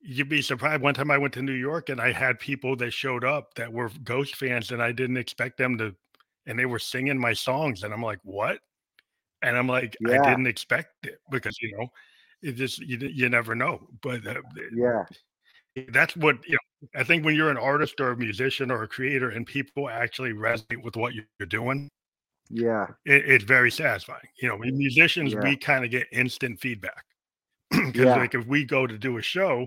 You'd 0.00 0.28
be 0.28 0.42
surprised. 0.42 0.82
One 0.82 0.94
time 0.94 1.10
I 1.10 1.18
went 1.18 1.34
to 1.34 1.42
New 1.42 1.52
York 1.52 1.88
and 1.88 2.00
I 2.00 2.12
had 2.12 2.38
people 2.38 2.76
that 2.76 2.92
showed 2.92 3.24
up 3.24 3.54
that 3.54 3.72
were 3.72 3.90
Ghost 4.04 4.36
fans, 4.36 4.70
and 4.70 4.82
I 4.82 4.92
didn't 4.92 5.16
expect 5.16 5.58
them 5.58 5.76
to, 5.78 5.94
and 6.46 6.58
they 6.58 6.66
were 6.66 6.78
singing 6.78 7.18
my 7.18 7.32
songs, 7.32 7.82
and 7.82 7.92
I'm 7.92 8.02
like, 8.02 8.20
what? 8.22 8.60
And 9.42 9.56
I'm 9.56 9.68
like, 9.68 9.96
yeah. 10.00 10.22
I 10.22 10.30
didn't 10.30 10.46
expect 10.46 11.06
it 11.06 11.18
because 11.30 11.56
you 11.60 11.76
know, 11.76 11.88
it 12.42 12.52
just 12.52 12.78
you 12.80 12.98
you 12.98 13.28
never 13.28 13.54
know. 13.54 13.86
But 14.02 14.26
uh, 14.26 14.40
yeah, 14.74 15.04
that's 15.88 16.16
what 16.16 16.38
you 16.46 16.54
know. 16.54 16.88
I 16.94 17.04
think 17.04 17.24
when 17.24 17.34
you're 17.34 17.50
an 17.50 17.56
artist 17.56 18.00
or 18.00 18.10
a 18.10 18.16
musician 18.16 18.70
or 18.70 18.82
a 18.82 18.88
creator, 18.88 19.30
and 19.30 19.46
people 19.46 19.88
actually 19.88 20.32
resonate 20.32 20.82
with 20.82 20.96
what 20.96 21.14
you're 21.14 21.46
doing, 21.48 21.90
yeah. 22.50 22.86
It, 23.04 23.28
it's 23.28 23.44
very 23.44 23.70
satisfying. 23.70 24.28
You 24.40 24.48
know, 24.48 24.58
musicians, 24.58 25.32
yeah. 25.32 25.42
we 25.42 25.56
kind 25.56 25.84
of 25.84 25.90
get 25.90 26.06
instant 26.12 26.60
feedback. 26.60 27.04
Because 27.86 28.04
yeah. 28.04 28.16
like 28.16 28.34
if 28.34 28.46
we 28.46 28.64
go 28.64 28.86
to 28.86 28.96
do 28.96 29.18
a 29.18 29.22
show, 29.22 29.66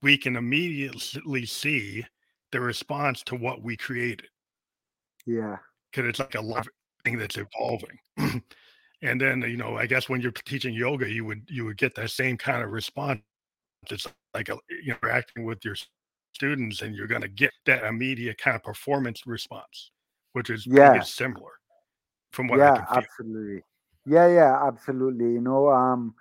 we 0.00 0.16
can 0.16 0.36
immediately 0.36 1.44
see 1.44 2.04
the 2.52 2.60
response 2.60 3.22
to 3.24 3.34
what 3.34 3.62
we 3.62 3.76
created. 3.76 4.28
Yeah. 5.26 5.56
Because 5.90 6.08
it's 6.08 6.18
like 6.20 6.34
a 6.34 6.40
live 6.40 6.68
thing 7.04 7.18
that's 7.18 7.36
evolving. 7.36 7.98
and 9.02 9.20
then, 9.20 9.42
you 9.42 9.56
know, 9.56 9.76
I 9.76 9.86
guess 9.86 10.08
when 10.08 10.20
you're 10.20 10.32
teaching 10.32 10.74
yoga, 10.74 11.10
you 11.10 11.24
would 11.24 11.42
you 11.48 11.64
would 11.64 11.76
get 11.76 11.94
that 11.96 12.10
same 12.10 12.36
kind 12.36 12.62
of 12.62 12.70
response. 12.70 13.20
It's 13.90 14.06
like 14.32 14.48
a, 14.48 14.58
interacting 14.86 15.44
with 15.44 15.64
your 15.64 15.76
students, 16.34 16.82
and 16.82 16.94
you're 16.94 17.08
going 17.08 17.22
to 17.22 17.28
get 17.28 17.52
that 17.66 17.84
immediate 17.84 18.38
kind 18.38 18.54
of 18.54 18.62
performance 18.62 19.26
response, 19.26 19.90
which 20.32 20.50
is 20.50 20.66
yeah. 20.66 21.00
similar 21.00 21.52
from 22.32 22.48
what 22.48 22.58
yeah 22.58 22.84
absolutely 22.90 23.62
yeah 24.06 24.26
yeah 24.26 24.66
absolutely 24.66 25.32
you 25.32 25.40
know 25.40 25.68
um 25.68 26.14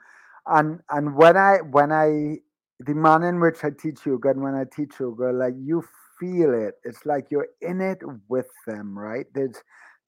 and 0.48 0.80
and 0.90 1.16
when 1.16 1.36
i 1.36 1.58
when 1.72 1.92
i 1.92 2.38
the 2.80 2.94
manner 2.94 3.30
in 3.30 3.40
which 3.40 3.64
i 3.64 3.70
teach 3.70 4.06
yoga 4.06 4.30
and 4.30 4.42
when 4.42 4.54
i 4.54 4.66
teach 4.76 5.00
yoga 5.00 5.32
like 5.32 5.54
you 5.58 5.84
feel 6.20 6.54
it 6.54 6.76
it's 6.84 7.06
like 7.06 7.28
you're 7.32 7.48
in 7.62 7.82
it 7.82 8.00
with 8.28 8.50
them 8.68 8.98
right 8.98 9.26
there's 9.34 9.56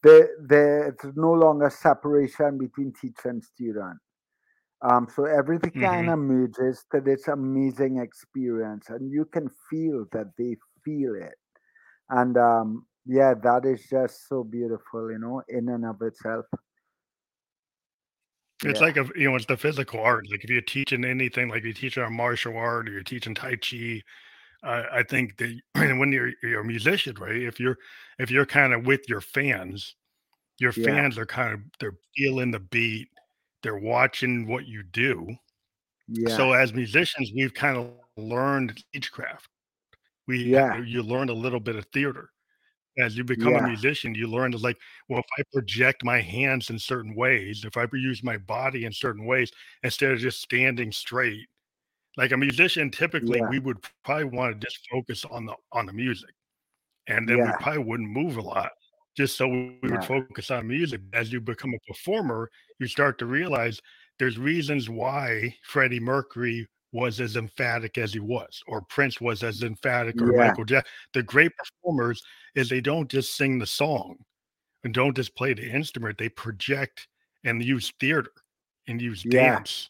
there 0.04 0.30
there's 0.48 1.16
no 1.16 1.32
longer 1.32 1.70
separation 1.70 2.58
between 2.58 2.94
teacher 2.94 3.30
and 3.30 3.44
student 3.44 3.98
um, 4.82 5.08
so 5.16 5.26
everything 5.26 5.72
mm-hmm. 5.72 5.86
kind 5.86 6.10
of 6.10 6.20
merges 6.20 6.84
to 6.92 7.00
this 7.00 7.30
amazing 7.30 8.00
experience, 8.00 8.89
and 8.89 9.10
you 9.10 9.24
can 9.24 9.50
feel 9.70 10.06
that 10.12 10.28
they 10.38 10.58
feel 10.84 11.16
it. 11.16 11.36
And 12.10 12.38
um, 12.38 12.86
yeah 13.06 13.34
that 13.34 13.66
is 13.66 13.86
just 13.89 14.28
so 14.28 14.44
beautiful 14.44 15.12
you 15.12 15.20
know 15.20 15.42
in 15.50 15.70
and 15.70 15.86
of 15.86 16.02
itself 16.02 16.46
it's 18.63 18.80
yeah. 18.80 18.86
like 18.86 18.98
a 18.98 19.08
you 19.16 19.30
know 19.30 19.36
it's 19.36 19.46
the 19.46 19.58
physical 19.58 20.00
art 20.00 20.26
like 20.32 20.44
if 20.44 20.50
you're 20.50 20.62
teaching 20.62 21.04
anything 21.04 21.50
like 21.50 21.63
you're 21.63 21.74
teaching 21.74 22.04
a 22.04 22.10
martial 22.10 22.56
art 22.56 22.88
or 22.88 22.92
you're 22.92 23.04
teaching 23.04 23.36
tai 23.36 23.56
chi 23.56 24.02
uh, 24.63 24.84
i 24.91 25.04
think 25.04 25.38
that 25.38 25.54
when 25.97 26.12
you're, 26.12 26.32
you're 26.41 26.62
a 26.62 26.65
musician 26.65 27.15
right 27.19 27.41
if 27.41 27.60
you're 27.60 27.78
if 28.19 28.32
you're 28.32 28.45
kind 28.45 28.73
of 28.73 28.86
with 28.86 29.08
your 29.08 29.21
fans 29.21 29.95
your 30.60 30.73
yeah. 30.76 30.86
fans 30.86 31.17
are 31.17 31.26
kind 31.26 31.54
of 31.54 31.60
they're 31.80 31.97
feeling 32.15 32.52
the 32.52 32.60
beat 32.60 33.08
they're 33.62 33.78
watching 33.78 34.47
what 34.47 34.65
you 34.65 34.84
do 34.84 35.28
yeah. 36.08 36.36
so 36.36 36.54
as 36.54 36.73
musicians 36.73 37.32
we've 37.36 37.54
kind 37.54 37.78
of 37.78 37.89
learned 38.17 38.84
craft 39.12 39.49
we 40.28 40.43
yeah 40.43 40.78
you 40.82 41.02
learned 41.02 41.30
a 41.30 41.34
little 41.34 41.60
bit 41.60 41.76
of 41.76 41.86
theater 41.93 42.30
as 42.99 43.17
you 43.17 43.23
become 43.23 43.54
yeah. 43.54 43.63
a 43.63 43.67
musician, 43.67 44.13
you 44.13 44.28
learn 44.28 44.52
to 44.52 44.58
like, 44.58 44.78
well, 45.10 45.19
if 45.19 45.26
I 45.38 45.43
project 45.52 46.04
my 46.04 46.21
hands 46.21 46.69
in 46.69 46.78
certain 46.78 47.15
ways, 47.15 47.65
if 47.65 47.78
I 47.78 47.88
use 47.93 48.23
my 48.23 48.38
body 48.38 48.86
in 48.86 48.91
certain 48.91 49.26
ways, 49.26 49.52
instead 49.84 50.12
of 50.12 50.19
just 50.19 50.41
standing 50.41 50.91
straight, 50.91 51.47
like 52.17 52.32
a 52.32 52.38
musician, 52.38 52.91
typically 52.91 53.39
yeah. 53.39 53.49
we 53.49 53.60
would 53.60 53.78
probably 54.04 54.26
want 54.26 54.60
to 54.60 54.65
just 54.65 54.80
focus 54.91 55.26
on 55.30 55.45
the 55.45 55.56
on 55.71 55.86
the 55.86 55.93
music, 55.93 56.34
and 57.08 57.28
then 57.28 57.38
yeah. 57.38 57.45
we 57.45 57.63
probably 57.63 57.84
wouldn't 57.84 58.10
move 58.10 58.38
a 58.38 58.41
lot, 58.41 58.71
just 59.17 59.38
so 59.38 59.47
we 59.47 59.78
would 59.84 60.06
focus 60.06 60.52
on 60.52 60.67
music. 60.67 61.02
As 61.13 61.32
you 61.32 61.41
become 61.41 61.73
a 61.73 61.91
performer, 61.91 62.49
you 62.80 62.88
start 62.88 63.17
to 63.19 63.26
realize 63.26 63.80
there's 64.19 64.38
reasons 64.38 64.89
why 64.89 65.56
Freddie 65.63 65.99
Mercury 65.99 66.67
was 66.91 67.19
as 67.19 67.36
emphatic 67.36 67.97
as 67.97 68.13
he 68.13 68.19
was, 68.19 68.62
or 68.67 68.82
Prince 68.82 69.19
was 69.19 69.41
as 69.41 69.63
emphatic, 69.63 70.21
or 70.21 70.32
yeah. 70.32 70.47
Michael 70.47 70.65
Jackson. 70.65 70.91
The 71.13 71.23
great 71.23 71.52
performers 71.58 72.21
is 72.54 72.69
they 72.69 72.82
don't 72.82 73.10
just 73.10 73.36
sing 73.36 73.58
the 73.58 73.65
song, 73.65 74.17
and 74.84 74.93
don't 74.93 75.15
just 75.15 75.36
play 75.36 75.54
the 75.54 75.67
instrument, 75.67 76.17
they 76.17 76.30
project 76.30 77.08
and 77.43 77.63
use 77.63 77.91
theater 77.99 78.32
and 78.88 79.02
use 79.02 79.26
yeah. 79.26 79.56
dance. 79.56 79.89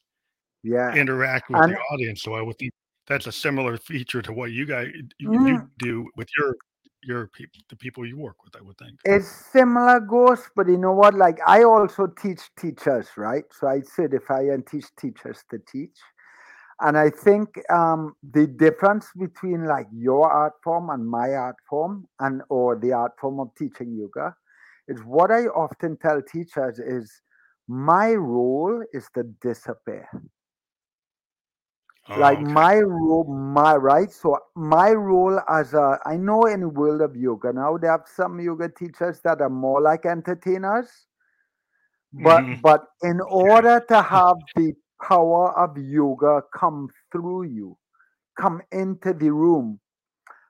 Yeah. 0.63 0.95
Interact 0.95 1.49
with 1.49 1.59
the 1.67 1.77
audience. 1.91 2.23
So 2.23 2.33
I 2.33 2.41
would 2.41 2.57
think 2.57 2.71
that's 3.07 3.27
a 3.27 3.31
similar 3.31 3.77
feature 3.77 4.21
to 4.21 4.31
what 4.31 4.51
you 4.51 4.65
guys 4.65 4.87
mm, 5.21 5.47
you 5.47 5.61
do 5.77 6.09
with 6.15 6.29
your 6.37 6.55
your 7.03 7.27
people 7.27 7.59
the 7.69 7.75
people 7.75 8.05
you 8.05 8.17
work 8.17 8.41
with 8.43 8.55
i 8.55 8.61
would 8.61 8.77
think. 8.77 8.97
It's 9.03 9.27
similar 9.27 9.99
ghost 9.99 10.49
but 10.55 10.67
you 10.67 10.77
know 10.77 10.93
what? 10.93 11.13
Like 11.13 11.39
i 11.45 11.63
also 11.63 12.07
teach 12.07 12.39
teachers 12.57 13.09
right? 13.17 13.43
So 13.51 13.67
i 13.67 13.81
certify 13.81 14.41
and 14.41 14.65
teach 14.65 14.85
teachers 14.97 15.43
to 15.51 15.59
teach. 15.69 15.97
And 16.79 16.97
i 16.97 17.09
think 17.09 17.49
um, 17.69 18.15
the 18.31 18.47
difference 18.47 19.07
between 19.17 19.65
like 19.65 19.87
your 19.93 20.31
art 20.31 20.53
form 20.63 20.89
and 20.89 21.07
my 21.07 21.33
art 21.33 21.57
form 21.69 22.07
and 22.19 22.41
or 22.49 22.79
the 22.79 22.93
art 22.93 23.11
form 23.19 23.39
of 23.39 23.49
teaching 23.57 23.95
yoga 23.95 24.33
is 24.87 25.01
what 25.01 25.31
i 25.31 25.43
often 25.45 25.97
tell 25.97 26.21
teachers 26.21 26.79
is 26.79 27.11
my 27.67 28.13
role 28.13 28.83
is 28.91 29.07
to 29.13 29.23
disappear 29.41 30.07
Oh, 32.09 32.19
like 32.19 32.39
okay. 32.39 32.51
my 32.51 32.79
role 32.79 33.23
my 33.23 33.75
right 33.75 34.11
so 34.11 34.37
my 34.55 34.91
role 34.91 35.39
as 35.47 35.73
a 35.73 35.97
i 36.05 36.17
know 36.17 36.43
in 36.43 36.59
the 36.59 36.67
world 36.67 36.99
of 36.99 37.15
yoga 37.15 37.53
now 37.53 37.77
they 37.77 37.87
have 37.87 38.03
some 38.13 38.41
yoga 38.41 38.67
teachers 38.67 39.21
that 39.23 39.39
are 39.39 39.49
more 39.49 39.81
like 39.81 40.05
entertainers 40.05 40.89
but 42.11 42.43
mm-hmm. 42.43 42.59
but 42.61 42.87
in 43.03 43.21
order 43.21 43.81
to 43.87 44.01
have 44.01 44.35
the 44.57 44.73
power 45.01 45.57
of 45.57 45.77
yoga 45.77 46.41
come 46.53 46.89
through 47.09 47.43
you 47.43 47.77
come 48.37 48.61
into 48.73 49.13
the 49.13 49.31
room 49.31 49.79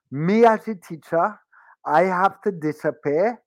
me 0.10 0.46
as 0.46 0.68
a 0.68 0.74
teacher 0.74 1.40
i 1.86 2.02
have 2.02 2.42
to 2.42 2.52
disappear 2.52 3.40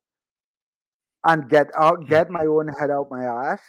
and 1.25 1.49
get 1.49 1.67
out 1.77 2.07
get 2.09 2.31
my 2.31 2.47
own 2.47 2.69
head 2.69 2.93
out 2.93 3.09
my 3.11 3.25
ass 3.25 3.61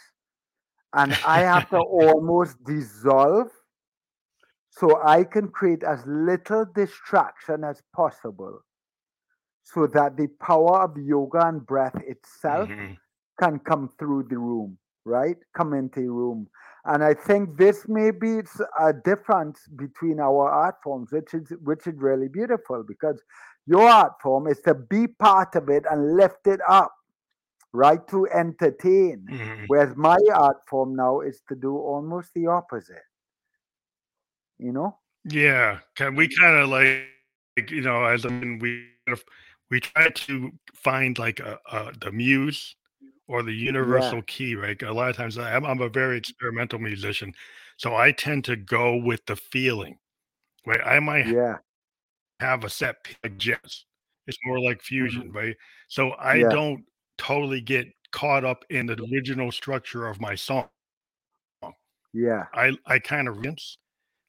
and 0.94 1.18
i 1.26 1.40
have 1.40 1.68
to 1.68 1.78
almost 1.78 2.56
dissolve 2.62 3.50
so 4.78 5.00
I 5.02 5.24
can 5.24 5.48
create 5.48 5.82
as 5.82 6.00
little 6.06 6.64
distraction 6.64 7.64
as 7.64 7.82
possible 7.94 8.60
so 9.64 9.86
that 9.88 10.16
the 10.16 10.28
power 10.40 10.82
of 10.82 10.96
yoga 10.96 11.46
and 11.48 11.66
breath 11.66 11.96
itself 12.06 12.68
mm-hmm. 12.68 12.94
can 13.40 13.58
come 13.58 13.90
through 13.98 14.28
the 14.30 14.38
room, 14.38 14.78
right? 15.04 15.36
Come 15.56 15.74
into 15.74 16.00
the 16.00 16.10
room. 16.10 16.48
And 16.84 17.02
I 17.02 17.12
think 17.12 17.58
this 17.58 17.86
may 17.88 18.10
be 18.12 18.40
a 18.80 18.92
difference 18.92 19.60
between 19.76 20.20
our 20.20 20.48
art 20.48 20.76
forms, 20.82 21.12
which 21.12 21.34
is 21.34 21.52
which 21.62 21.86
is 21.86 21.94
really 21.96 22.28
beautiful 22.28 22.84
because 22.86 23.20
your 23.66 23.86
art 23.86 24.12
form 24.22 24.46
is 24.46 24.60
to 24.60 24.74
be 24.74 25.06
part 25.06 25.54
of 25.54 25.68
it 25.68 25.84
and 25.90 26.16
lift 26.16 26.46
it 26.46 26.60
up, 26.66 26.94
right? 27.72 28.06
To 28.08 28.26
entertain. 28.28 29.26
Mm-hmm. 29.30 29.64
Whereas 29.66 29.96
my 29.96 30.18
art 30.34 30.58
form 30.66 30.94
now 30.96 31.20
is 31.20 31.42
to 31.48 31.56
do 31.56 31.76
almost 31.76 32.30
the 32.34 32.46
opposite 32.46 33.07
you 34.58 34.72
know? 34.72 34.96
Yeah 35.24 35.78
can 35.96 36.14
we 36.14 36.28
kind 36.28 36.56
of 36.56 36.68
like 36.68 37.04
you 37.68 37.80
know 37.80 38.04
as 38.04 38.24
I 38.24 38.28
mean, 38.28 38.58
we 38.58 38.86
we 39.70 39.80
try 39.80 40.08
to 40.08 40.52
find 40.74 41.18
like 41.18 41.40
a, 41.40 41.58
a 41.70 41.92
the 42.00 42.12
muse 42.12 42.76
or 43.26 43.42
the 43.42 43.52
universal 43.52 44.18
yeah. 44.18 44.24
key 44.26 44.54
right? 44.54 44.80
A 44.82 44.92
lot 44.92 45.10
of 45.10 45.16
times 45.16 45.38
I'm, 45.38 45.66
I'm 45.66 45.80
a 45.80 45.88
very 45.88 46.16
experimental 46.16 46.78
musician 46.78 47.32
so 47.76 47.94
i 47.94 48.10
tend 48.10 48.44
to 48.44 48.56
go 48.56 48.96
with 48.96 49.24
the 49.26 49.36
feeling 49.36 49.98
right? 50.66 50.80
I 50.84 51.00
might 51.00 51.26
yeah. 51.26 51.56
have 52.40 52.64
a 52.64 52.70
set 52.70 52.96
like 53.22 53.36
jazz. 53.38 53.84
It's 54.26 54.38
more 54.44 54.60
like 54.60 54.82
fusion 54.82 55.28
mm-hmm. 55.28 55.36
right? 55.36 55.56
So 55.88 56.10
i 56.10 56.34
yeah. 56.36 56.48
don't 56.48 56.84
totally 57.16 57.60
get 57.60 57.88
caught 58.12 58.44
up 58.44 58.64
in 58.70 58.86
the 58.86 58.96
original 59.12 59.50
structure 59.52 60.06
of 60.06 60.20
my 60.20 60.34
song. 60.34 60.68
Yeah. 62.12 62.44
I 62.54 62.76
i 62.86 62.98
kind 62.98 63.28
of 63.28 63.38
rinse 63.38 63.78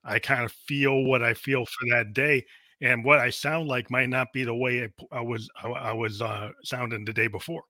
I 0.04 0.20
kind 0.20 0.44
of 0.44 0.52
feel 0.52 1.04
what 1.04 1.24
I 1.24 1.34
feel 1.34 1.66
for 1.66 1.90
that 1.92 2.14
day, 2.14 2.46
and 2.82 3.04
what 3.04 3.20
I 3.20 3.30
sound 3.30 3.68
like 3.68 3.92
might 3.92 4.10
not 4.10 4.28
be 4.34 4.44
the 4.44 4.56
way 4.56 4.84
I, 4.84 5.18
I 5.18 5.22
was 5.22 5.50
I, 5.62 5.70
I 5.70 5.94
was 5.94 6.22
uh, 6.22 6.52
sounding 6.64 7.06
the 7.06 7.14
day 7.14 7.28
before. 7.28 7.64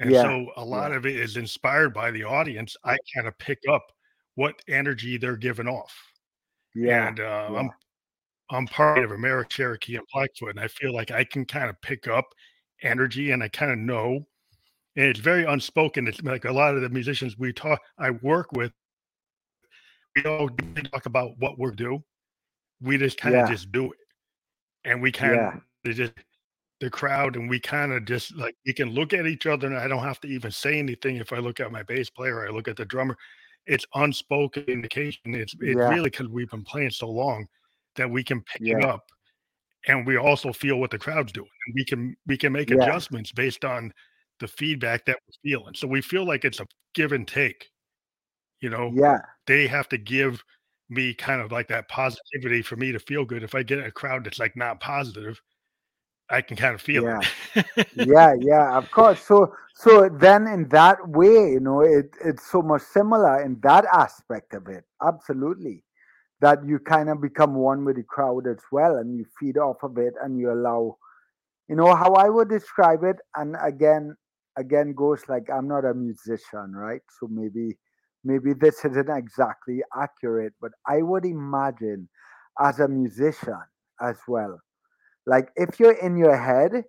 And 0.00 0.10
yeah. 0.10 0.22
so 0.22 0.50
a 0.56 0.64
lot 0.64 0.90
yeah. 0.90 0.98
of 0.98 1.06
it 1.06 1.16
is 1.16 1.36
inspired 1.36 1.94
by 1.94 2.10
the 2.10 2.24
audience. 2.24 2.76
I 2.84 2.98
kind 3.14 3.26
of 3.26 3.38
pick 3.38 3.60
up 3.70 3.82
what 4.34 4.54
energy 4.68 5.16
they're 5.16 5.36
giving 5.36 5.68
off. 5.68 5.94
Yeah. 6.74 7.08
And 7.08 7.20
uh, 7.20 7.48
yeah. 7.50 7.58
I'm 7.58 7.70
I'm 8.50 8.66
part 8.66 9.02
of 9.02 9.10
American 9.10 9.48
Cherokee 9.50 9.96
and 9.96 10.06
Blackfoot, 10.12 10.50
and 10.50 10.60
I 10.60 10.68
feel 10.68 10.94
like 10.94 11.10
I 11.10 11.24
can 11.24 11.44
kind 11.44 11.70
of 11.70 11.80
pick 11.80 12.06
up 12.06 12.26
energy, 12.82 13.30
and 13.30 13.42
I 13.42 13.48
kind 13.48 13.72
of 13.72 13.78
know. 13.78 14.26
And 14.96 15.06
it's 15.06 15.20
very 15.20 15.44
unspoken. 15.44 16.06
It's 16.06 16.22
like 16.22 16.44
a 16.44 16.52
lot 16.52 16.74
of 16.74 16.82
the 16.82 16.88
musicians 16.88 17.36
we 17.36 17.52
talk, 17.52 17.80
I 17.98 18.10
work 18.10 18.52
with, 18.52 18.72
we 20.16 20.22
don't 20.22 20.90
talk 20.92 21.06
about 21.06 21.38
what 21.38 21.58
we're 21.58 21.70
doing. 21.70 22.02
We 22.80 22.98
just 22.98 23.18
kind 23.18 23.34
of 23.34 23.48
yeah. 23.48 23.54
just 23.54 23.72
do 23.72 23.86
it, 23.86 23.98
and 24.84 25.00
we 25.00 25.12
kind 25.12 25.34
of 25.34 25.62
yeah. 25.84 25.92
just 25.92 26.12
the 26.80 26.90
crowd, 26.90 27.36
and 27.36 27.48
we 27.48 27.58
kind 27.60 27.92
of 27.92 28.04
just 28.04 28.34
like 28.36 28.56
we 28.66 28.72
can 28.72 28.90
look 28.90 29.12
at 29.12 29.26
each 29.26 29.46
other, 29.46 29.66
and 29.66 29.76
I 29.76 29.88
don't 29.88 30.02
have 30.02 30.20
to 30.20 30.28
even 30.28 30.50
say 30.50 30.78
anything. 30.78 31.16
If 31.16 31.32
I 31.32 31.38
look 31.38 31.60
at 31.60 31.72
my 31.72 31.82
bass 31.82 32.10
player, 32.10 32.46
I 32.46 32.50
look 32.50 32.68
at 32.68 32.76
the 32.76 32.84
drummer. 32.84 33.16
It's 33.66 33.86
unspoken 33.94 34.64
indication. 34.64 35.34
It's 35.34 35.54
it's 35.60 35.76
yeah. 35.76 35.88
really 35.88 36.10
because 36.10 36.28
we've 36.28 36.50
been 36.50 36.64
playing 36.64 36.90
so 36.90 37.08
long 37.08 37.46
that 37.96 38.10
we 38.10 38.22
can 38.22 38.42
pick 38.42 38.62
it 38.62 38.84
up, 38.84 39.04
and 39.86 40.06
we 40.06 40.16
also 40.16 40.52
feel 40.52 40.78
what 40.78 40.90
the 40.90 40.98
crowd's 40.98 41.32
doing, 41.32 41.48
and 41.66 41.74
we 41.74 41.84
can 41.84 42.16
we 42.26 42.36
can 42.36 42.52
make 42.52 42.70
adjustments 42.70 43.32
based 43.32 43.64
on 43.64 43.92
the 44.40 44.48
feedback 44.48 45.06
that 45.06 45.18
we're 45.26 45.50
feeling. 45.50 45.74
So 45.74 45.88
we 45.88 46.02
feel 46.02 46.26
like 46.26 46.44
it's 46.44 46.60
a 46.60 46.66
give 46.94 47.12
and 47.12 47.26
take. 47.26 47.70
You 48.60 48.70
know, 48.70 48.90
yeah, 48.94 49.18
they 49.46 49.66
have 49.66 49.88
to 49.90 49.98
give 49.98 50.42
me 50.88 51.14
kind 51.14 51.40
of 51.40 51.52
like 51.52 51.68
that 51.68 51.88
positivity 51.88 52.62
for 52.62 52.76
me 52.76 52.92
to 52.92 52.98
feel 52.98 53.24
good. 53.24 53.42
If 53.42 53.54
I 53.54 53.62
get 53.62 53.84
a 53.84 53.90
crowd 53.90 54.24
that's 54.24 54.38
like 54.38 54.56
not 54.56 54.80
positive, 54.80 55.40
I 56.30 56.40
can 56.40 56.56
kind 56.56 56.74
of 56.74 56.82
feel 56.82 57.04
yeah. 57.04 57.20
it. 57.54 57.88
yeah, 57.94 58.34
yeah, 58.38 58.76
of 58.76 58.90
course. 58.90 59.20
So 59.20 59.54
so 59.74 60.08
then 60.08 60.46
in 60.46 60.68
that 60.68 61.08
way, 61.08 61.50
you 61.52 61.60
know, 61.60 61.80
it 61.80 62.16
it's 62.24 62.50
so 62.50 62.62
much 62.62 62.82
similar 62.82 63.42
in 63.42 63.58
that 63.62 63.84
aspect 63.92 64.54
of 64.54 64.68
it. 64.68 64.84
Absolutely. 65.02 65.82
That 66.40 66.58
you 66.66 66.78
kind 66.78 67.08
of 67.08 67.22
become 67.22 67.54
one 67.54 67.84
with 67.84 67.96
the 67.96 68.02
crowd 68.02 68.46
as 68.46 68.58
well 68.70 68.96
and 68.96 69.16
you 69.16 69.24
feed 69.40 69.56
off 69.56 69.82
of 69.82 69.96
it 69.96 70.12
and 70.22 70.38
you 70.38 70.52
allow 70.52 70.98
you 71.68 71.74
know 71.74 71.94
how 71.94 72.12
I 72.14 72.28
would 72.28 72.48
describe 72.48 73.02
it, 73.02 73.16
and 73.34 73.56
again, 73.60 74.16
again 74.56 74.94
Ghost 74.94 75.28
like 75.28 75.48
I'm 75.52 75.66
not 75.66 75.84
a 75.84 75.94
musician, 75.94 76.72
right? 76.72 77.02
So 77.18 77.26
maybe 77.26 77.76
maybe 78.26 78.52
this 78.52 78.84
isn't 78.84 79.08
exactly 79.08 79.82
accurate, 79.96 80.52
but 80.60 80.72
I 80.86 81.02
would 81.02 81.24
imagine 81.24 82.08
as 82.60 82.80
a 82.80 82.88
musician 82.88 83.62
as 84.00 84.16
well. 84.26 84.60
Like 85.26 85.50
if 85.56 85.78
you're 85.80 85.98
in 85.98 86.16
your 86.16 86.36
head, 86.36 86.84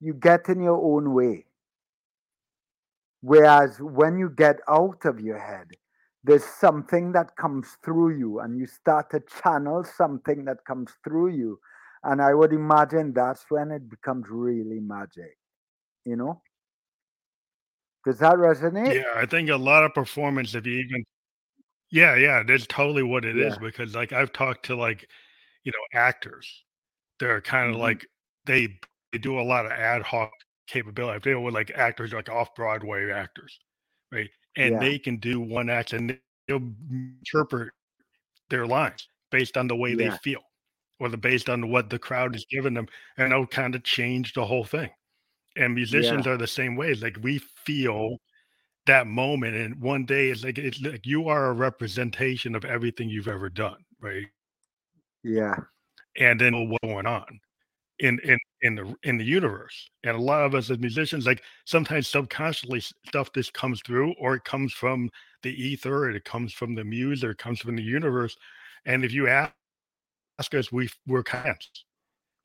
you 0.00 0.14
get 0.14 0.48
in 0.48 0.60
your 0.60 0.80
own 0.82 1.14
way. 1.14 1.46
Whereas 3.22 3.80
when 3.80 4.18
you 4.18 4.30
get 4.30 4.58
out 4.68 5.04
of 5.04 5.20
your 5.20 5.38
head, 5.38 5.68
there's 6.24 6.44
something 6.44 7.12
that 7.12 7.36
comes 7.36 7.76
through 7.84 8.18
you 8.18 8.40
and 8.40 8.58
you 8.58 8.66
start 8.66 9.10
to 9.10 9.22
channel 9.42 9.84
something 9.84 10.44
that 10.46 10.64
comes 10.66 10.92
through 11.04 11.28
you. 11.28 11.58
And 12.02 12.20
I 12.20 12.34
would 12.34 12.52
imagine 12.52 13.12
that's 13.14 13.44
when 13.48 13.70
it 13.70 13.88
becomes 13.88 14.26
really 14.28 14.80
magic, 14.80 15.38
you 16.04 16.16
know? 16.16 16.42
Does 18.04 18.18
that 18.20 18.36
resonate? 18.36 18.94
Yeah, 18.94 19.04
I 19.14 19.26
think 19.26 19.48
a 19.48 19.56
lot 19.56 19.84
of 19.84 19.94
performance, 19.94 20.54
if 20.54 20.66
you 20.66 20.74
even 20.80 21.04
yeah, 21.90 22.16
yeah, 22.16 22.42
that's 22.46 22.66
totally 22.68 23.02
what 23.04 23.24
it 23.24 23.38
is 23.38 23.56
Yeah. 23.56 23.58
because 23.58 23.94
like 23.94 24.12
I've 24.12 24.32
talked 24.32 24.66
to 24.66 24.76
like, 24.76 25.08
you 25.64 25.72
know, 25.72 26.00
actors. 26.00 26.64
They're 27.20 27.40
kind 27.42 27.70
of 27.74 27.76
hmm 27.76 27.80
like 27.80 28.06
they 28.46 28.68
they 29.12 29.18
do 29.18 29.40
a 29.40 29.42
lot 29.42 29.66
of 29.66 29.72
ad 29.72 30.02
hoc 30.02 30.32
capability. 30.68 31.20
They 31.24 31.34
with 31.36 31.54
like 31.54 31.70
actors 31.72 32.12
like 32.14 32.28
off 32.30 32.54
Broadway 32.56 33.10
actors, 33.12 33.58
right? 34.12 34.30
And 34.56 34.80
Yeah. 34.80 34.82
they 34.82 34.98
can 35.00 35.18
do 35.18 35.40
one 35.40 35.70
act 35.70 35.92
and 35.94 36.20
they'll 36.48 36.74
interpret 36.90 37.72
their 38.50 38.66
lines 38.66 39.08
based 39.30 39.56
on 39.58 39.68
the 39.68 39.76
way 39.76 39.94
they 39.94 40.10
feel 40.10 40.42
or 41.00 41.08
the 41.10 41.18
based 41.18 41.50
on 41.50 41.70
what 41.70 41.90
the 41.90 41.98
crowd 42.00 42.36
is 42.36 42.46
giving 42.50 42.74
them, 42.74 42.88
and 43.18 43.32
it'll 43.32 43.46
kind 43.48 43.74
of 43.76 43.84
change 43.84 44.34
the 44.34 44.46
whole 44.46 44.64
thing. 44.64 44.90
And 45.56 45.74
musicians 45.74 46.26
Yeah. 46.26 46.32
are 46.32 46.36
the 46.36 46.46
same 46.46 46.76
way. 46.76 46.94
Like 46.94 47.18
we 47.22 47.36
mm-hmm. 47.36 47.46
feel 47.64 48.18
that 48.86 49.06
moment, 49.06 49.56
and 49.56 49.80
one 49.80 50.04
day 50.04 50.30
it's 50.30 50.44
like 50.44 50.58
it's 50.58 50.80
like 50.82 51.06
you 51.06 51.28
are 51.28 51.46
a 51.46 51.52
representation 51.52 52.54
of 52.54 52.64
everything 52.64 53.08
you've 53.08 53.28
ever 53.28 53.48
done, 53.48 53.84
right? 54.00 54.26
Yeah. 55.22 55.56
And 56.18 56.40
then 56.40 56.68
what's 56.68 56.84
going 56.84 57.06
on 57.06 57.40
in 57.98 58.18
in 58.20 58.38
in 58.62 58.74
the 58.74 58.94
in 59.02 59.16
the 59.18 59.24
universe. 59.24 59.88
And 60.02 60.16
a 60.16 60.20
lot 60.20 60.44
of 60.44 60.54
us 60.54 60.70
as 60.70 60.78
musicians, 60.78 61.26
like 61.26 61.42
sometimes 61.64 62.08
subconsciously 62.08 62.80
stuff 63.06 63.32
this 63.32 63.50
comes 63.50 63.80
through, 63.82 64.14
or 64.18 64.34
it 64.34 64.44
comes 64.44 64.72
from 64.72 65.10
the 65.42 65.50
ether, 65.50 66.04
or 66.04 66.10
it 66.10 66.24
comes 66.24 66.52
from 66.52 66.74
the 66.74 66.84
muse, 66.84 67.24
or 67.24 67.30
it 67.30 67.38
comes 67.38 67.60
from 67.60 67.76
the 67.76 67.82
universe. 67.82 68.36
And 68.84 69.04
if 69.04 69.12
you 69.12 69.28
ask 69.28 69.52
us, 70.54 70.72
we 70.72 70.90
we're 71.06 71.22
kind 71.22 71.56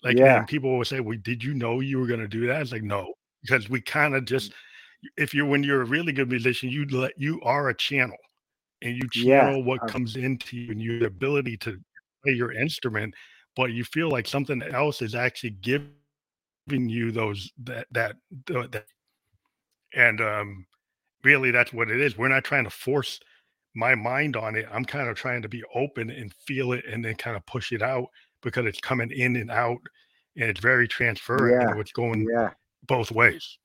like, 0.03 0.17
Yeah. 0.17 0.45
people 0.47 0.77
will 0.77 0.85
say, 0.85 0.99
"Well, 1.01 1.17
did 1.21 1.43
you 1.43 1.53
know 1.53 1.79
you 1.81 1.99
were 1.99 2.07
gonna 2.07 2.27
do 2.27 2.47
that?" 2.47 2.61
It's 2.61 2.71
like, 2.71 2.83
"No." 2.83 3.13
because 3.43 3.69
we 3.69 3.81
kind 3.81 4.15
of 4.15 4.25
just 4.25 4.53
if 5.17 5.33
you're 5.33 5.45
when 5.47 5.63
you're 5.63 5.81
a 5.81 5.85
really 5.85 6.13
good 6.13 6.29
musician, 6.29 6.69
you 6.69 6.85
let 6.87 7.13
you 7.17 7.41
are 7.43 7.69
a 7.69 7.75
channel 7.75 8.17
and 8.81 8.95
you 8.97 9.09
channel 9.11 9.63
what 9.63 9.85
comes 9.87 10.15
into 10.17 10.57
you 10.57 10.71
and 10.71 10.81
your 10.81 11.05
ability 11.07 11.57
to 11.57 11.79
play 12.25 12.33
your 12.33 12.51
instrument, 12.53 13.13
but 13.55 13.73
you 13.73 13.83
feel 13.85 14.09
like 14.11 14.27
something 14.27 14.61
else 14.63 15.01
is 15.01 15.15
actually 15.15 15.51
giving 15.51 15.93
you 16.67 17.11
those 17.11 17.51
that 17.59 17.87
that 17.91 18.17
that 18.47 18.85
and 19.93 20.21
um 20.21 20.65
really 21.23 21.51
that's 21.51 21.73
what 21.73 21.91
it 21.91 22.01
is. 22.01 22.17
We're 22.17 22.29
not 22.29 22.43
trying 22.45 22.65
to 22.65 22.69
force 22.69 23.19
my 23.75 23.95
mind 23.95 24.35
on 24.37 24.55
it. 24.55 24.67
I'm 24.71 24.85
kind 24.85 25.09
of 25.09 25.17
trying 25.17 25.41
to 25.43 25.49
be 25.49 25.63
open 25.75 26.09
and 26.09 26.33
feel 26.47 26.73
it 26.73 26.85
and 26.85 27.05
then 27.05 27.15
kind 27.15 27.37
of 27.37 27.45
push 27.47 27.71
it 27.73 27.81
out 27.83 28.07
because 28.41 28.65
it's 28.65 28.79
coming 28.79 29.11
in 29.11 29.35
and 29.35 29.51
out 29.51 29.81
and 30.35 30.49
it's 30.49 30.59
very 30.59 30.87
transferring. 30.87 31.61
Yeah. 31.61 31.79
it's 31.79 31.91
going 31.91 32.27
yeah. 32.31 32.51
both 32.87 33.11
ways. 33.11 33.57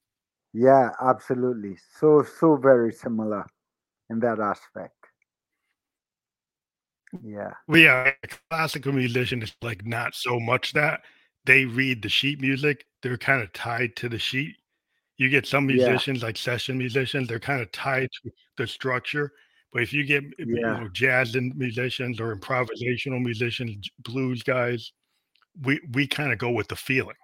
Yeah, 0.53 0.91
absolutely. 1.01 1.77
So 1.99 2.23
so 2.23 2.57
very 2.57 2.93
similar 2.93 3.45
in 4.11 4.21
that 4.21 4.39
aspect. 4.39 4.95
Yeah. 7.23 7.53
Well, 7.69 7.81
yeah, 7.81 8.13
classical 8.51 8.93
musician 8.93 9.43
is 9.43 9.55
like 9.63 9.87
not 9.87 10.15
so 10.15 10.41
much 10.41 10.73
that 10.73 11.01
they 11.45 11.65
read 11.65 12.03
the 12.03 12.09
sheet 12.09 12.41
music. 12.41 12.87
They're 13.03 13.19
kind 13.19 13.43
of 13.43 13.53
tied 13.53 13.97
to 13.97 14.09
the 14.09 14.19
sheet. 14.19 14.57
You 15.17 15.29
get 15.29 15.47
some 15.47 15.67
musicians 15.67 16.21
yeah. 16.21 16.27
like 16.27 16.37
session 16.37 16.77
musicians, 16.77 17.29
they're 17.29 17.39
kind 17.39 17.61
of 17.61 17.71
tied 17.71 18.09
to 18.23 18.31
the 18.57 18.67
structure. 18.67 19.33
But 19.75 19.83
if 19.83 19.93
you 19.93 20.05
get 20.05 20.23
yeah. 20.39 20.45
you 20.47 20.61
know 20.61 20.89
jazz 20.93 21.35
musicians 21.35 22.21
or 22.21 22.35
improvisational 22.35 23.21
musicians, 23.21 23.91
blues 23.99 24.45
guys, 24.45 24.93
we 25.63 25.81
we 25.93 26.07
kind 26.07 26.33
of 26.33 26.39
go 26.39 26.51
with 26.51 26.69
the 26.69 26.77
feeling. 26.77 27.17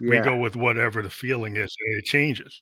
Yeah. 0.00 0.10
We 0.10 0.20
go 0.20 0.36
with 0.38 0.56
whatever 0.56 1.02
the 1.02 1.10
feeling 1.10 1.56
is, 1.56 1.76
and 1.86 1.98
it 1.98 2.06
changes. 2.06 2.60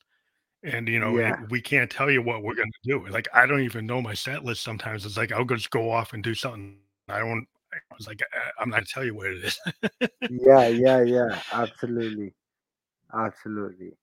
And 0.63 0.89
you 0.89 0.99
know, 0.99 1.17
yeah. 1.17 1.37
we 1.49 1.61
can't 1.61 1.89
tell 1.89 2.11
you 2.11 2.21
what 2.21 2.43
we're 2.43 2.55
going 2.55 2.71
to 2.83 2.89
do. 2.89 3.07
Like 3.07 3.29
I 3.33 3.45
don't 3.45 3.61
even 3.61 3.85
know 3.85 4.01
my 4.01 4.13
set 4.13 4.43
list. 4.43 4.63
Sometimes 4.63 5.05
it's 5.05 5.15
like 5.15 5.31
I'll 5.31 5.45
just 5.45 5.71
go 5.71 5.89
off 5.89 6.11
and 6.11 6.21
do 6.21 6.35
something. 6.35 6.77
I 7.07 7.19
don't. 7.19 7.47
I 7.73 7.95
was 7.97 8.05
like, 8.05 8.21
I'm 8.59 8.69
not 8.69 8.75
gonna 8.75 8.85
tell 8.85 9.05
you 9.05 9.15
what 9.15 9.27
it 9.27 9.45
is. 9.45 9.59
yeah, 10.29 10.67
yeah, 10.67 11.01
yeah. 11.01 11.39
Absolutely, 11.53 12.33
absolutely. 13.17 13.93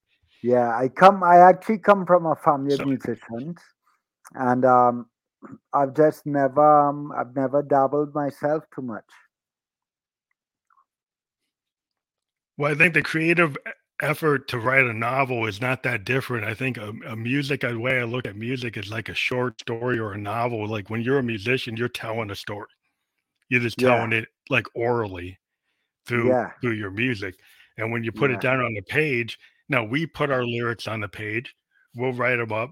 Yeah, 0.43 0.75
I 0.75 0.88
come. 0.88 1.23
I 1.23 1.37
actually 1.37 1.79
come 1.79 2.07
from 2.07 2.25
a 2.25 2.35
family 2.37 2.75
of 2.75 2.87
musicians, 2.87 3.59
and 4.35 4.64
um, 4.64 5.07
I've 5.73 5.95
just 5.95 6.27
never. 6.27 6.88
Um, 6.88 7.12
I've 7.16 7.35
never 7.35 7.62
dabbled 7.62 8.14
myself 8.14 8.64
too 8.75 8.83
much. 8.83 9.05
Well, 12.57 12.73
I 12.73 12.75
think 12.75 12.95
the 12.95 13.03
creative 13.03 13.57
effort 14.03 14.49
to 14.49 14.59
write 14.59 14.85
a 14.85 14.93
novel 14.93 15.47
is 15.47 15.61
not 15.61 15.83
that 15.83 16.05
different. 16.05 16.45
I 16.45 16.55
think 16.55 16.77
a, 16.77 16.93
a 17.07 17.16
music, 17.16 17.62
the 17.62 17.79
way 17.79 18.01
I 18.01 18.05
look 18.05 18.27
at 18.27 18.37
music 18.37 18.77
is 18.77 18.90
like 18.90 19.09
a 19.09 19.14
short 19.14 19.61
story 19.61 19.99
or 19.99 20.12
a 20.12 20.19
novel. 20.19 20.66
Like 20.66 20.90
when 20.90 21.03
you're 21.03 21.19
a 21.19 21.23
musician, 21.23 21.77
you're 21.77 21.88
telling 21.88 22.31
a 22.31 22.37
story. 22.37 22.69
You're 23.49 23.61
just 23.61 23.79
telling 23.79 24.12
yeah. 24.12 24.19
it 24.19 24.29
like 24.49 24.66
orally 24.75 25.38
through 26.07 26.29
yeah. 26.29 26.51
through 26.61 26.73
your 26.73 26.90
music. 26.90 27.35
And 27.79 27.90
when 27.90 28.05
you 28.05 28.12
put 28.12 28.31
yeah. 28.31 28.37
it 28.37 28.43
down 28.43 28.61
on 28.61 28.75
the 28.75 28.83
page, 28.83 29.38
now 29.69 29.85
we 29.85 30.07
put 30.07 30.31
our 30.31 30.45
lyrics 30.45 30.87
on 30.87 31.01
the 31.01 31.09
page. 31.09 31.55
We'll 31.95 32.12
write 32.12 32.37
them 32.37 32.53
up, 32.53 32.71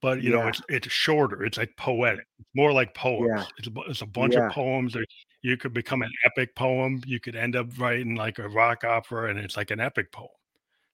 but 0.00 0.22
you 0.22 0.30
know 0.30 0.48
it's 0.48 0.60
it's 0.68 0.88
shorter. 0.90 1.44
It's 1.44 1.58
like 1.58 1.76
poetic. 1.76 2.26
It's 2.38 2.48
more 2.54 2.72
like 2.72 2.94
poems. 2.94 3.46
It's, 3.58 3.68
it's 3.88 4.02
a 4.02 4.06
bunch 4.06 4.34
of 4.34 4.50
poems. 4.52 4.92
That 4.94 5.06
you 5.42 5.56
could 5.56 5.72
become 5.72 6.02
an 6.02 6.12
epic 6.24 6.54
poem. 6.54 7.02
You 7.06 7.20
could 7.20 7.36
end 7.36 7.56
up 7.56 7.78
writing 7.78 8.14
like 8.14 8.38
a 8.38 8.48
rock 8.48 8.84
opera, 8.84 9.30
and 9.30 9.38
it's 9.38 9.56
like 9.56 9.70
an 9.70 9.80
epic 9.80 10.12
poem. 10.12 10.28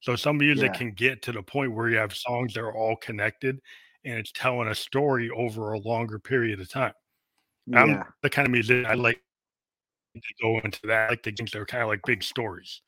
So 0.01 0.17
some 0.17 0.39
music 0.39 0.73
yeah. 0.73 0.79
can 0.79 0.93
get 0.93 1.23
to 1.23 1.33
the 1.33 1.43
point 1.43 1.75
where 1.75 1.89
you 1.89 1.97
have 1.97 2.15
songs 2.15 2.55
that 2.55 2.61
are 2.61 2.75
all 2.75 2.97
connected, 2.97 3.61
and 4.05 4.15
it's 4.15 4.33
telling 4.33 4.69
a 4.69 4.75
story 4.75 5.31
over 5.31 5.73
a 5.73 5.79
longer 5.79 6.19
period 6.19 6.61
of 6.61 6.69
time. 6.69 6.93
Yeah. 7.67 7.83
I'm 7.83 8.05
the 8.23 8.31
kind 8.31 8.47
of 8.47 8.53
music 8.53 8.87
I 8.87 8.95
like 8.95 9.21
to 10.15 10.35
go 10.43 10.59
into 10.61 10.81
that. 10.85 11.07
I 11.07 11.09
like 11.11 11.23
the 11.23 11.33
things 11.33 11.51
that 11.53 11.61
are 11.61 11.67
kind 11.67 11.83
of 11.83 11.89
like 11.89 12.01
big 12.07 12.23
stories 12.23 12.83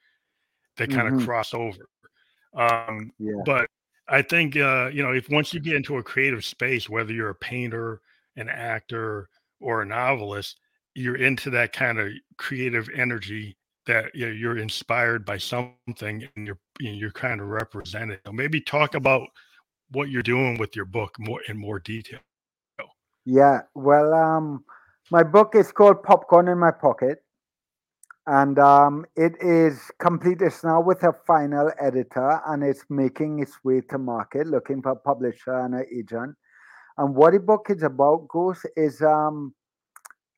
that 0.76 0.90
kind 0.90 1.08
mm-hmm. 1.08 1.18
of 1.18 1.26
cross 1.26 1.52
over. 1.52 1.88
Um, 2.54 3.12
yeah. 3.18 3.34
But 3.44 3.68
I 4.10 4.22
think 4.22 4.56
uh, 4.56 4.90
you 4.92 5.02
know 5.02 5.12
if 5.12 5.30
once 5.30 5.54
you 5.54 5.60
get 5.60 5.76
into 5.76 5.96
a 5.96 6.02
creative 6.02 6.44
space, 6.44 6.88
whether 6.88 7.12
you're 7.12 7.30
a 7.30 7.34
painter, 7.34 8.00
an 8.36 8.48
actor, 8.48 9.28
or 9.60 9.82
a 9.82 9.86
novelist, 9.86 10.58
you're 10.94 11.16
into 11.16 11.50
that 11.50 11.72
kind 11.72 11.98
of 11.98 12.08
creative 12.36 12.88
energy 12.94 13.56
that 13.86 14.14
you 14.14 14.26
know, 14.26 14.32
you're 14.32 14.58
inspired 14.58 15.24
by 15.24 15.38
something 15.38 16.28
and 16.36 16.46
you're 16.46 16.58
you're 16.80 17.12
kind 17.12 17.40
of 17.40 17.48
represented. 17.48 18.20
So 18.26 18.32
maybe 18.32 18.60
talk 18.60 18.94
about 18.94 19.28
what 19.90 20.10
you're 20.10 20.22
doing 20.22 20.58
with 20.58 20.76
your 20.76 20.84
book 20.84 21.14
more 21.18 21.40
in 21.48 21.56
more 21.56 21.78
detail. 21.78 22.20
Yeah, 23.24 23.60
well, 23.74 24.14
um, 24.14 24.64
my 25.10 25.22
book 25.22 25.54
is 25.54 25.72
called 25.72 26.02
Popcorn 26.02 26.48
in 26.48 26.58
My 26.58 26.70
Pocket, 26.70 27.22
and 28.30 28.60
um, 28.60 29.04
it 29.16 29.32
is 29.40 29.90
complete. 29.98 30.40
It's 30.40 30.62
now 30.62 30.80
with 30.80 31.02
a 31.02 31.12
final 31.26 31.72
editor, 31.80 32.40
and 32.46 32.62
it's 32.62 32.84
making 32.88 33.40
its 33.40 33.52
way 33.64 33.80
to 33.90 33.98
market, 33.98 34.46
looking 34.46 34.82
for 34.82 34.92
a 34.92 34.96
publisher 34.96 35.52
and 35.52 35.74
an 35.74 35.84
agent. 35.92 36.36
And 36.96 37.16
what 37.16 37.32
the 37.32 37.40
book 37.40 37.66
is 37.70 37.82
about, 37.82 38.28
Ghost, 38.28 38.66
is 38.76 39.02
um, 39.02 39.52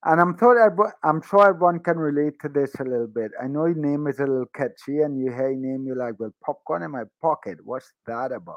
and 0.05 0.23
I'm 0.23 0.35
thought 0.39 0.57
I'm 1.05 1.21
sure 1.21 1.51
everyone 1.51 1.81
can 1.81 1.99
relate 1.99 2.41
to 2.41 2.49
this 2.49 2.75
a 2.81 2.85
little 2.85 3.07
bit. 3.07 3.31
I 3.43 3.47
know 3.47 3.67
your 3.67 3.77
name 3.77 4.07
is 4.07 4.21
a 4.21 4.27
little 4.27 4.47
catchy, 4.57 5.03
and 5.03 5.19
you 5.21 5.31
hear 5.31 5.51
your 5.51 5.61
name, 5.61 5.85
you're 5.87 5.97
like, 5.97 6.15
"Well, 6.19 6.33
popcorn 6.43 6.83
in 6.83 6.93
my 6.93 7.05
pocket. 7.21 7.59
What's 7.63 7.93
that 8.07 8.33
about?" 8.33 8.57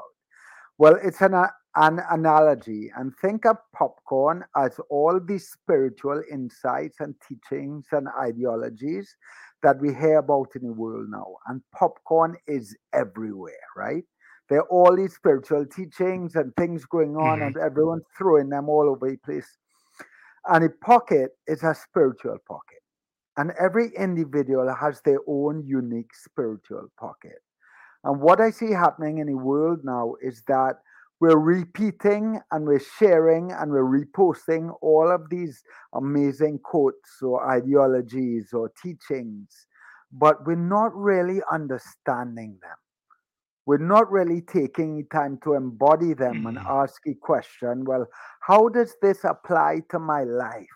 Well, 0.78 0.96
it's 1.02 1.20
an 1.20 1.34
an 1.76 2.00
analogy, 2.10 2.90
and 2.96 3.14
think 3.18 3.46
of 3.46 3.56
popcorn 3.74 4.44
as 4.56 4.80
all 4.90 5.20
these 5.20 5.48
spiritual 5.48 6.22
insights 6.30 7.00
and 7.00 7.14
teachings 7.28 7.86
and 7.92 8.08
ideologies 8.18 9.14
that 9.62 9.78
we 9.80 9.94
hear 9.94 10.18
about 10.18 10.48
in 10.54 10.66
the 10.66 10.72
world 10.72 11.08
now. 11.10 11.36
And 11.48 11.60
popcorn 11.72 12.36
is 12.46 12.76
everywhere, 12.92 13.52
right? 13.76 14.04
There 14.48 14.60
are 14.60 14.68
all 14.68 14.96
these 14.96 15.14
spiritual 15.14 15.66
teachings 15.66 16.34
and 16.34 16.54
things 16.56 16.84
going 16.86 17.16
on, 17.16 17.38
mm-hmm. 17.38 17.46
and 17.46 17.56
everyone's 17.56 18.04
throwing 18.16 18.48
them 18.48 18.68
all 18.68 18.88
over 18.88 19.10
the 19.10 19.16
place 19.18 19.56
and 20.48 20.64
a 20.64 20.70
pocket 20.70 21.32
is 21.46 21.62
a 21.62 21.74
spiritual 21.74 22.38
pocket. 22.46 22.78
And 23.36 23.52
every 23.60 23.90
individual 23.96 24.72
has 24.74 25.00
their 25.02 25.18
own 25.26 25.64
unique 25.66 26.14
spiritual 26.14 26.88
pocket. 26.98 27.38
And 28.04 28.20
what 28.20 28.40
I 28.40 28.50
see 28.50 28.70
happening 28.70 29.18
in 29.18 29.26
the 29.26 29.36
world 29.36 29.80
now 29.84 30.14
is 30.22 30.42
that 30.48 30.76
we're 31.20 31.38
repeating 31.38 32.40
and 32.50 32.66
we're 32.66 32.82
sharing 32.98 33.52
and 33.52 33.70
we're 33.70 34.04
reposting 34.04 34.74
all 34.82 35.10
of 35.10 35.30
these 35.30 35.62
amazing 35.94 36.58
quotes 36.62 37.22
or 37.22 37.50
ideologies 37.50 38.52
or 38.52 38.70
teachings, 38.82 39.66
but 40.12 40.46
we're 40.46 40.56
not 40.56 40.94
really 40.94 41.40
understanding 41.50 42.58
them. 42.60 42.76
We're 43.64 43.78
not 43.78 44.10
really 44.12 44.42
taking 44.42 45.06
time 45.10 45.38
to 45.42 45.54
embody 45.54 46.12
them 46.12 46.36
mm-hmm. 46.36 46.46
and 46.48 46.58
ask 46.58 47.00
a 47.06 47.14
question 47.14 47.84
well 47.84 48.06
how 48.40 48.68
does 48.68 48.94
this 49.02 49.24
apply 49.24 49.82
to 49.90 49.98
my 49.98 50.22
life? 50.22 50.66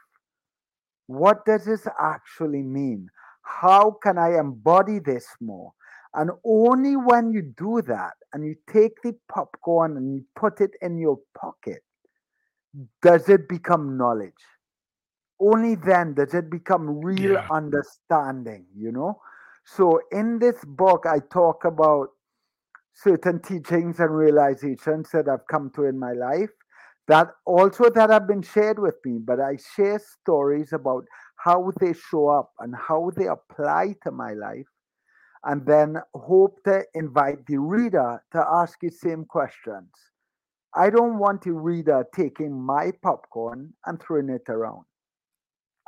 What 1.06 1.44
does 1.44 1.64
this 1.66 1.86
actually 2.00 2.62
mean? 2.62 3.08
How 3.42 3.96
can 4.02 4.16
i 4.18 4.38
embody 4.38 4.98
this 5.00 5.26
more 5.40 5.72
and 6.14 6.30
only 6.44 6.96
when 6.96 7.32
you 7.32 7.42
do 7.56 7.82
that 7.82 8.14
and 8.32 8.44
you 8.44 8.54
take 8.72 9.00
the 9.02 9.14
popcorn 9.32 9.96
and 9.96 10.14
you 10.14 10.24
put 10.34 10.60
it 10.60 10.72
in 10.82 10.98
your 10.98 11.18
pocket 11.38 11.82
does 13.02 13.28
it 13.28 13.48
become 13.48 13.96
knowledge. 13.98 14.32
Only 15.40 15.74
then 15.74 16.14
does 16.14 16.34
it 16.34 16.50
become 16.50 17.00
real 17.04 17.32
yeah. 17.32 17.48
understanding 17.50 18.66
you 18.76 18.92
know? 18.92 19.20
So 19.64 20.00
in 20.10 20.38
this 20.38 20.64
book 20.64 21.06
i 21.06 21.18
talk 21.32 21.64
about 21.64 22.08
certain 22.94 23.40
teachings 23.40 24.00
and 24.00 24.14
realizations 24.14 25.10
that 25.12 25.28
I've 25.28 25.46
come 25.46 25.70
to 25.76 25.84
in 25.84 25.98
my 25.98 26.12
life 26.12 26.50
that 27.08 27.28
also 27.44 27.90
that 27.90 28.08
have 28.08 28.28
been 28.28 28.42
shared 28.42 28.78
with 28.78 28.94
me, 29.04 29.18
but 29.18 29.40
I 29.40 29.56
share 29.74 29.98
stories 29.98 30.72
about 30.72 31.04
how 31.36 31.72
they 31.80 31.92
show 31.92 32.28
up 32.28 32.52
and 32.60 32.72
how 32.76 33.10
they 33.16 33.26
apply 33.26 33.96
to 34.04 34.12
my 34.12 34.32
life, 34.32 34.68
and 35.44 35.64
then 35.66 35.96
hope 36.14 36.62
to 36.64 36.84
invite 36.94 37.46
the 37.46 37.58
reader 37.58 38.22
to 38.32 38.44
ask 38.52 38.78
the 38.80 38.90
same 38.90 39.24
questions. 39.24 39.90
I 40.74 40.90
don't 40.90 41.18
want 41.18 41.42
the 41.42 41.52
reader 41.52 42.04
taking 42.14 42.60
my 42.60 42.92
popcorn 43.02 43.72
and 43.86 44.00
throwing 44.00 44.28
it 44.28 44.48
around. 44.48 44.84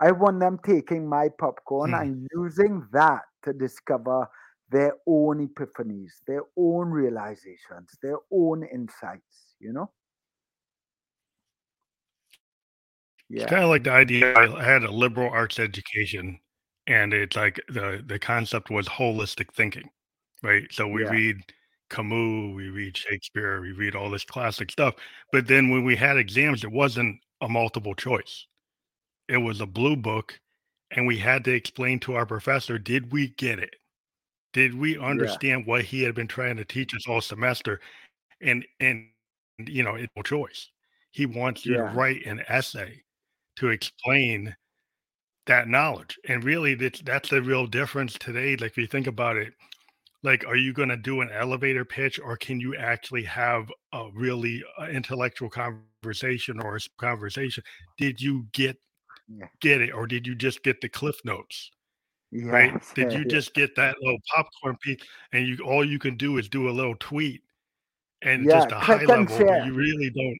I 0.00 0.10
want 0.10 0.40
them 0.40 0.58
taking 0.64 1.06
my 1.08 1.28
popcorn 1.38 1.90
hmm. 1.90 1.96
and 1.96 2.28
using 2.34 2.86
that 2.92 3.22
to 3.44 3.52
discover 3.52 4.26
their 4.70 4.94
own 5.06 5.46
epiphanies, 5.46 6.12
their 6.26 6.42
own 6.56 6.88
realizations, 6.88 7.96
their 8.02 8.16
own 8.32 8.66
insights, 8.72 9.54
you 9.60 9.72
know? 9.72 9.90
Yeah. 13.28 13.42
It's 13.42 13.50
kind 13.50 13.62
of 13.64 13.70
like 13.70 13.84
the 13.84 13.92
idea 13.92 14.36
I 14.36 14.62
had 14.62 14.82
a 14.82 14.90
liberal 14.90 15.30
arts 15.30 15.58
education 15.58 16.38
and 16.86 17.14
it's 17.14 17.36
like 17.36 17.60
the 17.68 18.02
the 18.06 18.18
concept 18.18 18.70
was 18.70 18.88
holistic 18.88 19.52
thinking, 19.54 19.88
right? 20.42 20.66
So 20.70 20.88
we 20.88 21.04
yeah. 21.04 21.10
read 21.10 21.36
Camus, 21.90 22.54
we 22.54 22.70
read 22.70 22.96
Shakespeare, 22.96 23.60
we 23.60 23.72
read 23.72 23.94
all 23.94 24.10
this 24.10 24.24
classic 24.24 24.70
stuff. 24.70 24.94
But 25.30 25.46
then 25.46 25.70
when 25.70 25.84
we 25.84 25.94
had 25.94 26.16
exams, 26.16 26.64
it 26.64 26.72
wasn't 26.72 27.20
a 27.40 27.48
multiple 27.48 27.94
choice. 27.94 28.46
It 29.28 29.38
was 29.38 29.60
a 29.60 29.66
blue 29.66 29.96
book, 29.96 30.38
and 30.90 31.06
we 31.06 31.18
had 31.18 31.44
to 31.44 31.52
explain 31.52 32.00
to 32.00 32.14
our 32.14 32.26
professor, 32.26 32.78
did 32.78 33.12
we 33.12 33.28
get 33.28 33.58
it? 33.58 33.76
Did 34.52 34.74
we 34.74 34.98
understand 34.98 35.64
yeah. 35.64 35.70
what 35.70 35.84
he 35.84 36.02
had 36.02 36.14
been 36.14 36.28
trying 36.28 36.56
to 36.56 36.64
teach 36.64 36.94
us 36.94 37.06
all 37.08 37.20
semester? 37.20 37.80
And 38.40 38.64
and 38.80 39.06
you 39.58 39.82
know, 39.82 39.94
it's 39.94 40.12
no 40.16 40.22
choice. 40.22 40.68
He 41.12 41.26
wants 41.26 41.64
you 41.64 41.76
yeah. 41.76 41.90
to 41.90 41.96
write 41.96 42.26
an 42.26 42.42
essay 42.48 43.02
to 43.56 43.68
explain 43.68 44.56
that 45.46 45.68
knowledge. 45.68 46.18
And 46.28 46.44
really 46.44 46.74
that's 46.74 47.00
that's 47.02 47.30
the 47.30 47.42
real 47.42 47.66
difference 47.66 48.14
today. 48.14 48.56
Like 48.56 48.72
if 48.72 48.78
you 48.78 48.86
think 48.86 49.06
about 49.06 49.36
it, 49.36 49.52
like 50.22 50.44
are 50.46 50.56
you 50.56 50.72
going 50.72 50.88
to 50.88 50.96
do 50.96 51.20
an 51.20 51.30
elevator 51.32 51.84
pitch 51.84 52.20
or 52.20 52.36
can 52.36 52.60
you 52.60 52.76
actually 52.76 53.24
have 53.24 53.70
a 53.92 54.08
really 54.14 54.62
uh, 54.80 54.86
intellectual 54.86 55.50
conversation 55.50 56.60
or 56.60 56.76
a 56.76 56.80
conversation 56.98 57.62
did 57.98 58.20
you 58.20 58.46
get 58.52 58.76
get 59.60 59.80
it 59.80 59.92
or 59.92 60.06
did 60.06 60.26
you 60.26 60.34
just 60.34 60.62
get 60.62 60.80
the 60.80 60.88
cliff 60.88 61.16
notes 61.24 61.70
yes. 62.30 62.44
right 62.44 62.82
did 62.94 63.12
you 63.12 63.24
just 63.24 63.54
get 63.54 63.74
that 63.76 63.96
little 64.00 64.18
popcorn 64.34 64.76
piece 64.82 65.00
and 65.32 65.46
you 65.46 65.58
all 65.64 65.84
you 65.84 65.98
can 65.98 66.16
do 66.16 66.38
is 66.38 66.48
do 66.48 66.68
a 66.68 66.70
little 66.70 66.96
tweet 66.98 67.42
and 68.22 68.44
yeah, 68.44 68.60
just 68.60 68.72
a 68.72 68.78
high 68.78 69.04
level 69.04 69.66
you 69.66 69.72
really 69.72 70.10
don't 70.10 70.38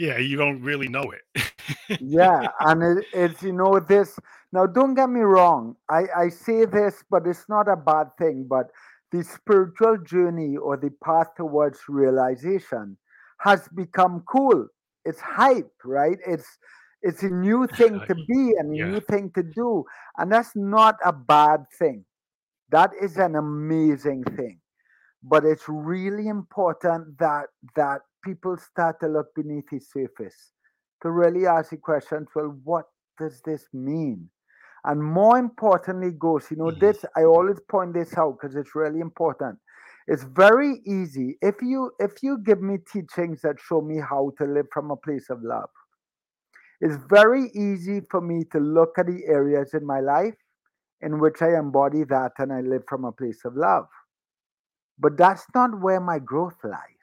yeah 0.00 0.18
you 0.18 0.36
don't 0.36 0.60
really 0.62 0.88
know 0.88 1.12
it 1.12 1.52
yeah 2.00 2.48
and 2.60 2.82
it, 2.82 3.04
it's 3.12 3.42
you 3.42 3.52
know 3.52 3.78
this 3.78 4.18
now 4.52 4.66
don't 4.66 4.94
get 4.94 5.08
me 5.08 5.20
wrong 5.20 5.76
i 5.90 6.02
i 6.16 6.28
say 6.28 6.64
this 6.64 7.02
but 7.10 7.26
it's 7.26 7.48
not 7.48 7.68
a 7.68 7.76
bad 7.76 8.06
thing 8.18 8.46
but 8.48 8.70
the 9.12 9.24
spiritual 9.24 9.98
journey 9.98 10.56
or 10.56 10.76
the 10.76 10.90
path 11.02 11.34
towards 11.36 11.80
realization 11.88 12.96
has 13.38 13.68
become 13.74 14.22
cool. 14.28 14.66
It's 15.04 15.20
hype, 15.20 15.72
right? 15.84 16.18
It's 16.26 16.46
it's 17.02 17.22
a 17.22 17.30
new 17.30 17.66
thing 17.66 18.00
to 18.06 18.14
be 18.14 18.52
and 18.58 18.74
a 18.74 18.76
yeah. 18.76 18.84
new 18.90 19.00
thing 19.00 19.30
to 19.34 19.42
do. 19.42 19.84
And 20.18 20.30
that's 20.30 20.54
not 20.54 20.96
a 21.04 21.12
bad 21.12 21.64
thing. 21.78 22.04
That 22.70 22.90
is 23.00 23.16
an 23.16 23.36
amazing 23.36 24.24
thing. 24.36 24.60
But 25.22 25.44
it's 25.44 25.64
really 25.66 26.28
important 26.28 27.18
that 27.18 27.46
that 27.74 28.02
people 28.24 28.56
start 28.56 29.00
to 29.00 29.08
look 29.08 29.34
beneath 29.34 29.68
the 29.70 29.80
surface 29.80 30.52
to 31.02 31.10
really 31.10 31.46
ask 31.46 31.70
the 31.70 31.76
questions, 31.76 32.28
well, 32.34 32.56
what 32.64 32.84
does 33.18 33.40
this 33.44 33.66
mean? 33.72 34.28
And 34.84 35.02
more 35.02 35.38
importantly, 35.38 36.10
goes, 36.18 36.50
you 36.50 36.56
know, 36.56 36.64
mm-hmm. 36.64 36.80
this 36.80 37.04
I 37.16 37.24
always 37.24 37.60
point 37.68 37.94
this 37.94 38.16
out 38.16 38.38
because 38.40 38.56
it's 38.56 38.74
really 38.74 39.00
important. 39.00 39.58
It's 40.06 40.24
very 40.24 40.80
easy 40.86 41.36
if 41.42 41.56
you 41.62 41.92
if 41.98 42.22
you 42.22 42.38
give 42.38 42.62
me 42.62 42.78
teachings 42.90 43.42
that 43.42 43.56
show 43.60 43.80
me 43.82 44.00
how 44.00 44.32
to 44.38 44.44
live 44.44 44.66
from 44.72 44.90
a 44.90 44.96
place 44.96 45.28
of 45.28 45.42
love. 45.42 45.68
It's 46.80 46.96
very 47.10 47.50
easy 47.54 48.00
for 48.10 48.22
me 48.22 48.44
to 48.52 48.58
look 48.58 48.98
at 48.98 49.06
the 49.06 49.22
areas 49.26 49.74
in 49.74 49.84
my 49.84 50.00
life 50.00 50.34
in 51.02 51.18
which 51.18 51.42
I 51.42 51.58
embody 51.58 52.04
that 52.04 52.32
and 52.38 52.52
I 52.52 52.60
live 52.60 52.82
from 52.88 53.04
a 53.04 53.12
place 53.12 53.44
of 53.44 53.54
love. 53.54 53.86
But 54.98 55.16
that's 55.16 55.44
not 55.54 55.80
where 55.80 56.00
my 56.00 56.18
growth 56.18 56.56
lies. 56.64 56.99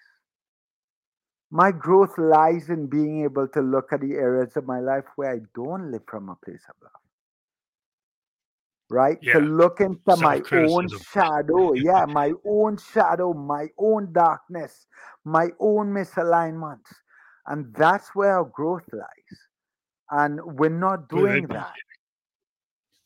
My 1.50 1.72
growth 1.72 2.18
lies 2.18 2.70
in 2.70 2.88
being 2.88 3.24
able 3.24 3.48
to 3.50 3.62
look 3.62 3.94
at 3.94 4.02
the 4.02 4.14
areas 4.14 4.58
of 4.58 4.66
my 4.66 4.80
life 4.80 5.06
where 5.16 5.34
I 5.34 5.40
don't 5.56 5.92
live 5.92 6.04
from 6.08 6.30
a 6.30 6.36
place 6.36 6.64
of 6.70 6.76
love 6.82 6.92
right? 8.90 9.18
Yeah. 9.22 9.34
To 9.34 9.40
look 9.40 9.82
into 9.82 10.18
my 10.18 10.42
own 10.52 10.88
shadow. 11.12 11.74
yeah, 11.74 12.06
my 12.06 12.34
own 12.46 12.78
shadow, 12.94 13.34
my 13.34 13.68
own 13.78 14.14
darkness, 14.14 14.88
my 15.26 15.50
own 15.60 15.88
misalignments. 15.88 16.94
And 17.48 17.74
that's 17.74 18.10
where 18.14 18.38
our 18.38 18.46
growth 18.46 18.84
lies. 18.92 19.40
And 20.12 20.40
we're 20.44 20.70
not 20.70 21.10
doing 21.10 21.48
well, 21.48 21.60
that. 21.60 21.74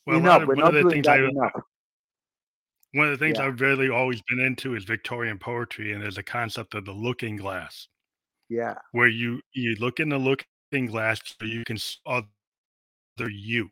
Well, 0.05 0.17
enough. 0.17 0.41
Of, 0.43 0.47
we're 0.47 0.55
not 0.55 0.71
doing 0.71 1.01
that 1.03 1.19
I, 1.19 1.27
enough. 1.27 1.61
One 2.93 3.07
of 3.07 3.17
the 3.17 3.25
things 3.25 3.37
yeah. 3.39 3.45
I've 3.45 3.61
really 3.61 3.89
always 3.89 4.21
been 4.27 4.39
into 4.39 4.75
is 4.75 4.83
Victorian 4.83 5.39
poetry, 5.39 5.93
and 5.93 6.01
there's 6.01 6.17
a 6.17 6.23
concept 6.23 6.75
of 6.75 6.85
the 6.85 6.91
looking 6.91 7.37
glass. 7.37 7.87
Yeah. 8.51 8.75
Where 8.91 9.07
you 9.07 9.41
you 9.53 9.75
look 9.75 10.01
in 10.01 10.09
the 10.09 10.17
looking 10.17 10.87
glass 10.87 11.21
so 11.23 11.45
you 11.45 11.63
can 11.63 11.77
see 11.77 11.97
other 12.05 13.29
you. 13.29 13.69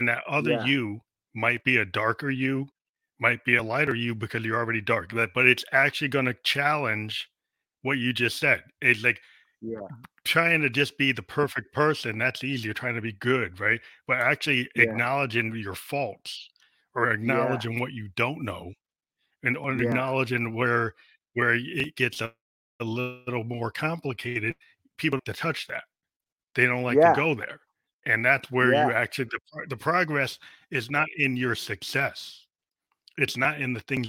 And 0.00 0.08
that 0.08 0.22
other 0.26 0.52
yeah. 0.52 0.64
you 0.64 1.00
might 1.34 1.62
be 1.64 1.76
a 1.76 1.84
darker 1.84 2.30
you, 2.30 2.66
might 3.20 3.44
be 3.44 3.56
a 3.56 3.62
lighter 3.62 3.94
you 3.94 4.14
because 4.14 4.42
you're 4.42 4.58
already 4.58 4.80
dark. 4.80 5.12
But 5.12 5.46
it's 5.46 5.66
actually 5.70 6.08
going 6.08 6.24
to 6.24 6.36
challenge 6.44 7.28
what 7.82 7.98
you 7.98 8.14
just 8.14 8.38
said. 8.38 8.62
It's 8.80 9.04
like 9.04 9.20
yeah. 9.60 9.80
trying 10.24 10.62
to 10.62 10.70
just 10.70 10.96
be 10.96 11.12
the 11.12 11.22
perfect 11.22 11.74
person. 11.74 12.16
That's 12.16 12.42
easy. 12.42 12.64
You're 12.64 12.74
trying 12.74 12.94
to 12.94 13.02
be 13.02 13.12
good, 13.12 13.60
right? 13.60 13.80
But 14.08 14.16
actually 14.16 14.66
yeah. 14.74 14.84
acknowledging 14.84 15.54
your 15.56 15.74
faults 15.74 16.48
or 16.94 17.10
acknowledging 17.10 17.74
yeah. 17.74 17.80
what 17.80 17.92
you 17.92 18.08
don't 18.16 18.42
know, 18.42 18.72
and 19.42 19.58
acknowledging 19.58 20.54
where 20.54 20.94
where 21.34 21.54
it 21.54 21.96
gets 21.96 22.22
a, 22.80 22.84
little 22.84 23.44
more 23.44 23.70
complicated. 23.70 24.54
People 24.98 25.18
to 25.24 25.32
touch 25.32 25.66
that. 25.66 25.84
They 26.54 26.66
don't 26.66 26.82
like 26.82 27.00
to 27.00 27.12
go 27.14 27.34
there 27.34 27.60
and 28.06 28.24
that's 28.24 28.50
where 28.50 28.72
yeah. 28.72 28.86
you 28.86 28.92
actually 28.92 29.26
the, 29.26 29.66
the 29.68 29.76
progress 29.76 30.38
is 30.70 30.90
not 30.90 31.08
in 31.18 31.36
your 31.36 31.54
success. 31.54 32.46
It's 33.18 33.36
not 33.36 33.60
in 33.60 33.72
the 33.72 33.80
things 33.80 34.08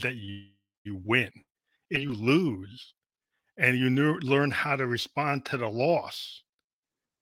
that 0.00 0.14
you, 0.14 0.44
you 0.84 1.00
win. 1.04 1.30
And 1.90 2.02
you 2.02 2.14
lose 2.14 2.94
and 3.58 3.76
you 3.76 3.90
learn 3.90 4.50
how 4.50 4.76
to 4.76 4.86
respond 4.86 5.44
to 5.46 5.58
the 5.58 5.68
loss 5.68 6.42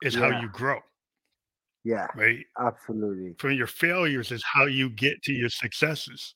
is 0.03 0.15
yeah. 0.15 0.21
how 0.21 0.41
you 0.41 0.49
grow. 0.49 0.79
Yeah. 1.83 2.07
Right? 2.15 2.45
Absolutely. 2.61 3.35
From 3.39 3.53
your 3.53 3.67
failures 3.67 4.31
is 4.31 4.45
how 4.45 4.67
you 4.67 4.91
get 4.91 5.23
to 5.23 5.33
your 5.33 5.49
successes. 5.49 6.35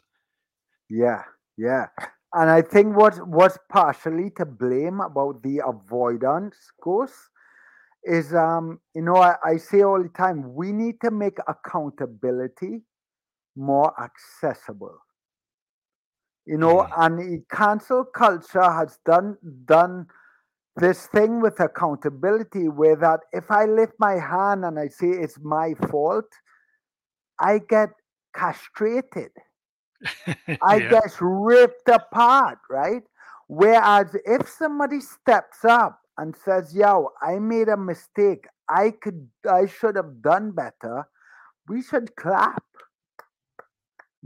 Yeah. 0.89 1.23
Yeah 1.57 1.87
and 2.35 2.51
i 2.51 2.61
think 2.61 2.97
what 2.97 3.15
what's 3.29 3.59
partially 3.71 4.31
to 4.31 4.45
blame 4.45 5.01
about 5.01 5.43
the 5.43 5.61
avoidance 5.67 6.57
course 6.83 7.31
is 8.05 8.35
um 8.35 8.79
you 8.95 9.03
know 9.03 9.17
I, 9.17 9.37
I 9.45 9.57
say 9.57 9.83
all 9.83 10.03
the 10.03 10.11
time 10.11 10.55
we 10.55 10.73
need 10.73 11.01
to 11.03 11.11
make 11.11 11.39
accountability 11.49 12.83
more 13.57 13.93
accessible 14.03 14.99
you 16.45 16.59
know 16.59 16.79
mm. 16.79 16.91
and 16.99 17.19
the 17.19 17.43
cancel 17.51 18.05
culture 18.05 18.71
has 18.71 18.99
done 19.07 19.37
done 19.65 20.07
this 20.77 21.07
thing 21.07 21.41
with 21.41 21.61
accountability 21.61 22.69
where 22.69 22.97
that 22.97 23.21
if 23.33 23.51
i 23.51 23.65
lift 23.65 23.93
my 23.99 24.15
hand 24.15 24.65
and 24.65 24.79
i 24.79 24.89
say 24.89 25.09
it's 25.09 25.39
my 25.41 25.73
fault 25.89 26.27
i 27.41 27.59
get 27.69 27.91
castrated 28.35 29.31
i 30.63 30.77
yeah. 30.77 30.91
get 30.91 31.13
ripped 31.21 31.89
apart 31.89 32.59
right 32.69 33.03
whereas 33.49 34.15
if 34.25 34.49
somebody 34.49 35.01
steps 35.01 35.65
up 35.65 36.01
and 36.19 36.35
says, 36.45 36.75
"Yo, 36.75 37.11
I 37.21 37.39
made 37.39 37.69
a 37.69 37.77
mistake. 37.77 38.47
I 38.69 38.91
could, 38.91 39.29
I 39.49 39.67
should 39.67 39.97
have 39.97 40.23
done 40.23 40.53
better," 40.53 41.07
we 41.69 41.83
should 41.83 42.15
clap 42.17 42.65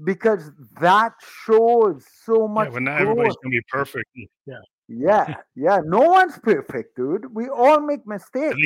because 0.04 0.50
that 0.80 1.14
shows 1.44 2.04
so 2.24 2.46
much. 2.46 2.66
Yeah, 2.66 2.72
well, 2.72 2.82
not 2.82 2.98
growth. 2.98 3.10
everybody's 3.10 3.36
gonna 3.42 3.50
be 3.50 3.62
perfect. 3.68 4.06
Mm, 4.16 4.26
yeah. 4.46 4.60
Yeah, 4.90 5.34
yeah. 5.54 5.80
No 5.84 6.00
one's 6.00 6.38
perfect, 6.38 6.96
dude. 6.96 7.34
We 7.34 7.48
all 7.48 7.80
make 7.80 8.06
mistakes. 8.06 8.56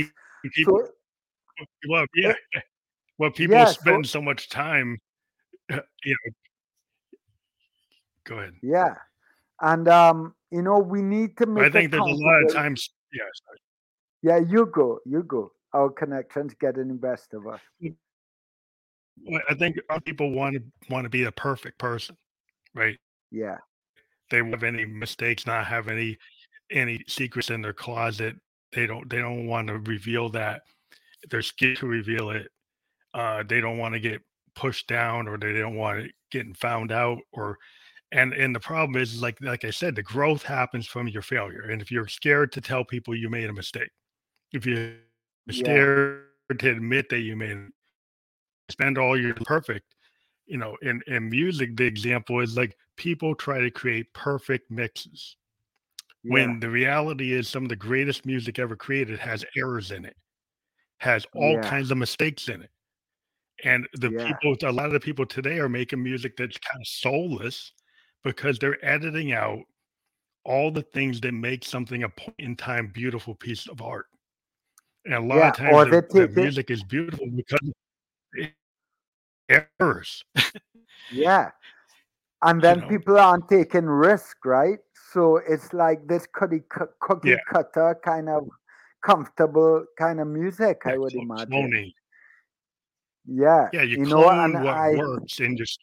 People, 0.55 0.87
so, 0.87 1.66
well, 1.88 2.07
yeah. 2.14 2.35
Eh, 2.55 2.61
well, 3.18 3.31
people 3.31 3.57
yeah, 3.57 3.64
spend 3.66 4.07
so, 4.07 4.18
so 4.18 4.22
much 4.22 4.48
time, 4.48 4.98
you 5.70 5.77
know. 5.77 6.33
Go 8.25 8.39
ahead. 8.39 8.55
Yeah, 8.62 8.95
and 9.61 9.89
um, 9.89 10.35
you 10.51 10.62
know, 10.62 10.79
we 10.79 11.03
need 11.03 11.37
to 11.39 11.47
make. 11.47 11.64
I 11.64 11.70
think 11.70 11.91
there's 11.91 12.03
a 12.03 12.05
lot 12.05 12.43
of 12.45 12.53
times 12.53 12.91
Yes. 13.12 13.59
Yeah, 14.23 14.39
you 14.39 14.66
go. 14.66 15.01
You 15.05 15.23
go. 15.23 15.53
Our 15.73 15.91
connections 15.91 16.55
getting 16.61 16.89
the 16.89 16.95
best 16.95 17.35
of 17.35 17.47
us. 17.47 17.61
I 19.49 19.55
think 19.55 19.77
people 20.05 20.31
want 20.31 20.57
to 20.57 20.62
want 20.91 21.05
to 21.05 21.11
be 21.11 21.25
a 21.25 21.33
perfect 21.33 21.79
person, 21.79 22.16
right? 22.75 22.99
Yeah. 23.31 23.59
They 24.31 24.39
have 24.39 24.62
any 24.62 24.85
mistakes, 24.85 25.47
not 25.47 25.66
have 25.66 25.89
any 25.89 26.18
any 26.70 27.05
secrets 27.07 27.51
in 27.51 27.62
their 27.62 27.73
closet. 27.73 28.37
They 28.73 28.87
don't 28.87 29.09
they 29.09 29.18
don't 29.18 29.47
want 29.47 29.68
to 29.68 29.79
reveal 29.79 30.29
that. 30.31 30.62
They're 31.31 31.43
scared 31.43 31.79
to 31.79 31.87
reveal 31.87 32.31
it. 32.31 32.49
Uh, 33.14 33.45
they 33.47 33.61
don't 33.61 33.79
want 33.79 33.95
to 33.95 34.01
get 34.01 34.23
pushed 34.55 34.87
down 34.89 35.29
or 35.29 35.37
they 35.37 35.53
don't 35.53 35.77
want 35.77 36.01
it 36.01 36.12
getting 36.31 36.55
found 36.55 36.91
out 36.93 37.18
or 37.33 37.59
and 38.13 38.33
and 38.35 38.55
the 38.55 38.61
problem 38.61 39.01
is 39.01 39.21
like 39.21 39.37
like 39.41 39.65
i 39.65 39.71
said 39.71 39.95
the 39.95 40.03
growth 40.03 40.43
happens 40.43 40.87
from 40.87 41.09
your 41.09 41.23
failure 41.23 41.63
and 41.71 41.83
if 41.83 41.91
you're 41.91 42.07
scared 42.07 42.53
to 42.53 42.61
tell 42.61 42.85
people 42.85 43.15
you 43.15 43.29
made 43.29 43.49
a 43.49 43.53
mistake 43.53 43.91
if 44.53 44.67
you're 44.67 44.93
scared 45.51 46.27
yeah. 46.51 46.57
to 46.57 46.71
admit 46.71 47.09
that 47.09 47.21
you 47.21 47.35
made 47.35 47.57
spend 48.69 48.99
all 48.99 49.19
your 49.19 49.35
perfect 49.35 49.95
you 50.47 50.59
know 50.59 50.77
in 50.83 51.01
in 51.07 51.29
music 51.29 51.77
the 51.77 51.85
example 51.85 52.41
is 52.41 52.57
like 52.57 52.77
people 52.97 53.35
try 53.35 53.59
to 53.59 53.71
create 53.71 54.13
perfect 54.13 54.71
mixes 54.71 55.37
yeah. 56.23 56.33
when 56.33 56.61
the 56.61 56.69
reality 56.69 57.33
is 57.33 57.49
some 57.49 57.65
of 57.65 57.69
the 57.69 57.77
greatest 57.77 58.27
music 58.27 58.59
ever 58.59 58.77
created 58.77 59.19
has 59.19 59.45
errors 59.57 59.91
in 59.91 60.05
it 60.05 60.17
has 60.99 61.27
all 61.35 61.55
yeah. 61.55 61.63
kinds 61.63 61.91
of 61.91 61.99
mistakes 61.99 62.49
in 62.49 62.63
it 62.63 62.71
and 63.65 63.87
the 63.95 64.11
people 64.11 64.57
a 64.69 64.73
lot 64.73 64.87
of 64.87 64.93
the 64.93 65.01
people 65.01 65.25
today 65.25 65.59
are 65.59 65.69
making 65.69 66.03
music 66.03 66.37
that's 66.37 66.59
kind 66.59 66.81
of 66.81 66.87
soulless 66.87 67.73
because 68.25 68.59
they're 68.59 68.83
editing 68.85 69.33
out 69.33 69.61
all 70.45 70.70
the 70.70 70.83
things 70.83 71.20
that 71.20 71.33
make 71.33 71.64
something 71.64 72.03
a 72.03 72.09
point 72.09 72.35
in 72.39 72.57
time 72.57 72.91
beautiful 72.93 73.35
piece 73.35 73.68
of 73.68 73.81
art 73.81 74.07
and 75.05 75.14
a 75.14 75.20
lot 75.20 75.37
yeah, 75.37 75.49
of 75.49 75.57
times 75.57 75.91
the, 75.91 76.27
the 76.27 76.41
music 76.41 76.70
is 76.70 76.83
beautiful 76.83 77.27
because 77.35 78.51
errors 79.49 80.25
yeah 81.12 81.51
and 82.43 82.61
then 82.61 82.77
you 82.77 82.83
know? 82.83 82.89
people 82.89 83.18
aren't 83.18 83.49
taking 83.49 83.85
risk 83.85 84.37
right 84.45 84.79
so 85.12 85.37
it's 85.47 85.73
like 85.75 86.07
this 86.09 86.27
cookie, 86.33 86.62
cookie 87.01 87.31
yeah. 87.31 87.37
cutter 87.53 87.99
kind 88.03 88.31
of 88.31 88.49
comfortable 89.03 89.85
kind 89.99 90.20
of 90.20 90.27
music, 90.27 90.83
yeah, 90.87 90.93
I 90.93 90.99
would 90.99 91.14
imagine. 91.14 91.93
Yeah. 93.27 93.68
Yeah, 93.73 93.83
you, 93.83 93.99
you 93.99 94.07
know, 94.07 94.29
and 94.31 94.55
what 94.55 94.75
I, 94.75 94.95
works 94.95 95.41
and 95.41 95.57
just 95.57 95.81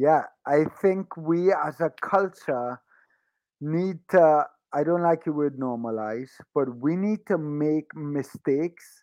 yeah, 0.00 0.22
I 0.46 0.64
think 0.80 1.14
we 1.18 1.52
as 1.52 1.80
a 1.80 1.90
culture 2.00 2.80
need 3.60 3.98
to 4.10 4.46
I 4.72 4.84
don't 4.84 5.02
like 5.02 5.24
the 5.24 5.32
word 5.32 5.58
normalize, 5.58 6.30
but 6.54 6.74
we 6.76 6.96
need 6.96 7.26
to 7.26 7.36
make 7.36 7.94
mistakes 7.94 9.02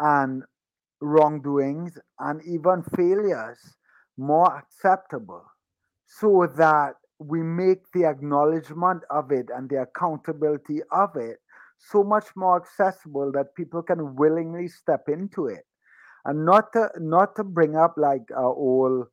and 0.00 0.42
wrongdoings 1.00 1.98
and 2.18 2.40
even 2.42 2.82
failures 2.96 3.58
more 4.16 4.56
acceptable 4.56 5.44
so 6.06 6.48
that 6.56 6.94
we 7.18 7.42
make 7.42 7.82
the 7.92 8.06
acknowledgement 8.06 9.02
of 9.10 9.30
it 9.30 9.46
and 9.54 9.68
the 9.68 9.82
accountability 9.82 10.80
of 10.90 11.10
it 11.16 11.36
so 11.78 12.02
much 12.02 12.24
more 12.34 12.56
accessible 12.56 13.30
that 13.32 13.54
people 13.54 13.82
can 13.82 14.16
willingly 14.16 14.66
step 14.66 15.04
into 15.06 15.46
it. 15.46 15.64
And 16.24 16.44
not 16.44 16.72
to 16.72 16.88
not 16.98 17.36
to 17.36 17.44
bring 17.44 17.76
up 17.76 17.94
like 17.98 18.26
a 18.34 18.40
old 18.40 19.06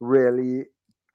really 0.00 0.64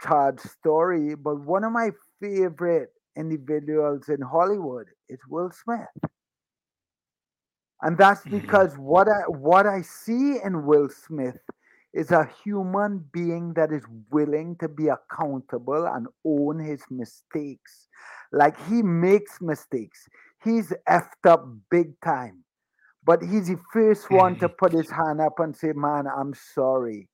charged 0.02 0.42
story 0.42 1.16
but 1.16 1.40
one 1.42 1.64
of 1.64 1.72
my 1.72 1.90
favorite 2.22 2.90
individuals 3.18 4.10
in 4.10 4.22
hollywood 4.22 4.88
is 5.10 5.20
will 5.30 5.52
smith 5.52 6.12
and 7.82 7.98
that's 7.98 8.22
mm-hmm. 8.22 8.40
because 8.40 8.74
mm-hmm. 8.74 8.84
what 8.84 9.08
i 9.08 9.22
what 9.28 9.66
i 9.66 9.82
see 9.82 10.38
in 10.44 10.66
will 10.66 10.90
smith 10.90 11.38
is 11.96 12.12
a 12.12 12.30
human 12.44 13.04
being 13.14 13.54
that 13.54 13.72
is 13.72 13.84
willing 14.12 14.58
to 14.58 14.68
be 14.68 14.90
accountable 14.90 15.88
and 15.88 16.08
own 16.26 16.60
his 16.60 16.82
mistakes. 16.92 17.88
Like 18.34 18.56
he 18.68 18.84
makes 18.84 19.42
mistakes. 19.42 20.08
He's 20.44 20.74
effed 20.90 21.26
up 21.26 21.48
big 21.72 22.00
time. 22.02 22.44
But 23.06 23.24
he's 23.24 23.48
the 23.48 23.58
first 23.72 24.12
one 24.12 24.38
to 24.40 24.50
put 24.60 24.74
his 24.74 24.92
hand 24.92 25.22
up 25.22 25.40
and 25.40 25.56
say, 25.56 25.72
Man, 25.74 26.06
I'm 26.06 26.34
sorry. 26.34 27.08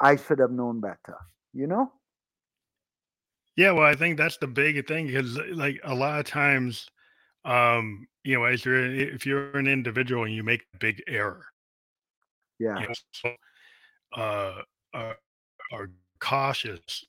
I 0.00 0.16
should 0.16 0.38
have 0.38 0.50
known 0.50 0.80
better. 0.80 1.16
You 1.52 1.66
know? 1.66 1.92
Yeah, 3.56 3.72
well, 3.72 3.84
I 3.84 3.94
think 3.94 4.16
that's 4.16 4.38
the 4.38 4.46
big 4.46 4.86
thing 4.86 5.08
because, 5.08 5.36
like, 5.52 5.80
a 5.84 5.94
lot 5.94 6.20
of 6.20 6.26
times, 6.26 6.88
um, 7.44 8.06
you 8.22 8.38
know, 8.38 8.44
as 8.44 8.64
you're 8.64 8.94
if 8.94 9.26
you're 9.26 9.56
an 9.58 9.66
individual 9.66 10.24
and 10.24 10.32
you 10.32 10.44
make 10.44 10.62
a 10.74 10.78
big 10.78 11.02
error, 11.08 11.44
yeah, 12.58 12.78
you 12.78 12.86
know, 12.86 12.94
so 13.12 13.34
uh, 14.16 14.62
are, 14.94 15.16
are 15.72 15.90
cautious. 16.20 17.04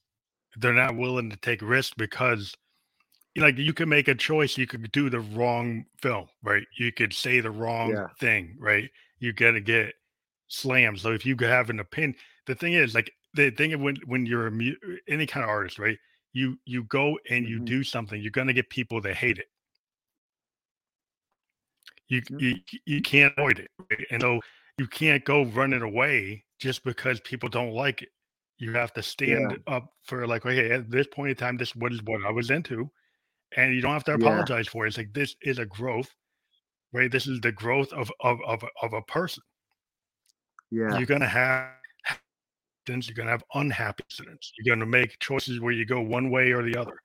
They're 0.58 0.74
not 0.74 0.98
willing 0.98 1.30
to 1.30 1.38
take 1.38 1.62
risks 1.62 1.94
because, 1.96 2.54
like, 3.38 3.58
you 3.58 3.74
can 3.74 3.88
make 3.88 4.08
a 4.08 4.16
choice. 4.16 4.58
You 4.58 4.68
could 4.68 4.92
do 4.92 5.10
the 5.10 5.20
wrong 5.22 5.86
film, 6.02 6.28
right? 6.44 6.64
You 6.78 6.92
could 6.92 7.14
say 7.14 7.40
the 7.40 7.52
wrong 7.52 7.92
yeah. 7.92 8.08
thing, 8.20 8.58
right? 8.60 8.90
You 9.20 9.32
got 9.32 9.52
to 9.52 9.62
get 9.62 9.94
slammed. 10.48 11.00
So 11.00 11.12
if 11.12 11.26
you 11.26 11.38
have 11.40 11.70
an 11.70 11.80
opinion, 11.80 12.16
the 12.48 12.56
thing 12.56 12.74
is, 12.74 12.96
like, 12.96 13.12
the 13.34 13.52
thing 13.52 13.82
when 13.82 13.98
when 14.06 14.26
you're 14.26 14.48
a, 14.48 14.52
any 15.08 15.26
kind 15.26 15.44
of 15.44 15.50
artist, 15.50 15.80
right? 15.80 15.98
You 16.34 16.58
you 16.66 16.84
go 16.86 17.18
and 17.30 17.48
you 17.48 17.58
mm-hmm. 17.58 17.66
do 17.66 17.84
something, 17.84 18.22
you're 18.22 18.32
gonna 18.32 18.54
get 18.54 18.70
people 18.70 19.02
that 19.02 19.16
hate 19.16 19.38
it. 19.38 19.48
You 22.08 22.22
mm-hmm. 22.22 22.40
you 22.40 22.56
you 22.86 23.02
can't 23.02 23.34
avoid 23.38 23.60
it, 23.60 23.70
right? 23.80 24.06
and 24.12 24.22
so 24.22 24.40
you 24.78 24.88
can't 24.88 25.24
go 25.24 25.46
running 25.46 25.82
away 25.82 26.44
just 26.60 26.84
because 26.84 27.20
people 27.22 27.50
don't 27.50 27.74
like 27.74 28.02
it. 28.02 28.10
You 28.58 28.74
have 28.74 28.94
to 28.94 29.04
stand 29.04 29.58
yeah. 29.68 29.76
up 29.76 29.92
for 30.04 30.28
like, 30.28 30.46
okay, 30.46 30.72
at 30.72 30.90
this 30.90 31.08
point 31.08 31.32
in 31.32 31.36
time, 31.36 31.58
this 31.58 31.76
what 31.76 31.92
is 31.92 32.02
what 32.04 32.26
I 32.26 32.32
was 32.32 32.50
into, 32.52 32.90
and 33.58 33.74
you 33.74 33.82
don't 33.82 33.94
have 33.94 34.04
to 34.06 34.14
apologize 34.14 34.66
yeah. 34.68 34.72
for 34.72 34.86
it. 34.86 34.90
It's 34.90 34.98
like 34.98 35.14
this 35.14 35.36
is 35.42 35.58
a 35.60 35.66
growth, 35.66 36.14
right? 36.94 37.12
This 37.12 37.28
is 37.28 37.40
the 37.42 37.52
growth 37.52 37.92
of 37.94 38.12
of 38.20 38.40
of, 38.46 38.64
of 38.82 38.94
a 38.94 39.02
person. 39.04 39.44
Yeah, 40.70 40.98
you're 40.98 41.08
gonna 41.08 41.28
have 41.28 41.72
accidents. 42.82 43.08
You're 43.08 43.16
gonna 43.16 43.32
have 43.32 43.44
unhappy 43.54 44.04
accidents. 44.10 44.52
You're 44.58 44.76
gonna 44.76 44.86
make 44.86 45.20
choices 45.20 45.60
where 45.60 45.72
you 45.72 45.86
go 45.86 46.02
one 46.02 46.30
way 46.30 46.52
or 46.52 46.64
the 46.64 46.78
other. 46.78 47.00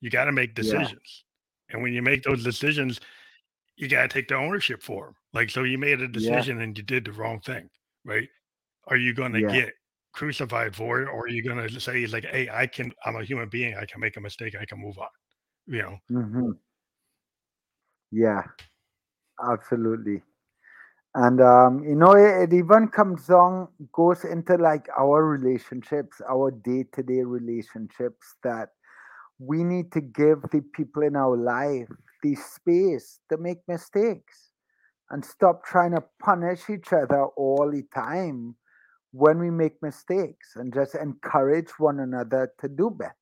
You 0.00 0.10
got 0.10 0.24
to 0.24 0.32
make 0.32 0.54
decisions, 0.54 1.24
yeah. 1.68 1.74
and 1.74 1.82
when 1.82 1.92
you 1.92 2.02
make 2.02 2.24
those 2.24 2.42
decisions, 2.42 3.00
you 3.76 3.88
got 3.88 4.02
to 4.02 4.08
take 4.08 4.28
the 4.28 4.34
ownership 4.34 4.82
for 4.82 5.06
them. 5.06 5.14
Like, 5.32 5.48
so 5.48 5.62
you 5.62 5.78
made 5.78 6.00
a 6.00 6.08
decision 6.08 6.60
and 6.60 6.76
you 6.76 6.82
did 6.82 7.04
the 7.04 7.12
wrong 7.12 7.38
thing, 7.40 7.70
right? 8.04 8.28
Are 8.88 8.96
you 8.96 9.14
going 9.14 9.32
to 9.32 9.40
yeah. 9.40 9.52
get 9.52 9.72
crucified 10.12 10.74
for 10.74 11.02
it, 11.02 11.08
or 11.08 11.24
are 11.24 11.28
you 11.28 11.42
going 11.42 11.68
to 11.68 11.80
say 11.80 12.04
like, 12.06 12.24
"Hey, 12.24 12.48
I 12.52 12.66
can. 12.66 12.92
I'm 13.06 13.16
a 13.16 13.24
human 13.24 13.48
being. 13.48 13.76
I 13.76 13.86
can 13.86 14.00
make 14.00 14.16
a 14.16 14.20
mistake. 14.20 14.56
I 14.60 14.64
can 14.64 14.80
move 14.80 14.98
on." 14.98 15.06
You 15.66 15.82
know. 15.82 15.98
Mm-hmm. 16.10 16.50
Yeah, 18.10 18.42
absolutely. 19.48 20.22
And 21.14 21.40
um, 21.42 21.84
you 21.84 21.94
know, 21.94 22.12
it, 22.12 22.44
it 22.44 22.56
even 22.56 22.88
comes 22.88 23.28
on, 23.28 23.68
goes 23.92 24.24
into 24.24 24.56
like 24.56 24.88
our 24.98 25.24
relationships, 25.24 26.22
our 26.28 26.50
day-to-day 26.50 27.22
relationships 27.22 28.36
that 28.42 28.70
we 29.38 29.62
need 29.62 29.92
to 29.92 30.00
give 30.00 30.40
the 30.52 30.62
people 30.74 31.02
in 31.02 31.16
our 31.16 31.36
life 31.36 31.88
the 32.22 32.34
space 32.34 33.20
to 33.28 33.36
make 33.36 33.58
mistakes 33.68 34.52
and 35.10 35.24
stop 35.24 35.64
trying 35.64 35.90
to 35.90 36.02
punish 36.22 36.70
each 36.70 36.92
other 36.92 37.24
all 37.36 37.70
the 37.70 37.82
time 37.94 38.54
when 39.10 39.38
we 39.38 39.50
make 39.50 39.82
mistakes 39.82 40.56
and 40.56 40.72
just 40.72 40.94
encourage 40.94 41.68
one 41.78 42.00
another 42.00 42.50
to 42.58 42.68
do 42.68 42.88
better. 42.88 43.12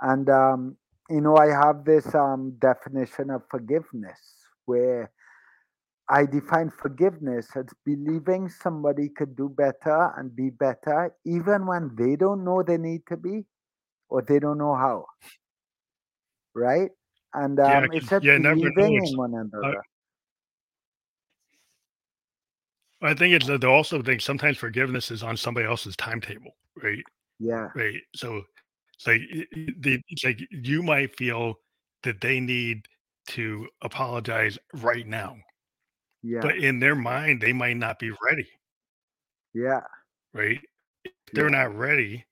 And, 0.00 0.28
um, 0.28 0.76
you 1.08 1.20
know, 1.20 1.36
I 1.36 1.46
have 1.46 1.84
this 1.84 2.12
um, 2.14 2.56
definition 2.58 3.30
of 3.30 3.42
forgiveness 3.48 4.18
where 4.64 5.12
I 6.10 6.24
define 6.24 6.70
forgiveness 6.70 7.48
as 7.54 7.66
believing 7.84 8.48
somebody 8.48 9.10
could 9.10 9.36
do 9.36 9.48
better 9.48 10.12
and 10.16 10.34
be 10.34 10.50
better 10.50 11.14
even 11.26 11.66
when 11.66 11.94
they 11.96 12.16
don't 12.16 12.44
know 12.44 12.62
they 12.62 12.78
need 12.78 13.02
to 13.08 13.16
be 13.16 13.44
or 14.08 14.22
they 14.22 14.38
don't 14.38 14.58
know 14.58 14.74
how. 14.74 15.06
Right? 16.54 16.90
And 17.34 17.60
um, 17.60 17.84
yeah, 17.84 17.86
it's 17.92 18.08
just 18.08 18.24
yeah, 18.24 18.38
believing 18.38 19.04
in 19.04 19.16
one 19.16 19.34
another. 19.34 19.82
I 23.00 23.14
think 23.14 23.34
it's 23.34 23.46
the 23.46 23.68
also 23.68 24.02
think 24.02 24.20
sometimes 24.20 24.56
forgiveness 24.56 25.10
is 25.10 25.22
on 25.22 25.36
somebody 25.36 25.66
else's 25.66 25.96
timetable, 25.96 26.56
right? 26.82 27.02
Yeah. 27.38 27.68
Right. 27.74 28.00
So 28.16 28.42
it's 28.94 29.06
like 29.06 29.20
the 29.52 30.00
it's 30.08 30.24
like 30.24 30.40
you 30.50 30.82
might 30.82 31.16
feel 31.16 31.54
that 32.02 32.20
they 32.20 32.40
need 32.40 32.88
to 33.28 33.68
apologize 33.82 34.58
right 34.74 35.06
now. 35.06 35.36
Yeah. 36.22 36.40
But 36.42 36.56
in 36.56 36.80
their 36.80 36.94
mind, 36.94 37.40
they 37.40 37.52
might 37.52 37.76
not 37.76 37.98
be 37.98 38.10
ready. 38.24 38.48
Yeah. 39.54 39.80
Right. 40.32 40.60
If 41.04 41.12
they're 41.32 41.50
yeah. 41.50 41.64
not 41.64 41.76
ready, 41.76 42.24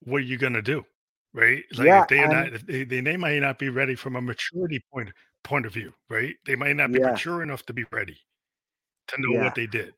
what 0.00 0.18
are 0.18 0.20
you 0.20 0.38
gonna 0.38 0.62
do? 0.62 0.84
Right. 1.32 1.64
Like 1.76 1.86
yeah, 1.86 2.02
if 2.02 2.08
they're 2.08 2.28
not 2.28 2.66
they, 2.66 2.84
they 2.84 3.16
might 3.16 3.40
not 3.40 3.58
be 3.58 3.68
ready 3.68 3.94
from 3.94 4.16
a 4.16 4.20
maturity 4.20 4.80
point 4.92 5.10
point 5.42 5.66
of 5.66 5.72
view, 5.72 5.92
right? 6.08 6.34
They 6.46 6.56
might 6.56 6.76
not 6.76 6.92
be 6.92 7.00
yeah. 7.00 7.10
mature 7.10 7.42
enough 7.42 7.64
to 7.66 7.72
be 7.72 7.84
ready 7.92 8.16
to 9.08 9.20
know 9.20 9.34
yeah. 9.34 9.44
what 9.44 9.54
they 9.54 9.66
did. 9.66 9.94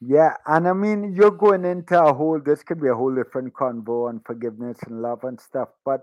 Yeah, 0.00 0.34
and 0.46 0.68
I 0.68 0.72
mean, 0.74 1.14
you're 1.14 1.30
going 1.30 1.64
into 1.64 2.00
a 2.00 2.12
whole, 2.12 2.38
this 2.38 2.62
could 2.62 2.80
be 2.80 2.88
a 2.88 2.94
whole 2.94 3.14
different 3.14 3.54
convo 3.54 4.08
on 4.08 4.20
forgiveness 4.26 4.78
and 4.86 5.00
love 5.00 5.24
and 5.24 5.40
stuff. 5.40 5.70
But 5.84 6.02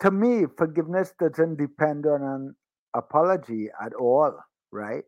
to 0.00 0.10
me, 0.10 0.46
forgiveness 0.56 1.12
doesn't 1.20 1.56
depend 1.56 2.06
on 2.06 2.22
an 2.22 2.56
apology 2.94 3.68
at 3.80 3.94
all, 3.94 4.36
right? 4.72 5.04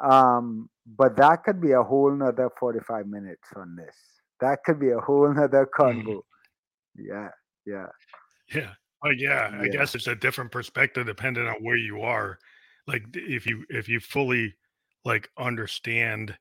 Um, 0.00 0.68
but 0.86 1.16
that 1.16 1.44
could 1.44 1.60
be 1.60 1.72
a 1.72 1.82
whole 1.82 2.10
nother 2.10 2.50
45 2.58 3.06
minutes 3.06 3.48
on 3.56 3.76
this. 3.76 3.94
That 4.40 4.60
could 4.64 4.78
be 4.78 4.90
a 4.90 5.00
whole 5.00 5.32
nother 5.34 5.68
convo. 5.76 6.04
Mm-hmm. 6.04 7.04
Yeah, 7.04 7.28
yeah. 7.66 7.86
Yeah. 8.52 8.70
Well, 9.02 9.12
yeah, 9.12 9.50
yeah, 9.50 9.60
I 9.62 9.68
guess 9.68 9.94
it's 9.94 10.08
a 10.08 10.16
different 10.16 10.50
perspective 10.50 11.06
depending 11.06 11.46
on 11.46 11.62
where 11.62 11.76
you 11.76 12.00
are. 12.02 12.38
Like 12.86 13.04
if 13.14 13.46
you 13.46 13.64
if 13.68 13.88
you 13.88 14.00
fully 14.00 14.54
like 15.04 15.28
understand 15.38 16.36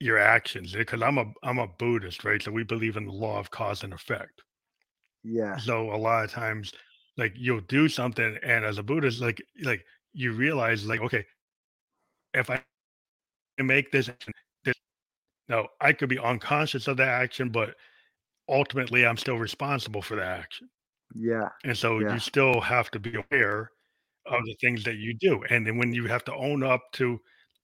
your 0.00 0.18
actions 0.18 0.72
because 0.72 1.02
I'm 1.02 1.18
a 1.18 1.26
I'm 1.42 1.58
a 1.58 1.66
Buddhist, 1.66 2.24
right? 2.24 2.42
So 2.42 2.50
we 2.50 2.64
believe 2.64 2.96
in 2.96 3.04
the 3.04 3.12
law 3.12 3.38
of 3.38 3.50
cause 3.50 3.84
and 3.84 3.92
effect. 3.92 4.42
Yeah. 5.22 5.56
So 5.56 5.92
a 5.92 5.96
lot 5.96 6.24
of 6.24 6.30
times, 6.30 6.72
like 7.16 7.34
you'll 7.36 7.60
do 7.60 7.88
something, 7.88 8.38
and 8.42 8.64
as 8.64 8.78
a 8.78 8.82
Buddhist, 8.82 9.20
like 9.20 9.42
like 9.62 9.84
you 10.12 10.32
realize, 10.32 10.86
like, 10.86 11.00
okay, 11.00 11.24
if 12.34 12.50
I 12.50 12.62
make 13.62 13.90
this, 13.90 14.10
this 14.64 14.74
no, 15.48 15.66
I 15.80 15.92
could 15.92 16.08
be 16.08 16.18
unconscious 16.18 16.88
of 16.88 16.96
that 16.98 17.08
action, 17.08 17.50
but 17.50 17.74
ultimately 18.48 19.06
I'm 19.06 19.16
still 19.16 19.38
responsible 19.38 20.02
for 20.02 20.16
that 20.16 20.40
action. 20.40 20.68
Yeah. 21.14 21.48
And 21.64 21.76
so 21.76 22.00
yeah. 22.00 22.12
you 22.12 22.18
still 22.18 22.60
have 22.60 22.90
to 22.92 22.98
be 22.98 23.14
aware 23.14 23.70
of 24.26 24.44
the 24.44 24.56
things 24.60 24.84
that 24.84 24.96
you 24.96 25.14
do. 25.14 25.42
And 25.50 25.66
then 25.66 25.78
when 25.78 25.92
you 25.92 26.06
have 26.06 26.24
to 26.24 26.34
own 26.34 26.62
up 26.62 26.82
to 26.94 27.18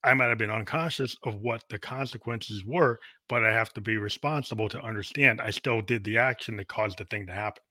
I 0.05 0.13
might 0.13 0.27
have 0.27 0.39
been 0.39 0.51
unconscious 0.51 1.17
of 1.25 1.37
what 1.37 1.65
the 1.71 1.79
consequences 1.79 2.63
were, 2.67 3.01
but 3.29 3.43
I 3.43 3.53
have 3.53 3.73
to 3.73 3.81
be 3.81 3.97
responsible 3.97 4.69
to 4.69 4.81
understand 4.83 5.41
I 5.41 5.51
still 5.51 5.81
did 5.81 6.05
the 6.05 6.19
action 6.19 6.57
that 6.59 6.69
caused 6.69 6.99
the 6.99 7.07
thing 7.07 7.27
to 7.27 7.33
happen. 7.33 7.63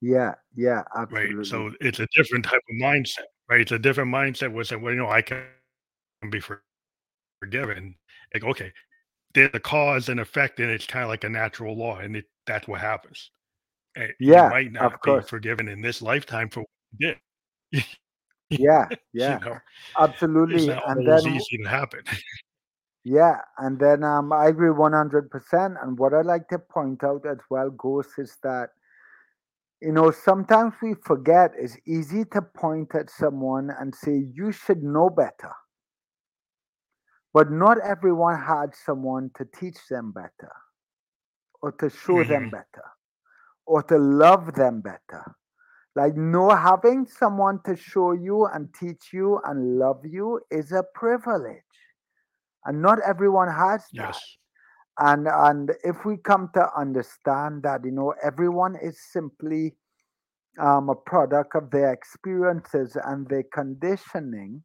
Yeah, 0.00 0.34
yeah, 0.54 0.82
absolutely. 0.96 1.34
Right. 1.36 1.46
So 1.46 1.70
it's 1.80 2.00
a 2.00 2.06
different 2.14 2.46
type 2.46 2.62
of 2.70 2.82
mindset, 2.82 3.24
right? 3.50 3.60
It's 3.60 3.72
a 3.72 3.78
different 3.78 4.12
mindset 4.12 4.52
where 4.52 4.64
say, 4.64 4.76
well, 4.76 4.92
you 4.92 4.98
know, 4.98 5.10
I 5.10 5.20
can 5.20 5.44
be 6.30 6.42
forgiven. 7.40 7.94
Like, 8.32 8.44
okay, 8.44 8.72
there's 9.34 9.50
a 9.52 9.60
cause 9.60 10.08
and 10.08 10.20
effect, 10.20 10.60
and 10.60 10.70
it's 10.70 10.86
kind 10.86 11.02
of 11.02 11.08
like 11.08 11.24
a 11.24 11.28
natural 11.28 11.76
law, 11.76 11.98
and 11.98 12.16
it, 12.16 12.24
that's 12.46 12.66
what 12.68 12.80
happens. 12.80 13.30
And 13.96 14.12
yeah, 14.18 14.44
you 14.44 14.50
might 14.50 14.72
not 14.72 15.02
be 15.02 15.20
forgiven 15.26 15.68
in 15.68 15.82
this 15.82 16.00
lifetime 16.00 16.48
for 16.48 16.60
what 16.60 16.68
you 16.98 17.14
did. 17.72 17.84
yeah, 18.50 18.86
yeah, 19.12 19.38
you 19.38 19.46
know, 19.46 19.58
absolutely. 19.98 20.68
and 20.68 21.06
then 21.06 21.36
easy 21.36 21.58
to 21.58 21.68
happen. 21.68 22.00
yeah, 23.04 23.36
and 23.58 23.78
then 23.78 24.04
um, 24.04 24.32
I 24.32 24.46
agree 24.46 24.70
one 24.70 24.92
hundred 24.92 25.30
percent. 25.30 25.74
And 25.82 25.98
what 25.98 26.14
I 26.14 26.22
like 26.22 26.48
to 26.48 26.58
point 26.58 27.04
out 27.04 27.26
as 27.28 27.38
well, 27.50 27.70
Ghost, 27.70 28.10
is 28.18 28.36
that 28.42 28.70
you 29.80 29.92
know 29.92 30.10
sometimes 30.10 30.74
we 30.80 30.94
forget. 31.04 31.52
It's 31.58 31.76
easy 31.86 32.24
to 32.32 32.42
point 32.42 32.94
at 32.94 33.10
someone 33.10 33.70
and 33.78 33.94
say 33.94 34.24
you 34.32 34.52
should 34.52 34.82
know 34.82 35.10
better, 35.10 35.52
but 37.34 37.50
not 37.50 37.76
everyone 37.80 38.40
had 38.40 38.74
someone 38.74 39.30
to 39.36 39.44
teach 39.60 39.76
them 39.90 40.12
better, 40.12 40.52
or 41.60 41.72
to 41.72 41.90
show 41.90 42.14
mm-hmm. 42.14 42.32
them 42.32 42.50
better, 42.50 42.86
or 43.66 43.82
to 43.82 43.98
love 43.98 44.54
them 44.54 44.80
better 44.80 45.36
like, 45.96 46.16
no, 46.16 46.50
having 46.50 47.06
someone 47.06 47.60
to 47.64 47.76
show 47.76 48.12
you 48.12 48.46
and 48.46 48.68
teach 48.74 49.12
you 49.12 49.40
and 49.44 49.78
love 49.78 50.00
you 50.04 50.40
is 50.50 50.72
a 50.72 50.82
privilege. 50.94 51.62
And 52.64 52.82
not 52.82 52.98
everyone 53.06 53.48
has 53.48 53.84
that. 53.92 54.14
Yes. 54.14 54.36
And 54.98 55.26
and 55.28 55.72
if 55.82 56.04
we 56.04 56.16
come 56.16 56.50
to 56.54 56.68
understand 56.76 57.62
that, 57.64 57.84
you 57.84 57.90
know, 57.90 58.14
everyone 58.22 58.76
is 58.80 58.98
simply 59.12 59.74
um, 60.60 60.88
a 60.88 60.94
product 60.94 61.54
of 61.56 61.70
their 61.70 61.92
experiences 61.92 62.96
and 63.04 63.28
their 63.28 63.44
conditioning, 63.52 64.62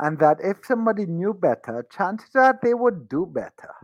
and 0.00 0.18
that 0.18 0.38
if 0.42 0.64
somebody 0.64 1.06
knew 1.06 1.34
better, 1.34 1.86
chances 1.90 2.34
are 2.34 2.58
they 2.62 2.74
would 2.74 3.08
do 3.08 3.26
better. 3.26 3.74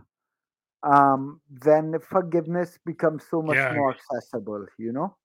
Um, 0.83 1.41
then 1.49 1.95
forgiveness 1.99 2.77
becomes 2.85 3.23
so 3.29 3.41
much 3.41 3.55
yeah. 3.55 3.73
more 3.73 3.93
accessible, 3.93 4.65
you 4.77 4.91
know? 4.91 5.15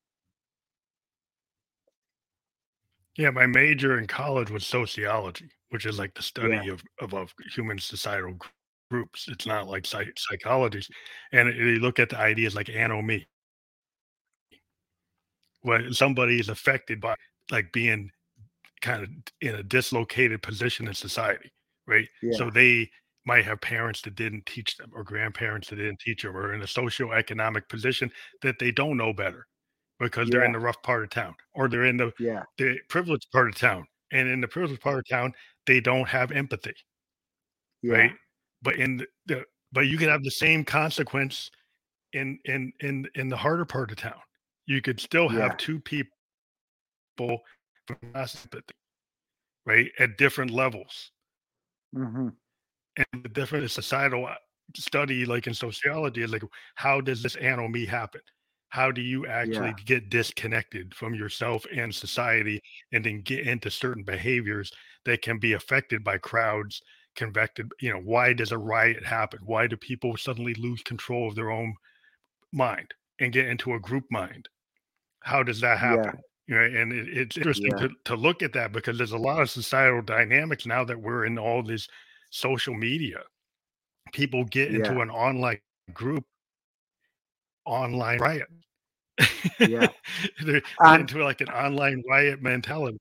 Yeah, 3.16 3.30
my 3.30 3.46
major 3.46 3.98
in 3.98 4.06
college 4.06 4.50
was 4.50 4.66
sociology, 4.66 5.50
which 5.70 5.86
is 5.86 5.98
like 5.98 6.14
the 6.14 6.22
study 6.22 6.60
yeah. 6.64 6.72
of, 6.72 6.82
of, 7.00 7.14
of 7.14 7.34
human 7.54 7.78
societal 7.78 8.36
groups. 8.90 9.28
It's 9.28 9.46
not 9.46 9.68
like 9.68 9.86
psych- 9.86 10.16
psychology. 10.16 10.82
And 11.32 11.54
you 11.54 11.78
look 11.78 11.98
at 11.98 12.10
the 12.10 12.18
ideas 12.18 12.54
like 12.54 12.68
anomie. 12.68 13.26
When 15.62 15.92
somebody 15.92 16.40
is 16.40 16.48
affected 16.48 17.00
by 17.00 17.14
like 17.50 17.72
being 17.72 18.10
kind 18.82 19.02
of 19.02 19.08
in 19.40 19.54
a 19.54 19.62
dislocated 19.62 20.42
position 20.42 20.86
in 20.88 20.94
society, 20.94 21.50
right? 21.86 22.08
Yeah. 22.22 22.36
So 22.36 22.50
they 22.50 22.90
might 23.24 23.44
have 23.44 23.60
parents 23.60 24.02
that 24.02 24.16
didn't 24.16 24.44
teach 24.46 24.76
them 24.76 24.90
or 24.94 25.04
grandparents 25.04 25.68
that 25.68 25.76
didn't 25.76 26.00
teach 26.00 26.22
them 26.22 26.36
or 26.36 26.52
in 26.52 26.62
a 26.62 26.66
socioeconomic 26.66 27.68
position 27.68 28.10
that 28.42 28.58
they 28.58 28.72
don't 28.72 28.96
know 28.96 29.12
better 29.12 29.46
because 30.00 30.28
yeah. 30.28 30.32
they're 30.32 30.44
in 30.44 30.52
the 30.52 30.58
rough 30.58 30.82
part 30.82 31.04
of 31.04 31.10
town 31.10 31.34
or 31.54 31.68
they're 31.68 31.84
in 31.84 31.96
the 31.96 32.12
yeah. 32.18 32.42
the 32.58 32.76
privileged 32.88 33.30
part 33.32 33.48
of 33.48 33.54
town. 33.54 33.86
And 34.10 34.28
in 34.28 34.42
the 34.42 34.48
privileged 34.48 34.82
part 34.82 34.98
of 34.98 35.08
town, 35.08 35.32
they 35.66 35.80
don't 35.80 36.06
have 36.06 36.32
empathy. 36.32 36.74
Yeah. 37.82 37.94
Right. 37.94 38.12
But 38.60 38.76
in 38.76 38.98
the, 38.98 39.06
the 39.26 39.44
but 39.72 39.86
you 39.86 39.96
can 39.96 40.08
have 40.08 40.22
the 40.22 40.30
same 40.30 40.64
consequence 40.64 41.50
in 42.12 42.38
in 42.44 42.72
in 42.80 43.06
in 43.14 43.28
the 43.28 43.36
harder 43.36 43.64
part 43.64 43.90
of 43.90 43.96
town. 43.96 44.20
You 44.66 44.82
could 44.82 45.00
still 45.00 45.28
have 45.28 45.56
two 45.56 45.80
people 45.80 47.40
right, 49.66 49.90
at 49.98 50.18
different 50.18 50.50
levels. 50.50 51.10
Mm-hmm. 51.94 52.28
And 52.96 53.22
the 53.22 53.28
different 53.28 53.70
societal 53.70 54.26
uh, 54.26 54.34
study, 54.76 55.24
like 55.24 55.46
in 55.46 55.54
sociology, 55.54 56.22
is 56.22 56.32
like 56.32 56.44
how 56.74 57.00
does 57.00 57.22
this 57.22 57.36
anomie 57.36 57.86
happen? 57.86 58.20
how 58.72 58.90
do 58.90 59.02
you 59.02 59.26
actually 59.26 59.66
yeah. 59.66 59.84
get 59.84 60.08
disconnected 60.08 60.94
from 60.94 61.14
yourself 61.14 61.66
and 61.76 61.94
society 61.94 62.58
and 62.92 63.04
then 63.04 63.20
get 63.20 63.46
into 63.46 63.70
certain 63.70 64.02
behaviors 64.02 64.72
that 65.04 65.20
can 65.20 65.38
be 65.38 65.52
affected 65.52 66.02
by 66.02 66.16
crowds 66.16 66.80
convected 67.14 67.70
you 67.82 67.92
know 67.92 68.00
why 68.02 68.32
does 68.32 68.50
a 68.50 68.56
riot 68.56 69.04
happen 69.04 69.38
why 69.44 69.66
do 69.66 69.76
people 69.76 70.16
suddenly 70.16 70.54
lose 70.54 70.82
control 70.84 71.28
of 71.28 71.34
their 71.34 71.50
own 71.50 71.74
mind 72.50 72.94
and 73.20 73.34
get 73.34 73.46
into 73.46 73.74
a 73.74 73.80
group 73.80 74.04
mind 74.10 74.48
how 75.20 75.42
does 75.42 75.60
that 75.60 75.78
happen 75.78 76.12
yeah. 76.14 76.20
You 76.46 76.54
know 76.54 76.62
and 76.62 76.92
it, 76.92 77.08
it's 77.08 77.36
interesting 77.36 77.72
yeah. 77.72 77.86
to, 77.86 77.90
to 78.04 78.16
look 78.16 78.42
at 78.42 78.52
that 78.52 78.72
because 78.72 78.98
there's 78.98 79.12
a 79.12 79.18
lot 79.18 79.40
of 79.40 79.50
societal 79.50 80.02
dynamics 80.02 80.66
now 80.66 80.84
that 80.84 81.00
we're 81.00 81.24
in 81.24 81.38
all 81.38 81.62
this 81.62 81.88
social 82.30 82.74
media 82.74 83.18
people 84.12 84.44
get 84.44 84.74
into 84.74 85.00
an 85.00 85.10
online 85.10 85.58
group 85.92 86.24
online 87.64 88.18
riot. 88.18 88.48
Yeah. 89.58 89.88
They're 90.44 90.62
into 90.94 91.22
like 91.22 91.40
an 91.40 91.48
online 91.48 92.02
riot 92.08 92.42
mentality. 92.42 92.98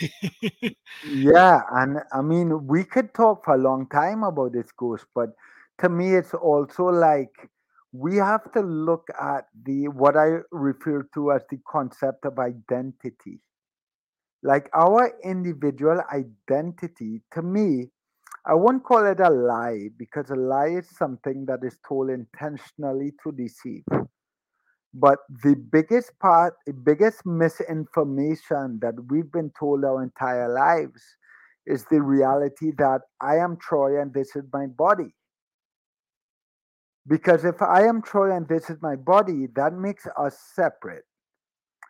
yeah, 1.06 1.62
and 1.72 1.98
I 2.12 2.22
mean 2.22 2.66
we 2.66 2.84
could 2.84 3.14
talk 3.14 3.44
for 3.44 3.54
a 3.54 3.58
long 3.58 3.86
time 3.88 4.24
about 4.24 4.52
this 4.52 4.70
ghost, 4.76 5.06
but 5.14 5.30
to 5.78 5.88
me 5.88 6.14
it's 6.14 6.34
also 6.34 6.84
like 6.84 7.48
we 7.92 8.16
have 8.16 8.50
to 8.52 8.60
look 8.60 9.08
at 9.20 9.46
the 9.64 9.88
what 9.88 10.16
I 10.16 10.38
refer 10.52 11.08
to 11.14 11.32
as 11.32 11.42
the 11.50 11.58
concept 11.68 12.24
of 12.24 12.38
identity. 12.38 13.40
Like 14.42 14.70
our 14.74 15.12
individual 15.24 16.00
identity, 16.12 17.22
to 17.32 17.42
me, 17.42 17.90
I 18.46 18.54
won't 18.54 18.84
call 18.84 19.04
it 19.06 19.20
a 19.20 19.28
lie 19.28 19.88
because 19.98 20.30
a 20.30 20.34
lie 20.34 20.68
is 20.78 20.88
something 20.96 21.44
that 21.46 21.60
is 21.62 21.78
told 21.86 22.10
intentionally 22.10 23.12
to 23.22 23.32
deceive. 23.32 23.84
But 24.94 25.18
the 25.44 25.54
biggest 25.54 26.18
part, 26.20 26.54
the 26.66 26.72
biggest 26.72 27.24
misinformation 27.26 28.78
that 28.82 28.94
we've 29.08 29.30
been 29.30 29.52
told 29.58 29.84
our 29.84 30.02
entire 30.02 30.52
lives 30.52 31.02
is 31.66 31.84
the 31.90 32.02
reality 32.02 32.72
that 32.78 33.02
I 33.20 33.36
am 33.36 33.56
Troy 33.58 34.00
and 34.00 34.12
this 34.12 34.34
is 34.34 34.44
my 34.52 34.66
body. 34.66 35.14
Because 37.06 37.44
if 37.44 37.60
I 37.62 37.84
am 37.84 38.02
Troy 38.02 38.34
and 38.34 38.46
this 38.46 38.70
is 38.70 38.80
my 38.82 38.96
body, 38.96 39.46
that 39.56 39.72
makes 39.72 40.06
us 40.18 40.38
separate. 40.54 41.04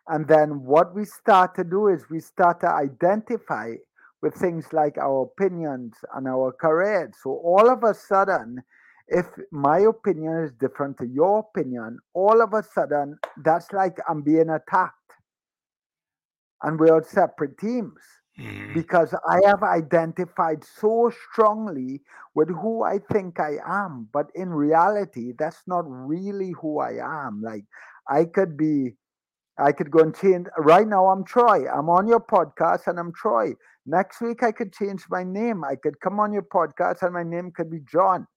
And 0.07 0.27
then 0.27 0.63
what 0.63 0.95
we 0.95 1.05
start 1.05 1.55
to 1.55 1.63
do 1.63 1.87
is 1.87 2.09
we 2.09 2.19
start 2.19 2.59
to 2.61 2.69
identify 2.69 3.73
with 4.21 4.33
things 4.33 4.65
like 4.71 4.97
our 4.97 5.23
opinions 5.23 5.93
and 6.15 6.27
our 6.27 6.51
careers. 6.51 7.13
So 7.21 7.41
all 7.43 7.69
of 7.69 7.83
a 7.83 7.93
sudden, 7.93 8.63
if 9.07 9.25
my 9.51 9.79
opinion 9.79 10.43
is 10.43 10.51
different 10.53 10.97
to 10.99 11.05
your 11.05 11.39
opinion, 11.39 11.99
all 12.13 12.41
of 12.41 12.53
a 12.53 12.63
sudden 12.63 13.17
that's 13.43 13.71
like 13.73 13.97
I'm 14.07 14.21
being 14.21 14.49
attacked. 14.49 14.95
And 16.63 16.79
we 16.79 16.89
are 16.89 17.03
separate 17.03 17.57
teams 17.57 17.99
mm. 18.39 18.73
because 18.73 19.13
I 19.27 19.39
have 19.45 19.63
identified 19.63 20.63
so 20.63 21.11
strongly 21.31 22.01
with 22.33 22.49
who 22.49 22.83
I 22.83 22.99
think 23.11 23.39
I 23.39 23.57
am. 23.65 24.07
But 24.13 24.27
in 24.35 24.49
reality, 24.49 25.33
that's 25.37 25.61
not 25.67 25.83
really 25.87 26.53
who 26.61 26.79
I 26.79 26.97
am. 27.01 27.41
Like 27.41 27.65
I 28.09 28.25
could 28.25 28.57
be 28.57 28.95
I 29.57 29.71
could 29.71 29.91
go 29.91 29.99
and 29.99 30.15
change. 30.15 30.47
Right 30.57 30.87
now, 30.87 31.07
I'm 31.07 31.23
Troy. 31.23 31.69
I'm 31.69 31.89
on 31.89 32.07
your 32.07 32.19
podcast 32.19 32.87
and 32.87 32.99
I'm 32.99 33.13
Troy. 33.13 33.53
Next 33.85 34.21
week, 34.21 34.43
I 34.43 34.51
could 34.51 34.73
change 34.73 35.03
my 35.09 35.23
name. 35.23 35.63
I 35.63 35.75
could 35.75 35.99
come 35.99 36.19
on 36.19 36.33
your 36.33 36.43
podcast 36.43 37.01
and 37.01 37.13
my 37.13 37.23
name 37.23 37.51
could 37.51 37.69
be 37.69 37.79
John. 37.91 38.27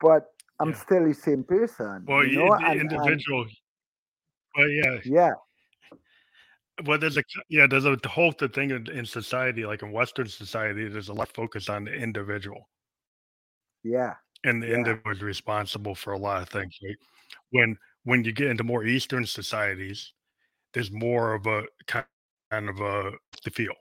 But 0.00 0.26
I'm 0.60 0.70
yeah. 0.70 0.76
still 0.76 1.06
the 1.06 1.14
same 1.14 1.44
person. 1.44 2.04
Well, 2.06 2.24
you 2.24 2.38
know? 2.38 2.56
the 2.58 2.66
and, 2.66 2.80
individual. 2.80 3.42
And, 3.42 3.50
well, 4.56 4.68
yeah. 4.68 5.00
Yeah. 5.04 5.32
Well, 6.84 6.98
there's 6.98 7.16
a 7.16 7.22
yeah, 7.48 7.66
there's 7.66 7.84
a 7.84 7.98
whole 8.06 8.32
thing 8.32 8.70
in, 8.70 8.90
in 8.90 9.04
society, 9.04 9.64
like 9.64 9.82
in 9.82 9.92
Western 9.92 10.28
society, 10.28 10.88
there's 10.88 11.08
a 11.08 11.12
lot 11.12 11.28
of 11.28 11.34
focus 11.34 11.68
on 11.68 11.84
the 11.84 11.92
individual. 11.92 12.68
Yeah. 13.82 14.14
And 14.44 14.62
the 14.62 14.68
yeah. 14.68 14.74
individual 14.74 15.12
is 15.12 15.22
responsible 15.22 15.94
for 15.94 16.12
a 16.12 16.18
lot 16.18 16.42
of 16.42 16.48
things. 16.48 16.76
Right? 16.82 16.96
When 17.50 17.76
when 18.04 18.24
you 18.24 18.32
get 18.32 18.48
into 18.48 18.64
more 18.64 18.84
Eastern 18.84 19.26
societies, 19.26 20.12
there's 20.74 20.92
more 20.92 21.34
of 21.34 21.46
a 21.46 21.64
kind 21.86 22.06
of 22.68 22.80
a 22.80 23.12
the 23.44 23.50
feel. 23.50 23.74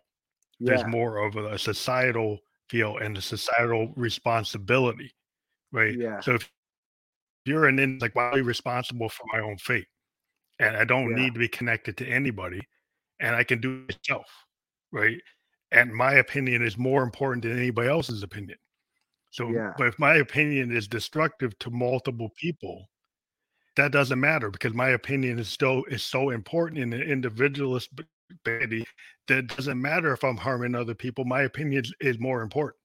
Yeah. 0.59 0.75
There's 0.75 0.87
more 0.87 1.17
of 1.17 1.35
a 1.35 1.57
societal 1.59 2.39
feel 2.69 2.97
and 2.97 3.17
a 3.17 3.21
societal 3.21 3.93
responsibility, 3.95 5.11
right? 5.71 5.95
Yeah. 5.97 6.19
So 6.21 6.35
if 6.35 6.51
you're 7.45 7.67
an 7.67 7.99
like, 8.01 8.15
why 8.15 8.23
are 8.23 8.37
you 8.37 8.43
responsible 8.43 9.09
for 9.09 9.23
my 9.31 9.39
own 9.39 9.57
fate? 9.57 9.87
And 10.59 10.75
I 10.75 10.83
don't 10.83 11.11
yeah. 11.11 11.23
need 11.23 11.33
to 11.35 11.39
be 11.39 11.47
connected 11.47 11.95
to 11.97 12.07
anybody 12.07 12.61
and 13.20 13.36
I 13.36 13.43
can 13.43 13.59
do 13.59 13.86
it 13.88 13.97
myself, 14.07 14.28
right? 14.91 15.18
And 15.72 15.93
my 15.93 16.13
opinion 16.13 16.61
is 16.61 16.78
more 16.78 17.03
important 17.03 17.43
than 17.43 17.57
anybody 17.57 17.89
else's 17.89 18.24
opinion. 18.24 18.57
So, 19.32 19.49
yeah. 19.49 19.74
but 19.78 19.88
if 19.88 19.99
my 19.99 20.15
opinion 20.15 20.76
is 20.76 20.88
destructive 20.88 21.57
to 21.59 21.70
multiple 21.70 22.32
people, 22.39 22.88
that 23.76 23.91
doesn't 23.91 24.20
matter 24.20 24.49
because 24.49 24.74
my 24.74 24.89
opinion 24.89 25.39
is 25.39 25.47
still 25.47 25.84
is 25.86 26.03
so 26.03 26.32
important 26.32 26.80
in 26.80 26.89
the 26.89 27.01
individualist 27.01 27.89
baby 28.43 28.86
that 29.28 29.47
doesn't 29.47 29.80
matter 29.80 30.13
if 30.13 30.24
I'm 30.24 30.38
harming 30.38 30.76
other 30.76 30.95
people. 30.95 31.26
My 31.26 31.43
opinion 31.43 31.84
is, 31.84 31.93
is 31.99 32.20
more 32.20 32.41
important. 32.41 32.82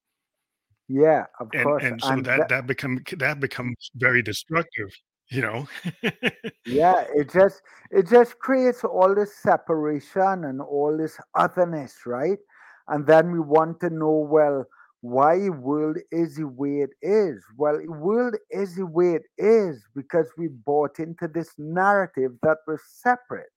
Yeah, 0.87 1.25
of 1.39 1.49
and, 1.53 1.63
course. 1.63 1.83
And 1.83 2.01
so 2.01 2.09
and 2.09 2.25
that, 2.25 2.37
that 2.37 2.49
that 2.49 2.67
become 2.67 2.99
that 3.17 3.39
becomes 3.39 3.75
very 3.95 4.21
destructive 4.21 4.89
you 5.33 5.41
know? 5.41 5.67
Yeah 6.65 7.05
it 7.13 7.31
just 7.31 7.61
it 7.91 8.07
just 8.07 8.39
creates 8.39 8.83
all 8.83 9.13
this 9.13 9.35
separation 9.35 10.45
and 10.45 10.61
all 10.61 10.97
this 10.97 11.17
otherness 11.35 11.95
right? 12.05 12.39
And 12.87 13.05
then 13.07 13.31
we 13.31 13.39
want 13.39 13.79
to 13.81 13.89
know 13.89 14.27
well 14.29 14.65
why 15.01 15.49
world 15.49 15.97
is 16.11 16.37
the 16.37 16.47
way 16.47 16.85
it 16.85 16.91
is? 17.01 17.43
Well 17.57 17.81
world 17.87 18.35
is 18.51 18.75
the 18.75 18.85
way 18.85 19.15
it 19.15 19.23
is 19.37 19.83
because 19.95 20.27
we 20.37 20.47
bought 20.47 20.99
into 20.99 21.27
this 21.27 21.49
narrative 21.57 22.31
that 22.43 22.57
we're 22.67 22.79
separate 22.87 23.49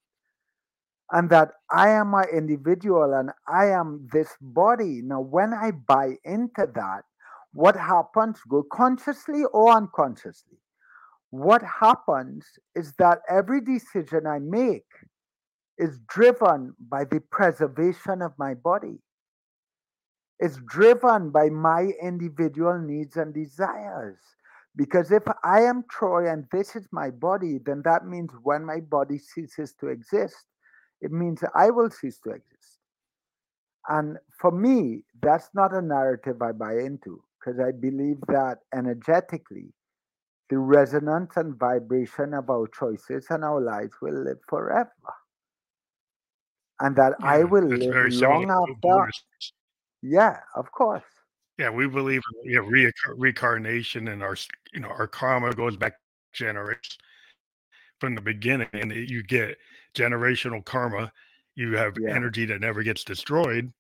and 1.12 1.31
that 1.31 1.53
i 1.70 1.89
am 1.89 2.09
my 2.09 2.24
individual 2.33 3.14
and 3.14 3.31
i 3.49 3.66
am 3.66 4.09
this 4.12 4.31
body. 4.41 5.03
Now 5.05 5.20
when 5.20 5.55
i 5.55 5.70
buy 5.70 6.16
into 6.24 6.66
that 6.74 7.03
what 7.53 7.77
happens? 7.77 8.39
Go 8.49 8.64
consciously 8.64 9.45
or 9.53 9.70
unconsciously 9.70 10.59
what 11.39 11.62
happens 11.62 12.47
is 12.74 12.93
that 12.99 13.20
every 13.28 13.61
decision 13.61 14.26
I 14.26 14.39
make 14.39 14.87
is 15.78 15.99
driven 16.09 16.74
by 16.89 17.05
the 17.05 17.20
preservation 17.30 18.22
of 18.22 18.32
my 18.39 18.55
body. 18.55 18.99
It's 20.39 20.59
driven 20.66 21.30
by 21.30 21.49
my 21.49 21.93
individual 22.03 22.78
needs 22.78 23.16
and 23.16 23.32
desires. 23.32 24.18
Because 24.76 25.11
if 25.11 25.22
I 25.43 25.62
am 25.62 25.84
Troy 25.91 26.30
and 26.30 26.45
this 26.53 26.76
is 26.76 26.87
my 26.93 27.11
body, 27.11 27.59
then 27.64 27.80
that 27.84 28.07
means 28.07 28.30
when 28.43 28.64
my 28.64 28.80
body 28.80 29.18
ceases 29.18 29.72
to 29.80 29.89
exist, 29.89 30.45
it 31.01 31.11
means 31.11 31.43
I 31.55 31.70
will 31.70 31.91
cease 31.91 32.18
to 32.24 32.30
exist. 32.30 32.78
And 33.89 34.18
for 34.39 34.51
me, 34.51 35.05
that's 35.22 35.49
not 35.55 35.74
a 35.74 35.80
narrative 35.80 36.43
I 36.43 36.53
buy 36.53 36.78
into 36.78 37.22
because 37.39 37.61
I 37.61 37.70
believe 37.70 38.18
that 38.28 38.59
energetically, 38.74 39.72
the 40.49 40.59
resonance 40.59 41.36
and 41.36 41.59
vibration 41.59 42.34
of 42.34 42.51
our 42.51 42.68
choices 42.68 43.26
and 43.30 43.44
our 43.44 43.61
lives 43.61 43.94
will 44.01 44.24
live 44.24 44.38
forever. 44.49 44.90
And 46.80 46.94
that 46.97 47.14
yeah, 47.20 47.26
I 47.26 47.44
will 47.44 47.64
live 47.64 48.12
long 48.14 48.51
after. 48.51 49.11
Yeah, 50.03 50.38
of 50.55 50.70
course. 50.72 51.05
Yeah, 51.59 51.70
we 51.70 51.88
believe 51.88 52.22
in 52.44 52.51
you 52.51 52.61
know, 52.61 53.14
reincarnation 53.16 54.09
and 54.09 54.22
our 54.22 54.36
you 54.72 54.80
know 54.80 54.88
our 54.88 55.07
karma 55.07 55.55
goes 55.55 55.76
back 55.76 55.94
generations 56.32 56.99
from 57.99 58.14
the 58.14 58.20
beginning, 58.20 58.68
and 58.74 58.92
you 58.92 59.22
get 59.22 59.57
generational 59.94 60.64
karma. 60.64 61.11
You 61.55 61.76
have 61.76 61.94
yeah. 61.99 62.14
energy 62.14 62.44
that 62.44 62.61
never 62.61 62.82
gets 62.82 63.05
destroyed. 63.05 63.72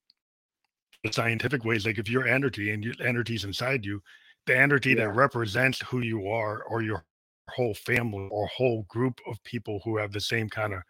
The 1.04 1.12
scientific 1.12 1.64
ways, 1.64 1.84
like 1.84 1.98
if 1.98 2.08
your 2.08 2.26
energy 2.26 2.70
and 2.70 2.82
your 2.82 2.94
energy's 3.04 3.44
inside 3.44 3.84
you, 3.84 4.02
the 4.46 4.56
energy 4.56 4.90
yeah. 4.90 5.06
that 5.06 5.14
represents 5.14 5.80
who 5.82 6.00
you 6.00 6.28
are 6.28 6.62
or 6.64 6.82
your 6.82 7.04
whole 7.50 7.74
family 7.74 8.28
or 8.30 8.46
whole 8.48 8.82
group 8.88 9.20
of 9.28 9.42
people 9.44 9.80
who 9.84 9.96
have 9.96 10.12
the 10.12 10.20
same 10.20 10.48
kind 10.48 10.74
of 10.74 10.82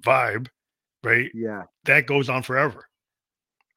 vibe, 0.00 0.48
right? 1.04 1.30
Yeah. 1.34 1.64
That 1.84 2.06
goes 2.06 2.28
on 2.28 2.42
forever. 2.42 2.88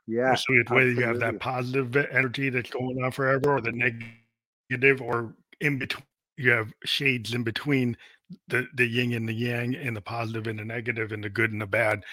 Yeah. 0.07 0.33
So 0.35 0.53
whether 0.69 0.91
you 0.91 1.03
have 1.03 1.19
that 1.19 1.39
positive 1.39 1.95
energy 1.95 2.49
that's 2.49 2.71
going 2.71 3.03
on 3.03 3.11
forever 3.11 3.57
or 3.57 3.61
the 3.61 3.71
negative 3.71 5.01
or 5.01 5.35
in 5.61 5.77
between 5.77 6.05
you 6.37 6.51
have 6.51 6.73
shades 6.85 7.33
in 7.33 7.43
between 7.43 7.97
the 8.47 8.65
the 8.75 8.87
yin 8.87 9.13
and 9.13 9.27
the 9.27 9.33
yang 9.33 9.75
and 9.75 9.95
the 9.95 10.01
positive 10.01 10.47
and 10.47 10.57
the 10.57 10.65
negative 10.65 11.11
and 11.11 11.23
the 11.23 11.29
good 11.29 11.51
and 11.51 11.61
the 11.61 11.67
bad. 11.67 12.03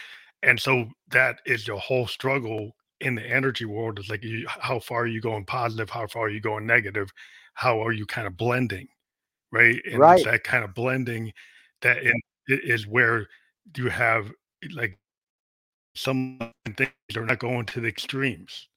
And 0.43 0.61
so 0.61 0.89
that 1.11 1.39
is 1.47 1.67
your 1.67 1.79
whole 1.79 2.07
struggle 2.07 2.73
in 3.01 3.15
the 3.15 3.27
energy 3.27 3.65
world 3.65 3.99
is 3.99 4.09
like 4.09 4.25
you, 4.25 4.47
how 4.49 4.79
far 4.79 5.03
are 5.03 5.07
you 5.07 5.21
going 5.21 5.45
positive 5.45 5.91
how 5.91 6.07
far 6.07 6.25
are 6.25 6.31
you 6.31 6.41
going 6.41 6.67
negative 6.67 7.13
how 7.55 7.85
are 7.85 7.93
you 7.93 8.07
kind 8.07 8.27
of 8.27 8.37
blending 8.37 8.89
right 9.53 9.81
and 9.85 9.99
right. 9.99 10.25
that 10.25 10.45
kind 10.45 10.65
of 10.65 10.75
blending 10.75 11.33
that 11.83 12.03
in, 12.03 12.15
is 12.49 12.87
where 12.87 13.27
you 13.77 13.89
have 13.89 14.33
like 14.73 14.99
some 15.95 16.39
things 16.77 16.91
are 17.17 17.27
not 17.27 17.39
going 17.39 17.67
to 17.67 17.81
the 17.81 17.89
extremes 17.89 18.69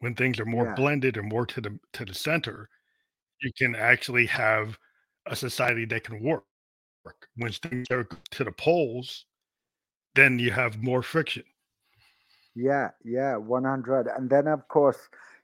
when 0.00 0.14
things 0.14 0.38
are 0.38 0.44
more 0.44 0.66
yeah. 0.66 0.74
blended 0.74 1.16
and 1.16 1.28
more 1.28 1.44
to 1.46 1.60
the 1.60 1.78
to 1.92 2.04
the 2.04 2.14
center 2.14 2.68
you 3.42 3.50
can 3.56 3.74
actually 3.74 4.26
have 4.26 4.78
a 5.26 5.36
society 5.36 5.84
that 5.84 6.04
can 6.04 6.22
work 6.22 6.44
when 7.36 7.52
things 7.52 7.86
are 7.90 8.06
to 8.30 8.44
the 8.44 8.52
poles 8.52 9.26
then 10.14 10.38
you 10.38 10.50
have 10.50 10.82
more 10.82 11.02
friction 11.02 11.44
yeah, 12.58 12.90
yeah, 13.04 13.36
100. 13.36 14.08
And 14.16 14.28
then, 14.28 14.48
of 14.48 14.66
course, 14.68 14.98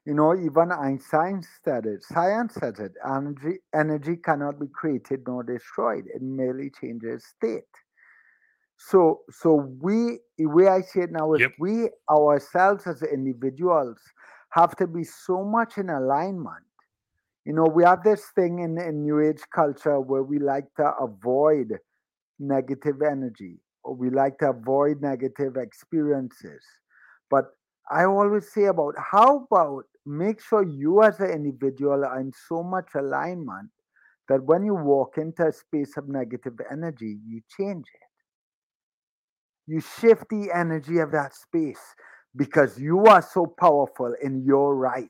you 0.04 0.14
know, 0.14 0.34
even 0.34 0.72
Einstein 0.72 1.42
said 1.64 1.86
it, 1.86 2.02
science 2.02 2.54
says 2.54 2.78
it 2.78 2.92
energy, 3.06 3.58
energy 3.74 4.16
cannot 4.16 4.58
be 4.60 4.66
created 4.66 5.20
nor 5.26 5.44
destroyed, 5.44 6.04
it 6.12 6.20
merely 6.20 6.70
changes 6.70 7.24
state. 7.24 7.62
So, 8.76 9.20
so 9.30 9.72
we, 9.80 10.18
the 10.36 10.46
way 10.46 10.66
I 10.68 10.80
see 10.80 11.00
it 11.00 11.12
now 11.12 11.32
is 11.34 11.40
yep. 11.40 11.52
we 11.58 11.88
ourselves 12.10 12.86
as 12.86 13.02
individuals 13.02 13.98
have 14.50 14.76
to 14.76 14.86
be 14.86 15.04
so 15.04 15.44
much 15.44 15.78
in 15.78 15.90
alignment. 15.90 16.64
You 17.44 17.52
know, 17.52 17.64
we 17.64 17.84
have 17.84 18.02
this 18.02 18.26
thing 18.34 18.58
in, 18.58 18.78
in 18.78 19.02
New 19.02 19.20
Age 19.20 19.42
culture 19.54 20.00
where 20.00 20.22
we 20.22 20.38
like 20.38 20.66
to 20.76 20.92
avoid 21.00 21.78
negative 22.38 23.00
energy 23.00 23.58
or 23.84 23.94
we 23.94 24.10
like 24.10 24.38
to 24.38 24.50
avoid 24.50 25.00
negative 25.00 25.56
experiences 25.56 26.62
but 27.30 27.46
I 27.90 28.04
always 28.04 28.52
say 28.52 28.64
about 28.64 28.94
how 28.98 29.46
about 29.50 29.84
make 30.06 30.40
sure 30.40 30.62
you 30.62 31.02
as 31.02 31.20
an 31.20 31.30
individual 31.30 32.04
are 32.04 32.20
in 32.20 32.32
so 32.48 32.62
much 32.62 32.90
alignment 32.94 33.70
that 34.28 34.42
when 34.44 34.64
you 34.64 34.74
walk 34.74 35.18
into 35.18 35.46
a 35.46 35.52
space 35.52 35.96
of 35.96 36.08
negative 36.08 36.54
energy, 36.70 37.18
you 37.26 37.40
change 37.58 37.84
it. 37.94 38.08
You 39.66 39.80
shift 39.80 40.24
the 40.30 40.50
energy 40.54 40.98
of 40.98 41.12
that 41.12 41.34
space 41.34 41.80
because 42.36 42.78
you 42.78 43.04
are 43.04 43.22
so 43.22 43.46
powerful 43.46 44.14
in 44.22 44.44
your 44.44 44.76
right 44.76 45.08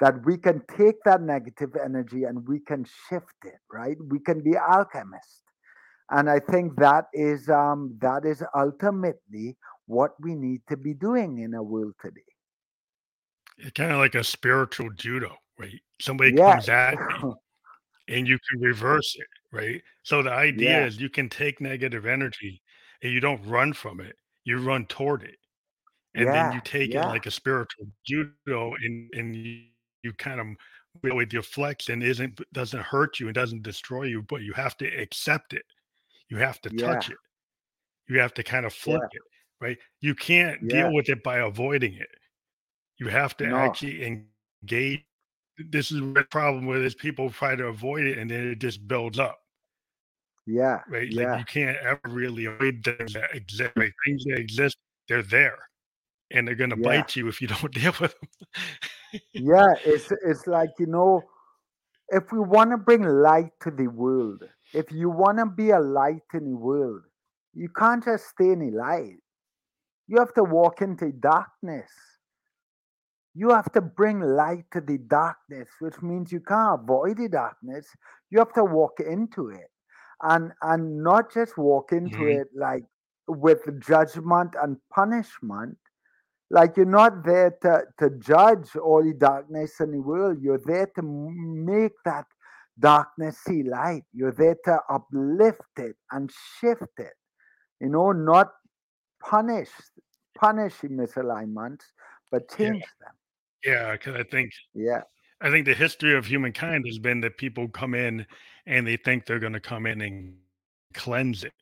that 0.00 0.24
we 0.24 0.36
can 0.36 0.62
take 0.76 0.96
that 1.04 1.22
negative 1.22 1.70
energy 1.82 2.24
and 2.24 2.46
we 2.46 2.60
can 2.60 2.84
shift 3.08 3.34
it, 3.44 3.58
right? 3.72 3.96
We 4.10 4.20
can 4.20 4.42
be 4.42 4.56
alchemists. 4.56 5.42
And 6.10 6.30
I 6.30 6.38
think 6.38 6.76
that 6.76 7.06
is 7.12 7.48
um, 7.50 7.96
that 8.00 8.24
is 8.24 8.42
ultimately 8.56 9.56
what 9.88 10.12
we 10.20 10.34
need 10.34 10.60
to 10.68 10.76
be 10.76 10.94
doing 10.94 11.38
in 11.38 11.54
a 11.54 11.62
world 11.62 11.94
today. 12.00 12.20
It's 13.56 13.72
kind 13.72 13.90
of 13.90 13.98
like 13.98 14.14
a 14.14 14.22
spiritual 14.22 14.90
judo, 14.90 15.34
right? 15.58 15.80
Somebody 16.00 16.34
yeah. 16.36 16.52
comes 16.52 16.68
at 16.68 16.94
you 16.94 17.34
and 18.08 18.28
you 18.28 18.38
can 18.48 18.60
reverse 18.60 19.16
it, 19.18 19.26
right? 19.50 19.82
So 20.04 20.22
the 20.22 20.30
idea 20.30 20.80
yeah. 20.80 20.86
is 20.86 21.00
you 21.00 21.08
can 21.08 21.28
take 21.28 21.60
negative 21.60 22.06
energy 22.06 22.62
and 23.02 23.12
you 23.12 23.18
don't 23.18 23.44
run 23.44 23.72
from 23.72 24.00
it, 24.00 24.14
you 24.44 24.58
run 24.58 24.86
toward 24.86 25.22
it. 25.22 25.36
And 26.14 26.26
yeah. 26.26 26.32
then 26.32 26.52
you 26.52 26.60
take 26.64 26.94
it 26.94 27.00
like 27.00 27.26
a 27.26 27.30
spiritual 27.30 27.86
judo 28.06 28.74
and, 28.82 29.10
and 29.14 29.34
you, 29.34 29.62
you 30.02 30.12
kind 30.12 30.40
of 30.40 30.46
with 31.02 31.32
your 31.32 31.42
flex 31.42 31.88
and 31.88 32.02
isn't 32.02 32.40
doesn't 32.52 32.82
hurt 32.82 33.20
you 33.20 33.26
and 33.26 33.34
doesn't 33.34 33.62
destroy 33.62 34.04
you, 34.04 34.22
but 34.22 34.42
you 34.42 34.52
have 34.52 34.76
to 34.78 34.86
accept 34.86 35.52
it. 35.52 35.62
You 36.28 36.38
have 36.38 36.60
to 36.62 36.70
touch 36.70 37.10
it. 37.10 37.16
You 38.08 38.18
have 38.20 38.34
to 38.34 38.42
kind 38.42 38.66
of 38.66 38.72
flip 38.72 39.02
it 39.12 39.22
right? 39.60 39.78
You 40.00 40.14
can't 40.14 40.58
yeah. 40.62 40.82
deal 40.82 40.94
with 40.94 41.08
it 41.08 41.22
by 41.22 41.38
avoiding 41.38 41.94
it. 41.94 42.08
You 42.98 43.08
have 43.08 43.36
to 43.38 43.46
no. 43.46 43.56
actually 43.56 44.04
engage. 44.04 45.04
This 45.70 45.90
is 45.90 46.00
the 46.00 46.26
problem 46.30 46.66
with 46.66 46.82
is 46.82 46.94
people 46.94 47.30
try 47.30 47.56
to 47.56 47.66
avoid 47.66 48.06
it 48.06 48.18
and 48.18 48.30
then 48.30 48.48
it 48.48 48.58
just 48.58 48.86
builds 48.86 49.18
up. 49.18 49.38
Yeah. 50.46 50.80
Right. 50.88 51.10
Yeah. 51.10 51.32
Like 51.32 51.38
you 51.40 51.44
can't 51.44 51.76
ever 51.78 52.00
really 52.08 52.46
avoid 52.46 52.82
things 52.84 53.12
that 53.12 53.34
exist. 53.34 53.72
Right? 53.76 53.92
Things 54.06 54.24
that 54.24 54.38
exist, 54.38 54.76
they're 55.08 55.22
there. 55.22 55.58
And 56.30 56.46
they're 56.46 56.54
gonna 56.54 56.76
Yeah. 56.78 57.00
bite 57.00 57.16
you 57.16 57.28
if 57.28 57.40
you 57.40 57.48
don't 57.48 57.72
deal 57.72 57.92
with 58.00 58.14
them. 58.20 59.20
Yeah. 59.32 59.74
It's 59.84 60.10
it's 60.24 60.46
like, 60.46 60.70
you 60.78 60.86
know, 60.86 61.22
if 62.08 62.32
we 62.32 62.40
want 62.40 62.70
to 62.70 62.78
bring 62.78 63.02
light 63.02 63.50
to 63.62 63.70
the 63.70 63.88
world, 63.88 64.42
if 64.72 64.90
you 64.90 65.10
want 65.10 65.38
to 65.38 65.46
be 65.46 65.70
a 65.70 65.80
light 65.80 66.22
in 66.34 66.50
the 66.52 66.56
world, 66.56 67.02
you 67.54 67.68
can't 67.68 68.04
just 68.04 68.28
stay 68.28 68.50
in 68.50 68.60
the 68.60 68.76
light. 68.76 69.18
You 70.08 70.18
have 70.18 70.34
to 70.34 70.42
walk 70.44 70.82
into 70.82 71.12
darkness. 71.12 71.90
You 73.34 73.50
have 73.50 73.70
to 73.72 73.80
bring 73.80 74.20
light 74.20 74.64
to 74.72 74.80
the 74.80 74.98
darkness, 74.98 75.68
which 75.80 76.02
means 76.02 76.32
you 76.32 76.40
can't 76.40 76.82
avoid 76.82 77.18
the 77.18 77.28
darkness. 77.28 77.88
You 78.30 78.38
have 78.40 78.52
to 78.54 78.64
walk 78.64 79.00
into 79.00 79.48
it. 79.50 79.70
And 80.22 80.52
and 80.62 81.02
not 81.04 81.32
just 81.32 81.56
walk 81.56 81.92
into 81.92 82.26
Mhm. 82.26 82.40
it 82.40 82.48
like 82.54 82.84
with 83.28 83.60
judgment 83.80 84.54
and 84.60 84.78
punishment. 84.92 85.78
Like 86.50 86.76
you're 86.76 86.86
not 86.86 87.24
there 87.24 87.50
to, 87.62 87.84
to 87.98 88.10
judge 88.18 88.76
all 88.76 89.02
the 89.02 89.14
darkness 89.14 89.80
in 89.80 89.92
the 89.92 90.00
world. 90.00 90.38
You're 90.40 90.60
there 90.64 90.86
to 90.96 91.02
make 91.02 91.92
that 92.04 92.26
darkness 92.78 93.38
see 93.38 93.62
light. 93.62 94.04
You're 94.12 94.32
there 94.32 94.56
to 94.64 94.80
uplift 94.88 95.78
it 95.78 95.96
and 96.12 96.30
shift 96.58 96.98
it. 96.98 97.14
You 97.80 97.90
know, 97.90 98.12
not 98.12 98.52
punish 99.20 99.70
punish 100.34 100.78
the 100.78 100.88
misalignments, 100.88 101.82
but 102.30 102.44
Yeah. 102.50 102.56
change 102.72 102.84
them. 103.00 103.14
Yeah, 103.64 103.92
because 103.92 104.14
I 104.16 104.22
think 104.22 104.52
Yeah. 104.74 105.02
I 105.40 105.50
think 105.50 105.66
the 105.66 105.74
history 105.74 106.14
of 106.16 106.26
humankind 106.26 106.86
has 106.86 106.98
been 106.98 107.20
that 107.20 107.38
people 107.38 107.68
come 107.68 107.94
in 107.94 108.26
and 108.66 108.86
they 108.86 108.96
think 108.96 109.24
they're 109.26 109.38
gonna 109.38 109.60
come 109.60 109.86
in 109.86 110.00
and 110.00 110.36
cleanse 110.94 111.44
it. 111.44 111.54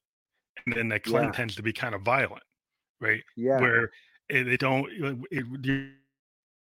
And 0.67 0.75
then 0.75 0.89
that 0.89 1.05
cleanse 1.05 1.27
Yeah. 1.27 1.33
tends 1.33 1.55
to 1.57 1.63
be 1.63 1.73
kind 1.73 1.95
of 1.95 2.03
violent, 2.03 2.43
right? 3.01 3.23
Yeah. 3.37 3.61
Where 3.61 3.91
it, 4.29 4.45
they 4.45 4.57
don't 4.57 4.87
uh, 5.03 5.17
it, 5.31 5.45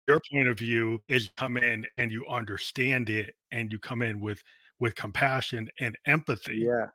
your 0.07 0.19
point 0.31 0.47
of 0.47 0.57
view 0.59 1.01
is 1.07 1.29
come 1.37 1.57
in 1.57 1.87
and 1.97 2.11
you 2.11 2.25
understand 2.27 3.09
it 3.09 3.35
and 3.51 3.71
you 3.71 3.79
come 3.79 4.01
in 4.01 4.19
with 4.19 4.43
with 4.79 4.95
compassion 4.95 5.69
and 5.79 5.97
empathy 6.05 6.57
Yeah. 6.57 6.87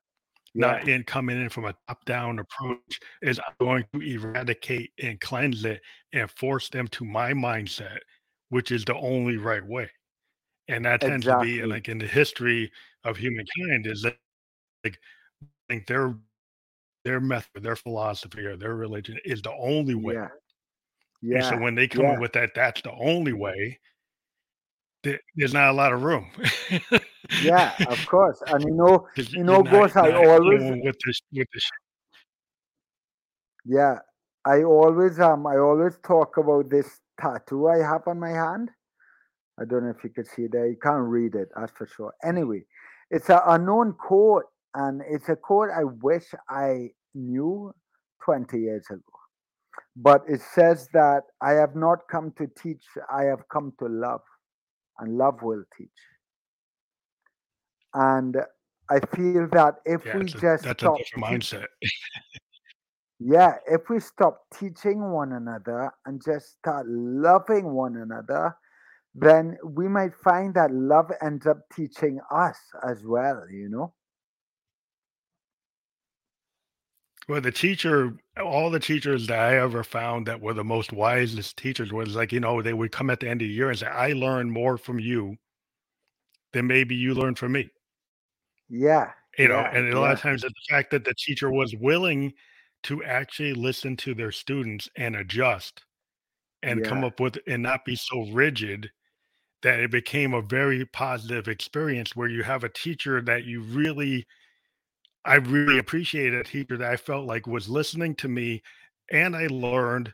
Not 0.58 0.84
Yeah. 0.84 0.88
in 0.88 1.04
coming 1.04 1.40
in 1.42 1.50
from 1.50 1.66
a 1.66 1.74
top 1.88 2.04
down 2.06 2.40
approach 2.40 3.00
is 3.22 3.40
I'm 3.40 3.54
going 3.60 3.86
to 3.94 4.00
eradicate 4.02 4.92
and 5.02 5.20
cleanse 5.20 5.64
it 5.66 5.82
and 6.12 6.30
force 6.32 6.70
them 6.70 6.88
to 6.90 7.04
my 7.06 7.32
mindset 7.34 8.00
which 8.50 8.70
is 8.72 8.84
the 8.86 8.96
only 8.96 9.38
right 9.38 9.66
way 9.66 9.90
and 10.68 10.84
that 10.86 11.02
tends 11.02 11.26
to 11.28 11.36
be 11.36 11.64
like 11.64 11.88
in 11.88 11.98
the 11.98 12.06
history 12.08 12.72
of 13.04 13.16
humankind 13.18 13.86
is 13.88 14.02
that 14.02 14.18
like 14.84 14.98
I 15.42 15.74
think 15.74 15.86
their 15.88 16.16
their 17.04 17.20
method 17.20 17.62
their 17.64 17.76
philosophy 17.76 18.44
or 18.46 18.56
their 18.56 18.76
religion 18.76 19.18
is 19.24 19.42
the 19.42 19.52
only 19.54 19.94
way 19.96 20.14
Yeah. 20.14 20.28
and 21.32 21.44
so 21.44 21.56
when 21.56 21.74
they 21.74 21.88
come 21.88 22.08
in 22.10 22.16
Yeah. 22.16 22.18
with 22.18 22.32
that 22.32 22.54
that's 22.54 22.82
the 22.82 22.92
only 22.92 23.32
way 23.32 23.78
there, 25.02 25.20
there's 25.36 25.54
not 25.54 25.70
a 25.70 25.72
lot 25.72 25.92
of 25.92 26.02
room 26.02 26.26
Yeah. 27.42 27.74
Of 27.86 28.04
course. 28.06 28.42
And 28.46 28.62
you 28.64 28.72
know, 28.72 29.06
you 29.16 29.44
know, 29.44 29.62
Ghost, 29.62 29.96
I 29.96 30.12
always 30.12 30.62
with 30.82 30.96
this 31.04 31.20
with 31.32 31.48
this 31.52 31.70
yeah. 33.64 33.98
I 34.44 34.62
always 34.62 35.20
um 35.20 35.46
I 35.46 35.58
always 35.58 35.98
talk 36.02 36.36
about 36.38 36.70
this 36.70 37.00
tattoo 37.20 37.68
I 37.68 37.78
have 37.78 38.06
on 38.06 38.18
my 38.18 38.30
hand. 38.30 38.70
I 39.60 39.64
don't 39.64 39.84
know 39.84 39.90
if 39.90 40.02
you 40.04 40.10
can 40.10 40.24
see 40.24 40.42
it 40.42 40.52
there. 40.52 40.68
You 40.68 40.76
can't 40.82 41.02
read 41.02 41.34
it, 41.34 41.48
that's 41.56 41.72
for 41.72 41.86
sure. 41.86 42.14
Anyway, 42.24 42.64
it's 43.10 43.28
an 43.28 43.40
unknown 43.44 43.94
quote, 43.94 44.44
and 44.74 45.02
it's 45.08 45.28
a 45.28 45.36
quote 45.36 45.70
I 45.70 45.84
wish 45.84 46.24
I 46.48 46.90
knew 47.14 47.74
20 48.24 48.58
years 48.58 48.86
ago. 48.88 49.02
But 49.96 50.22
it 50.28 50.40
says 50.40 50.88
that 50.92 51.22
I 51.42 51.52
have 51.52 51.74
not 51.74 52.00
come 52.10 52.32
to 52.38 52.46
teach, 52.60 52.84
I 53.12 53.24
have 53.24 53.48
come 53.52 53.72
to 53.80 53.86
love, 53.86 54.20
and 54.98 55.16
love 55.16 55.42
will 55.42 55.64
teach. 55.76 55.88
And 57.94 58.36
I 58.90 59.00
feel 59.14 59.48
that 59.52 59.76
if 59.84 60.04
yeah 60.04 60.16
we 60.16 60.24
it's 60.24 60.34
a, 60.34 60.40
just 60.40 60.64
that's 60.64 60.82
a 60.82 60.86
stop 60.86 60.98
different 60.98 61.24
mindset 61.24 61.66
yeah, 63.20 63.54
if 63.66 63.90
we 63.90 63.98
stop 63.98 64.42
teaching 64.54 65.10
one 65.10 65.32
another 65.32 65.92
and 66.06 66.22
just 66.24 66.52
start 66.58 66.86
loving 66.88 67.72
one 67.74 67.96
another, 67.96 68.56
then 69.14 69.58
we 69.64 69.88
might 69.88 70.14
find 70.14 70.54
that 70.54 70.72
love 70.72 71.10
ends 71.20 71.46
up 71.46 71.58
teaching 71.74 72.20
us 72.30 72.58
as 72.88 73.04
well, 73.04 73.42
you 73.50 73.68
know? 73.68 73.92
Well, 77.28 77.40
the 77.40 77.52
teacher, 77.52 78.18
all 78.42 78.70
the 78.70 78.80
teachers 78.80 79.28
that 79.28 79.38
I 79.38 79.58
ever 79.58 79.84
found 79.84 80.26
that 80.26 80.40
were 80.40 80.54
the 80.54 80.64
most 80.64 80.92
wisest 80.92 81.56
teachers 81.56 81.92
was 81.92 82.16
like, 82.16 82.32
you 82.32 82.40
know, 82.40 82.60
they 82.60 82.72
would 82.74 82.90
come 82.90 83.08
at 83.10 83.20
the 83.20 83.28
end 83.28 83.40
of 83.42 83.46
the 83.48 83.54
year 83.54 83.68
and 83.70 83.78
say, 83.78 83.86
I 83.86 84.14
learned 84.14 84.50
more 84.50 84.76
from 84.78 84.98
you 84.98 85.36
than 86.52 86.66
maybe 86.66 86.94
you 86.94 87.14
learned 87.14 87.38
from 87.38 87.52
me. 87.52 87.70
Yeah, 88.68 89.12
You 89.38 89.48
know, 89.48 89.60
yeah, 89.60 89.70
and 89.72 89.88
a 89.92 90.00
lot 90.00 90.12
of 90.12 90.20
times 90.20 90.42
the 90.42 90.52
fact 90.68 90.90
that 90.90 91.04
the 91.04 91.14
teacher 91.14 91.50
was 91.50 91.74
willing 91.76 92.34
to 92.84 93.02
actually 93.04 93.54
listen 93.54 93.96
to 93.98 94.14
their 94.14 94.32
students 94.32 94.88
and 94.96 95.16
adjust 95.16 95.84
and 96.62 96.84
come 96.84 97.04
up 97.04 97.20
with 97.20 97.38
and 97.46 97.62
not 97.62 97.84
be 97.84 97.96
so 97.96 98.30
rigid 98.32 98.90
that 99.62 99.80
it 99.80 99.90
became 99.90 100.34
a 100.34 100.42
very 100.42 100.86
positive 100.86 101.48
experience 101.48 102.16
where 102.16 102.28
you 102.28 102.42
have 102.44 102.64
a 102.64 102.68
teacher 102.70 103.22
that 103.22 103.44
you 103.44 103.62
really 103.62 104.26
I 105.28 105.36
really 105.36 105.78
appreciated 105.78 106.34
a 106.34 106.44
teacher 106.44 106.78
that 106.78 106.90
I 106.90 106.96
felt 106.96 107.26
like 107.26 107.46
was 107.46 107.68
listening 107.68 108.14
to 108.16 108.28
me 108.28 108.62
and 109.12 109.36
I 109.36 109.46
learned. 109.48 110.12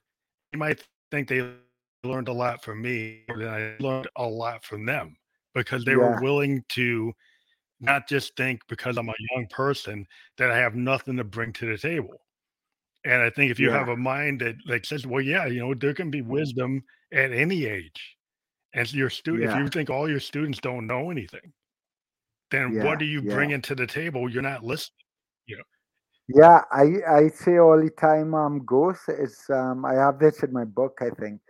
You 0.53 0.59
might 0.59 0.85
think 1.11 1.29
they 1.29 1.49
learned 2.03 2.29
a 2.29 2.33
lot 2.33 2.62
from 2.65 2.83
me, 2.83 3.23
than 3.29 3.49
I 3.49 3.77
learned 3.79 4.09
a 4.17 4.27
lot 4.27 4.65
from 4.65 4.85
them 4.85 5.17
because 5.55 5.85
they 5.85 5.95
were 5.95 6.21
willing 6.21 6.65
to 6.71 7.12
not 7.81 8.09
just 8.09 8.37
think 8.37 8.61
because 8.69 8.97
I'm 8.97 9.09
a 9.09 9.15
young 9.33 9.47
person 9.51 10.05
that 10.37 10.51
I 10.51 10.59
have 10.59 10.75
nothing 10.75 11.17
to 11.17 11.25
bring 11.25 11.53
to 11.55 11.67
the 11.67 11.79
table. 11.79 12.21
And 13.05 13.23
I 13.23 13.31
think 13.31 13.53
if 13.53 13.61
you 13.61 13.69
yeah, 13.69 13.79
have 13.79 13.89
a 13.89 13.97
mind 13.97 14.41
that 14.41 14.57
like 14.67 14.85
says, 14.85 15.07
well, 15.07 15.21
yeah, 15.21 15.47
you 15.47 15.61
know, 15.61 15.75
there 15.75 15.95
can 15.95 16.11
be 16.11 16.23
wisdom 16.23 16.83
at 17.12 17.33
any 17.33 17.67
age. 17.67 18.17
And 18.75 18.93
your 18.93 19.11
stu 19.11 19.41
if 19.41 19.55
you 19.57 19.69
think 19.69 19.91
all 19.91 20.11
your 20.11 20.19
students 20.19 20.59
don't 20.59 20.89
know 20.89 21.11
anything, 21.11 21.53
then 22.51 22.73
yeah, 22.73 22.85
what 22.85 23.01
are 23.01 23.05
you 23.05 23.23
yeah. 23.23 23.35
bringing 23.35 23.62
to 23.62 23.77
the 23.77 23.87
table? 23.87 24.29
You're 24.29 24.43
not 24.43 24.65
listening. 24.65 25.03
You 25.47 25.59
know, 25.59 25.64
Yeah, 26.28 26.62
I, 26.72 27.01
I 27.09 27.28
say 27.28 27.59
all 27.59 27.80
the 27.80 27.90
time, 27.90 28.34
um, 28.34 28.64
Ghost, 28.64 29.03
is 29.09 29.38
um, 29.51 29.84
I 29.84 29.95
have 29.95 30.18
this 30.18 30.42
in 30.42 30.53
my 30.53 30.64
book, 30.64 30.99
I 31.01 31.11
think. 31.20 31.40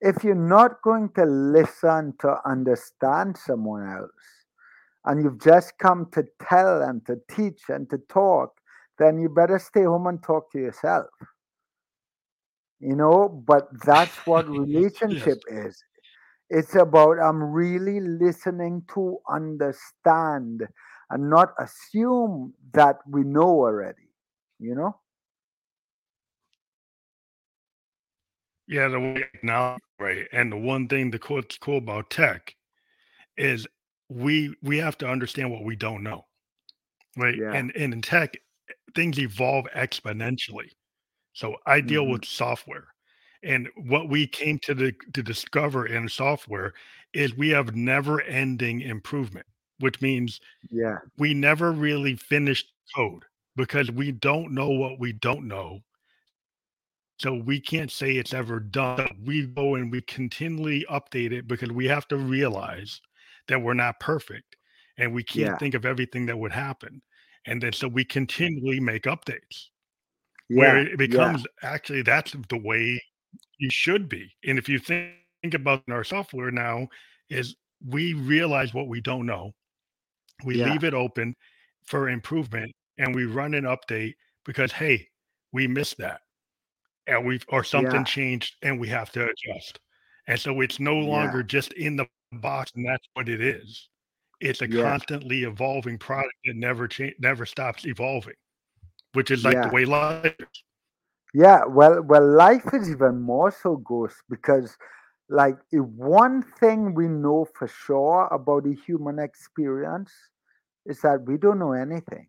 If 0.00 0.24
you're 0.24 0.34
not 0.34 0.82
going 0.82 1.10
to 1.16 1.24
listen 1.24 2.14
to 2.20 2.36
understand 2.44 3.36
someone 3.36 3.88
else, 3.88 4.10
and 5.06 5.22
you've 5.22 5.40
just 5.40 5.78
come 5.78 6.08
to 6.12 6.24
tell 6.48 6.82
and 6.82 7.04
to 7.06 7.16
teach 7.30 7.62
and 7.68 7.88
to 7.90 7.98
talk, 8.08 8.50
then 8.98 9.18
you 9.18 9.28
better 9.28 9.58
stay 9.58 9.84
home 9.84 10.06
and 10.08 10.22
talk 10.22 10.50
to 10.52 10.58
yourself. 10.58 11.06
You 12.80 12.96
know, 12.96 13.28
but 13.46 13.68
that's 13.84 14.16
what 14.26 14.46
yes. 14.50 14.58
relationship 14.58 15.38
is. 15.48 15.82
It's 16.50 16.74
about 16.74 17.18
I'm 17.18 17.42
really 17.42 18.00
listening 18.00 18.82
to 18.94 19.18
understand 19.28 20.62
and 21.10 21.30
not 21.30 21.54
assume 21.58 22.54
that 22.72 22.98
we 23.08 23.22
know 23.24 23.48
already. 23.66 24.10
You 24.58 24.74
know? 24.74 24.96
Yeah, 28.68 28.88
the 28.88 29.00
way 29.00 29.24
now, 29.42 29.78
right. 29.98 30.26
And 30.32 30.52
the 30.52 30.56
one 30.56 30.88
thing 30.88 31.10
the 31.10 31.18
cool, 31.18 31.42
cool 31.60 31.78
about 31.78 32.10
tech 32.10 32.54
is 33.36 33.66
we 34.08 34.54
we 34.62 34.78
have 34.78 34.98
to 34.98 35.08
understand 35.08 35.50
what 35.50 35.64
we 35.64 35.76
don't 35.76 36.02
know, 36.02 36.26
right? 37.16 37.40
Yeah. 37.40 37.52
And 37.52 37.72
and 37.76 37.92
in 37.94 38.02
tech, 38.02 38.36
things 38.94 39.18
evolve 39.18 39.66
exponentially. 39.76 40.70
So 41.32 41.56
I 41.66 41.80
deal 41.80 42.06
hmm 42.06 42.10
with 42.10 42.24
software. 42.24 42.88
And 43.42 43.68
what 43.76 44.08
we 44.08 44.26
came 44.26 44.58
to 44.60 44.74
the 44.74 44.94
to 45.14 45.22
discover 45.22 45.86
in 45.86 46.08
software 46.08 46.74
is 47.12 47.34
we 47.36 47.50
have 47.50 47.76
never 47.76 48.20
ending 48.22 48.80
improvement, 48.82 49.46
which 49.80 50.00
means 50.02 50.40
Yeah. 50.70 50.98
we 51.18 51.34
never 51.34 51.72
really 51.72 52.16
finished 52.16 52.72
code 52.94 53.24
because 53.56 53.90
we 53.90 54.12
don't 54.12 54.52
know 54.52 54.70
what 54.70 54.98
we 55.00 55.12
don't 55.12 55.46
know 55.48 55.82
So 57.18 57.34
we 57.34 57.60
can't 57.60 57.90
say 57.90 58.16
it's 58.16 58.34
ever 58.34 58.60
done. 58.60 59.08
We 59.24 59.46
go 59.46 59.74
and 59.76 59.90
we 59.90 60.02
continually 60.02 60.84
update 60.90 61.32
it 61.32 61.48
because 61.48 61.70
we 61.72 61.86
have 61.86 62.06
to 62.08 62.18
realize 62.18 63.00
that 63.48 63.62
we're 63.62 63.74
not 63.74 64.00
perfect 64.00 64.56
and 64.98 65.14
we 65.14 65.22
can't 65.22 65.52
Yeah. 65.52 65.58
think 65.58 65.74
of 65.74 65.86
everything 65.86 66.26
that 66.26 66.38
would 66.38 66.52
happen. 66.52 67.00
And 67.46 67.62
then 67.62 67.72
so 67.72 67.88
we 67.88 68.04
continually 68.04 68.80
make 68.80 69.04
updates 69.04 69.68
where 70.48 70.76
Yeah. 70.78 70.84
it 70.84 70.90
Yeah. 70.90 70.96
becomes 70.96 71.46
actually 71.62 72.02
that's 72.02 72.32
the 72.50 72.58
way 72.58 73.02
you 73.58 73.70
should 73.70 74.08
be. 74.08 74.36
And 74.44 74.58
if 74.58 74.68
you 74.68 74.78
think, 74.78 75.14
think 75.42 75.54
about 75.54 75.84
our 75.88 76.04
software 76.04 76.50
now, 76.50 76.88
is 77.30 77.56
we 77.84 78.12
realize 78.14 78.74
what 78.74 78.88
we 78.88 79.00
don't 79.00 79.26
know, 79.26 79.54
we 80.44 80.58
Yeah. 80.58 80.70
leave 80.70 80.84
it 80.84 80.94
open 80.94 81.34
for 81.84 82.08
improvement 82.08 82.74
and 82.98 83.14
we 83.14 83.24
run 83.24 83.54
an 83.54 83.64
update 83.64 84.14
because 84.44 84.72
hey, 84.72 85.08
we 85.52 85.66
missed 85.66 85.98
that, 85.98 86.20
and 87.06 87.26
we 87.26 87.40
or 87.48 87.64
something 87.64 87.92
yeah. 87.92 88.04
changed, 88.04 88.56
and 88.62 88.78
we 88.78 88.88
have 88.88 89.10
to 89.12 89.24
adjust. 89.24 89.80
And 90.28 90.38
so 90.38 90.60
it's 90.60 90.80
no 90.80 90.96
longer 90.96 91.38
yeah. 91.38 91.46
just 91.46 91.72
in 91.74 91.96
the 91.96 92.06
box, 92.32 92.72
and 92.74 92.86
that's 92.86 93.06
what 93.14 93.28
it 93.28 93.40
is. 93.40 93.88
It's 94.40 94.60
a 94.60 94.68
constantly 94.68 95.44
evolving 95.44 95.98
product 95.98 96.34
that 96.44 96.56
never 96.56 96.86
change, 96.86 97.14
never 97.18 97.46
stops 97.46 97.86
evolving, 97.86 98.34
which 99.14 99.30
is 99.30 99.44
like 99.44 99.62
the 99.62 99.68
way 99.74 99.84
life 99.84 100.34
is. 100.38 100.46
Yeah, 101.32 101.64
well, 101.66 102.02
well, 102.02 102.26
life 102.26 102.66
is 102.72 102.90
even 102.90 103.20
more 103.20 103.50
so, 103.50 103.76
Ghost, 103.76 104.16
because 104.28 104.76
like 105.28 105.56
if 105.72 105.84
one 105.84 106.42
thing 106.60 106.94
we 106.94 107.08
know 107.08 107.46
for 107.54 107.68
sure 107.68 108.28
about 108.30 108.64
the 108.64 108.76
human 108.86 109.18
experience 109.18 110.12
is 110.86 111.00
that 111.00 111.22
we 111.26 111.36
don't 111.36 111.58
know 111.58 111.72
anything. 111.72 112.28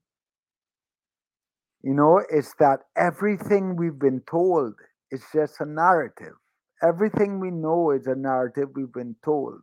You 1.83 1.93
know, 1.93 2.23
it's 2.29 2.53
that 2.59 2.79
everything 2.95 3.75
we've 3.75 3.99
been 3.99 4.21
told 4.29 4.73
is 5.11 5.23
just 5.31 5.61
a 5.61 5.65
narrative. 5.65 6.33
Everything 6.83 7.39
we 7.39 7.51
know 7.51 7.91
is 7.91 8.07
a 8.07 8.15
narrative 8.15 8.69
we've 8.75 8.91
been 8.91 9.15
told, 9.23 9.61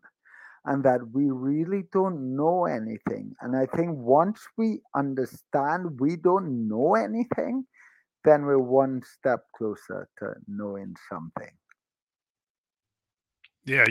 and 0.65 0.83
that 0.85 1.01
we 1.13 1.31
really 1.31 1.85
don't 1.93 2.37
know 2.37 2.67
anything. 2.67 3.35
And 3.41 3.57
I 3.57 3.67
think 3.67 3.97
once 3.97 4.41
we 4.57 4.81
understand 4.95 6.01
we 6.01 6.17
don't 6.17 6.69
know 6.69 6.95
anything, 6.95 7.67
then 8.25 8.45
we're 8.45 8.59
one 8.59 9.03
step 9.19 9.45
closer 9.57 10.09
to 10.19 10.35
knowing 10.49 10.95
something. 11.11 11.51
Yeah, 13.67 13.87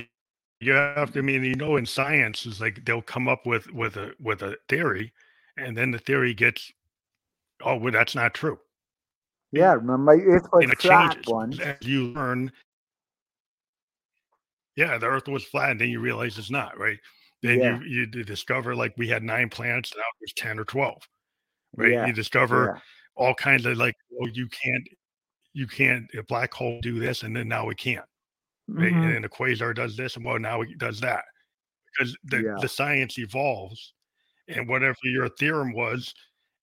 you 0.60 0.72
have 0.74 1.12
to. 1.14 1.20
I 1.20 1.22
mean, 1.22 1.44
you 1.44 1.56
know, 1.56 1.78
in 1.78 1.86
science, 1.86 2.46
is 2.46 2.62
like 2.62 2.86
they'll 2.86 3.02
come 3.02 3.28
up 3.28 3.46
with 3.46 3.72
with 3.74 3.98
a 3.98 4.14
with 4.20 4.42
a 4.42 4.58
theory, 4.70 5.12
and 5.58 5.76
then 5.78 5.92
the 5.92 6.00
theory 6.00 6.34
gets, 6.34 6.72
oh, 7.64 7.78
well, 7.78 7.92
that's 7.92 8.16
not 8.16 8.34
true. 8.34 8.60
Yeah, 9.52 9.74
remember 9.74 10.14
it 10.14 10.44
was 10.52 10.64
it 10.64 10.82
flat 10.82 11.18
once. 11.28 11.60
As 11.60 11.78
you 11.82 12.06
learn, 12.08 12.52
yeah, 14.76 14.98
the 14.98 15.08
Earth 15.08 15.28
was 15.28 15.44
flat, 15.44 15.72
and 15.72 15.82
then 15.82 15.90
you 15.90 16.00
realize 16.00 16.38
it's 16.38 16.52
not, 16.52 16.78
right? 16.78 17.00
Then 17.42 17.60
yeah. 17.60 17.80
you 17.82 18.08
you 18.14 18.24
discover 18.24 18.76
like 18.76 18.94
we 18.98 19.08
had 19.08 19.24
nine 19.24 19.50
planets, 19.50 19.94
now 19.96 20.04
there's 20.20 20.34
ten 20.34 20.60
or 20.60 20.66
twelve, 20.66 21.02
right? 21.76 21.92
Yeah. 21.92 22.06
You 22.06 22.14
discover 22.14 22.74
yeah. 22.76 22.82
all 23.16 23.34
kinds 23.34 23.66
of 23.66 23.78
like, 23.78 23.96
oh, 24.22 24.28
you 24.34 24.48
can't, 24.48 24.88
you 25.54 25.68
can't 25.68 26.06
a 26.18 26.24
black 26.24 26.54
hole 26.54 26.80
do 26.82 27.00
this, 27.00 27.24
and 27.24 27.36
then 27.36 27.48
now 27.48 27.66
we 27.66 27.76
can't 27.76 28.06
mm-hmm. 28.70 28.96
and 28.96 29.24
the 29.24 29.30
quasar 29.30 29.76
does 29.76 29.96
this 29.96 30.16
and 30.16 30.26
well 30.26 30.40
now 30.40 30.62
it 30.62 30.78
does 30.78 31.00
that 31.00 31.24
because 31.92 32.16
the, 32.26 32.42
yeah. 32.42 32.56
the 32.62 32.68
science 32.68 33.18
evolves 33.20 33.94
and 34.48 34.68
whatever 34.68 34.98
your 35.04 35.30
theorem 35.40 35.74
was 35.74 36.14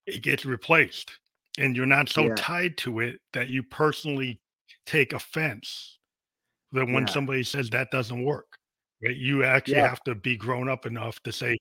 it 0.06 0.22
gets 0.22 0.44
replaced 0.44 1.10
and 1.58 1.76
you're 1.76 1.86
not 1.86 2.08
so 2.08 2.26
yeah. 2.26 2.34
tied 2.36 2.76
to 2.76 3.00
it 3.00 3.20
that 3.32 3.48
you 3.48 3.62
personally 3.62 4.40
take 4.86 5.12
offense 5.12 5.98
that 6.72 6.86
when 6.86 7.06
yeah. 7.06 7.12
somebody 7.12 7.42
says 7.42 7.68
that 7.70 7.90
doesn't 7.90 8.24
work 8.24 8.46
right 9.04 9.16
you 9.16 9.44
actually 9.44 9.76
have 9.76 10.02
to 10.04 10.14
be 10.14 10.36
grown 10.36 10.68
up 10.68 10.86
enough 10.86 11.20
to 11.22 11.32
say 11.32 11.56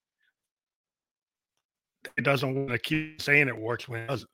it 2.18 2.24
doesn't 2.24 2.56
want 2.56 2.70
to 2.70 2.80
keep 2.80 3.22
saying 3.22 3.48
it 3.48 3.58
works 3.58 3.88
when 3.88 4.02
it 4.04 4.08
doesn't 4.08 4.30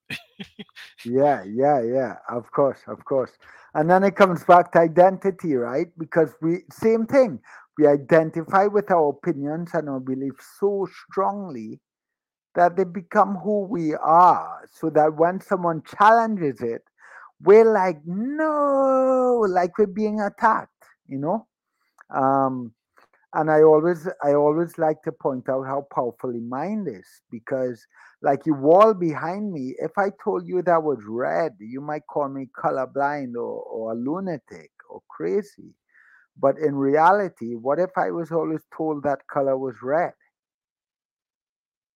yeah 1.06 1.44
yeah 1.44 1.82
yeah 1.82 2.16
of 2.30 2.50
course 2.52 2.80
of 2.88 3.04
course 3.06 3.32
and 3.76 3.90
then 3.90 4.06
it 4.06 4.16
comes 4.16 4.44
back 4.46 4.72
to 4.72 4.80
identity, 4.80 5.54
right? 5.56 5.88
Because 5.98 6.34
we, 6.42 6.60
same 6.72 7.06
thing, 7.06 7.42
we 7.78 7.86
identify 7.86 8.68
with 8.68 8.90
our 8.90 9.10
opinions 9.10 9.72
and 9.74 9.90
our 9.90 10.00
beliefs 10.00 10.46
so 10.58 10.88
strongly 11.10 11.82
that 12.56 12.78
they 12.78 12.86
become 12.86 13.36
who 13.36 13.66
we 13.66 13.94
are. 13.94 14.62
So 14.72 14.90
that 14.92 15.18
when 15.18 15.42
someone 15.42 15.84
challenges 15.84 16.62
it, 16.62 16.84
we're 17.42 17.70
like, 17.70 17.98
no, 18.06 19.46
like 19.50 19.78
we're 19.78 19.88
being 19.88 20.22
attacked, 20.22 20.72
you 21.06 21.18
know? 21.18 21.46
Um, 22.10 22.74
and 23.36 23.52
I 23.52 23.62
always 23.64 24.08
I 24.24 24.34
always 24.34 24.78
like 24.78 25.04
to 25.04 25.12
point 25.12 25.50
out 25.50 25.66
how 25.66 25.88
powerfully 25.94 26.40
mind 26.40 26.88
is 26.88 27.08
because 27.30 27.86
like 28.22 28.46
you 28.46 28.54
wall 28.54 28.94
behind 28.94 29.52
me, 29.52 29.76
if 29.78 29.92
I 29.98 30.10
told 30.24 30.48
you 30.48 30.62
that 30.64 30.82
was 30.82 31.00
red, 31.08 31.54
you 31.60 31.82
might 31.82 32.08
call 32.10 32.30
me 32.30 32.48
colorblind 32.58 33.36
or, 33.36 33.62
or 33.62 33.92
a 33.92 33.96
lunatic 33.96 34.72
or 34.90 35.02
crazy. 35.10 35.76
But 36.40 36.58
in 36.58 36.76
reality, 36.76 37.56
what 37.56 37.78
if 37.80 37.92
I 37.98 38.12
was 38.12 38.32
always 38.32 38.62
told 38.76 39.04
that 39.04 39.28
color 39.28 39.58
was 39.58 39.76
red? 39.84 40.14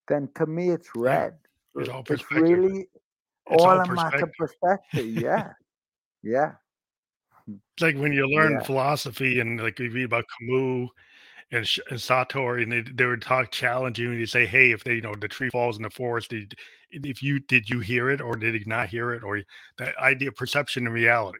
Then 0.07 0.29
to 0.35 0.45
me, 0.45 0.69
it's 0.69 0.89
red. 0.95 1.35
Yeah, 1.75 1.81
it's, 1.81 1.89
all 1.89 2.03
it's 2.09 2.31
really 2.31 2.87
it's 3.49 3.63
all, 3.63 3.71
all 3.71 3.79
a 3.79 3.93
matter 3.93 4.23
of 4.23 4.31
perspective. 4.37 5.05
Yeah. 5.05 5.53
yeah. 6.23 6.51
It's 7.47 7.81
like 7.81 7.97
when 7.97 8.13
you 8.13 8.27
learn 8.27 8.53
yeah. 8.53 8.63
philosophy 8.63 9.39
and 9.39 9.61
like 9.61 9.79
you 9.79 9.89
read 9.89 10.05
about 10.05 10.25
Camus 10.39 10.89
and, 11.51 11.67
and 11.89 11.99
Sartre, 11.99 12.61
and 12.61 12.71
they, 12.71 12.81
they 12.81 13.05
would 13.05 13.21
talk 13.21 13.51
challenge 13.51 13.97
you, 13.97 14.11
and 14.11 14.19
you 14.19 14.25
say, 14.25 14.45
"Hey, 14.45 14.71
if 14.71 14.83
they, 14.83 14.95
you 14.95 15.01
know, 15.01 15.15
the 15.15 15.27
tree 15.27 15.49
falls 15.49 15.77
in 15.77 15.83
the 15.83 15.89
forest, 15.89 16.29
did, 16.29 16.53
if 16.91 17.23
you 17.23 17.39
did 17.39 17.69
you 17.69 17.79
hear 17.79 18.09
it 18.09 18.21
or 18.21 18.35
did 18.35 18.53
you 18.53 18.65
not 18.65 18.89
hear 18.89 19.13
it, 19.13 19.23
or 19.23 19.41
that 19.77 19.97
idea, 19.97 20.29
of 20.29 20.35
perception 20.35 20.85
and 20.85 20.93
reality, 20.93 21.39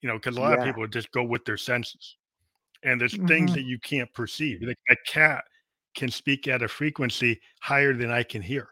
you 0.00 0.08
know, 0.08 0.14
because 0.14 0.36
a 0.36 0.40
lot 0.40 0.52
yeah. 0.52 0.58
of 0.58 0.64
people 0.64 0.86
just 0.86 1.10
go 1.10 1.24
with 1.24 1.44
their 1.44 1.56
senses, 1.56 2.16
and 2.84 3.00
there's 3.00 3.14
mm-hmm. 3.14 3.26
things 3.26 3.52
that 3.54 3.64
you 3.64 3.78
can't 3.80 4.12
perceive. 4.14 4.62
Like 4.62 4.78
a 4.90 4.96
cat 5.06 5.44
can 5.94 6.10
speak 6.10 6.46
at 6.46 6.62
a 6.62 6.68
frequency 6.68 7.40
higher 7.60 7.94
than 7.94 8.10
I 8.10 8.22
can 8.22 8.42
hear, 8.42 8.68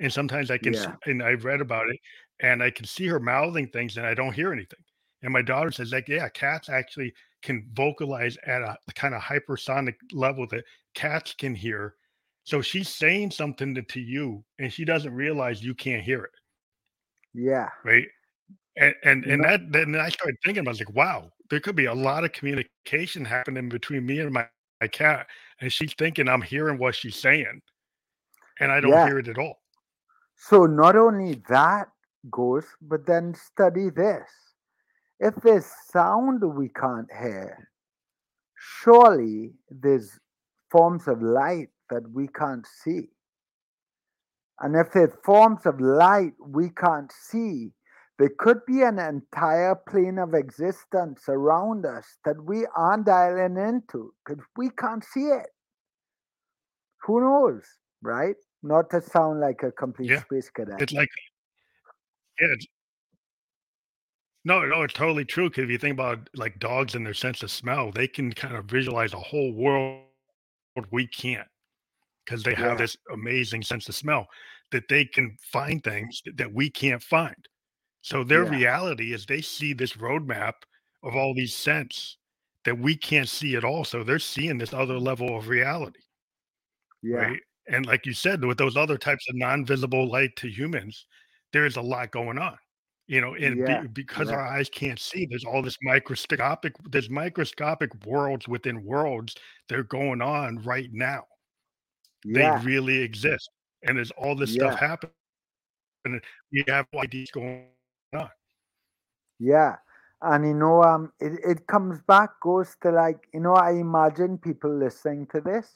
and 0.00 0.12
sometimes 0.12 0.50
I 0.50 0.58
can, 0.58 0.72
yeah. 0.72 0.94
and 1.06 1.22
I've 1.22 1.44
read 1.44 1.60
about 1.60 1.88
it, 1.88 2.00
and 2.40 2.60
I 2.60 2.70
can 2.70 2.86
see 2.86 3.06
her 3.06 3.20
mouthing 3.20 3.68
things, 3.68 3.96
and 3.96 4.06
I 4.06 4.14
don't 4.14 4.34
hear 4.34 4.52
anything. 4.52 4.80
And 5.22 5.32
my 5.32 5.42
daughter 5.42 5.70
says, 5.70 5.92
like, 5.92 6.08
yeah, 6.08 6.28
cats 6.28 6.68
actually 6.68 7.14
can 7.44 7.68
vocalize 7.74 8.36
at 8.46 8.62
a 8.62 8.76
kind 8.94 9.14
of 9.14 9.20
hypersonic 9.22 9.94
level 10.12 10.46
that 10.50 10.64
cats 10.94 11.34
can 11.38 11.54
hear. 11.54 11.94
So 12.42 12.60
she's 12.60 12.88
saying 12.88 13.30
something 13.30 13.74
to, 13.74 13.82
to 13.82 14.00
you 14.00 14.44
and 14.58 14.72
she 14.72 14.84
doesn't 14.84 15.14
realize 15.14 15.62
you 15.62 15.74
can't 15.74 16.02
hear 16.02 16.24
it. 16.24 16.30
Yeah. 17.34 17.68
Right. 17.84 18.06
And 18.76 18.94
and, 19.04 19.24
and 19.26 19.44
that 19.44 19.70
then 19.70 19.94
I 19.94 20.08
started 20.08 20.36
thinking, 20.44 20.66
I 20.66 20.70
was 20.70 20.80
like, 20.80 20.94
wow, 20.94 21.30
there 21.50 21.60
could 21.60 21.76
be 21.76 21.84
a 21.84 21.94
lot 21.94 22.24
of 22.24 22.32
communication 22.32 23.24
happening 23.24 23.68
between 23.68 24.04
me 24.04 24.18
and 24.20 24.32
my, 24.32 24.48
my 24.80 24.88
cat. 24.88 25.26
And 25.60 25.72
she's 25.72 25.94
thinking 25.94 26.28
I'm 26.28 26.42
hearing 26.42 26.78
what 26.78 26.96
she's 26.96 27.16
saying. 27.16 27.60
And 28.60 28.72
I 28.72 28.80
don't 28.80 28.90
yeah. 28.90 29.06
hear 29.06 29.18
it 29.18 29.28
at 29.28 29.38
all. 29.38 29.60
So 30.36 30.66
not 30.66 30.96
only 30.96 31.42
that 31.48 31.88
Ghost, 32.30 32.68
but 32.80 33.06
then 33.06 33.34
study 33.34 33.90
this 33.90 34.28
if 35.20 35.34
there's 35.36 35.66
sound 35.90 36.42
we 36.56 36.68
can't 36.68 37.10
hear, 37.12 37.68
surely 38.56 39.52
there's 39.70 40.18
forms 40.70 41.06
of 41.08 41.22
light 41.22 41.68
that 41.90 42.02
we 42.12 42.28
can't 42.28 42.66
see. 42.82 43.08
And 44.60 44.76
if 44.76 44.92
there's 44.92 45.12
forms 45.24 45.66
of 45.66 45.80
light 45.80 46.32
we 46.40 46.70
can't 46.70 47.12
see, 47.12 47.72
there 48.18 48.30
could 48.38 48.64
be 48.66 48.82
an 48.82 48.98
entire 48.98 49.74
plane 49.74 50.18
of 50.18 50.34
existence 50.34 51.24
around 51.28 51.84
us 51.84 52.06
that 52.24 52.42
we 52.44 52.66
aren't 52.76 53.06
dialing 53.06 53.56
into 53.56 54.12
because 54.24 54.42
we 54.56 54.70
can't 54.70 55.04
see 55.04 55.26
it. 55.26 55.46
Who 57.02 57.20
knows, 57.20 57.64
right? 58.02 58.36
Not 58.62 58.90
to 58.90 59.00
sound 59.00 59.40
like 59.40 59.62
a 59.62 59.72
complete 59.72 60.10
yeah. 60.10 60.22
space 60.22 60.48
cadet. 60.48 60.80
It's 60.80 60.92
like, 60.92 61.10
yeah, 62.40 62.54
no, 64.44 64.64
no, 64.64 64.82
it's 64.82 64.94
totally 64.94 65.24
true. 65.24 65.48
Because 65.48 65.64
if 65.64 65.70
you 65.70 65.78
think 65.78 65.94
about 65.94 66.28
like 66.34 66.58
dogs 66.58 66.94
and 66.94 67.04
their 67.04 67.14
sense 67.14 67.42
of 67.42 67.50
smell, 67.50 67.90
they 67.90 68.06
can 68.06 68.32
kind 68.32 68.56
of 68.56 68.66
visualize 68.66 69.14
a 69.14 69.18
whole 69.18 69.52
world 69.52 70.02
we 70.90 71.06
can't 71.06 71.48
because 72.24 72.42
they 72.42 72.54
have 72.54 72.78
this 72.78 72.96
amazing 73.12 73.62
sense 73.62 73.88
of 73.88 73.94
smell 73.94 74.26
that 74.70 74.88
they 74.88 75.04
can 75.04 75.36
find 75.52 75.82
things 75.82 76.22
that 76.36 76.52
we 76.52 76.68
can't 76.68 77.02
find. 77.02 77.36
So 78.02 78.24
their 78.24 78.44
yeah. 78.44 78.50
reality 78.50 79.12
is 79.12 79.24
they 79.24 79.40
see 79.40 79.72
this 79.72 79.94
roadmap 79.94 80.52
of 81.02 81.14
all 81.16 81.34
these 81.34 81.54
scents 81.54 82.18
that 82.64 82.78
we 82.78 82.96
can't 82.96 83.28
see 83.28 83.56
at 83.56 83.64
all. 83.64 83.84
So 83.84 84.02
they're 84.02 84.18
seeing 84.18 84.58
this 84.58 84.72
other 84.72 84.98
level 84.98 85.36
of 85.36 85.48
reality. 85.48 86.00
Yeah. 87.02 87.16
Right? 87.16 87.40
And 87.68 87.86
like 87.86 88.04
you 88.04 88.12
said, 88.12 88.44
with 88.44 88.58
those 88.58 88.76
other 88.76 88.98
types 88.98 89.26
of 89.28 89.36
non-visible 89.36 90.10
light 90.10 90.36
to 90.36 90.48
humans, 90.48 91.06
there's 91.52 91.76
a 91.76 91.82
lot 91.82 92.10
going 92.10 92.38
on 92.38 92.56
you 93.06 93.20
know 93.20 93.34
and 93.34 93.58
yeah, 93.58 93.82
be, 93.82 93.88
because 93.88 94.28
yeah. 94.30 94.36
our 94.36 94.46
eyes 94.46 94.68
can't 94.70 94.98
see 94.98 95.26
there's 95.26 95.44
all 95.44 95.62
this 95.62 95.78
microscopic 95.82 96.74
there's 96.90 97.10
microscopic 97.10 97.90
worlds 98.06 98.48
within 98.48 98.84
worlds 98.84 99.34
that 99.68 99.78
are 99.78 99.84
going 99.84 100.22
on 100.22 100.58
right 100.62 100.90
now 100.92 101.24
yeah. 102.24 102.58
they 102.58 102.64
really 102.64 102.98
exist 102.98 103.50
and 103.82 103.98
there's 103.98 104.10
all 104.12 104.34
this 104.34 104.52
stuff 104.52 104.78
happening 104.78 105.12
and 106.04 106.20
we 106.52 106.64
have 106.66 106.86
ideas 106.96 107.30
going 107.30 107.66
on 108.14 108.28
yeah 109.38 109.76
and 110.22 110.46
you 110.46 110.54
know 110.54 110.82
um 110.82 111.12
it, 111.20 111.38
it 111.44 111.66
comes 111.66 112.00
back 112.06 112.30
Ghost 112.42 112.76
to 112.82 112.90
like 112.90 113.28
you 113.34 113.40
know 113.40 113.54
i 113.54 113.72
imagine 113.72 114.38
people 114.38 114.74
listening 114.74 115.26
to 115.32 115.40
this 115.40 115.68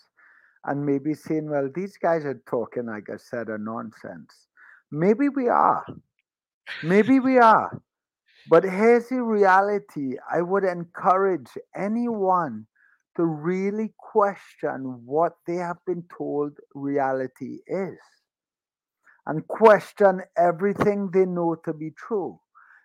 and 0.65 0.85
maybe 0.85 1.13
saying 1.13 1.51
well 1.51 1.69
these 1.75 1.97
guys 1.99 2.25
are 2.25 2.41
talking 2.49 2.87
like 2.87 3.09
a 3.09 3.19
set 3.19 3.49
of 3.51 3.61
nonsense 3.61 4.49
Maybe 4.91 5.29
we 5.29 5.49
are. 5.49 5.85
Maybe 6.83 7.21
we 7.21 7.39
are. 7.39 7.81
But 8.49 8.65
here's 8.65 9.09
the 9.09 9.23
reality 9.23 10.17
I 10.33 10.41
would 10.43 10.65
encourage 10.65 11.51
anyone 11.77 12.67
to 13.17 13.25
really 13.25 13.93
question 13.99 15.03
what 15.05 15.33
they 15.47 15.57
have 15.57 15.79
been 15.87 16.05
told 16.17 16.57
reality 16.75 17.59
is 17.67 17.99
and 19.27 19.47
question 19.49 20.23
everything 20.37 21.11
they 21.13 21.27
know 21.27 21.57
to 21.65 21.75
be 21.75 21.91
true. 21.91 22.41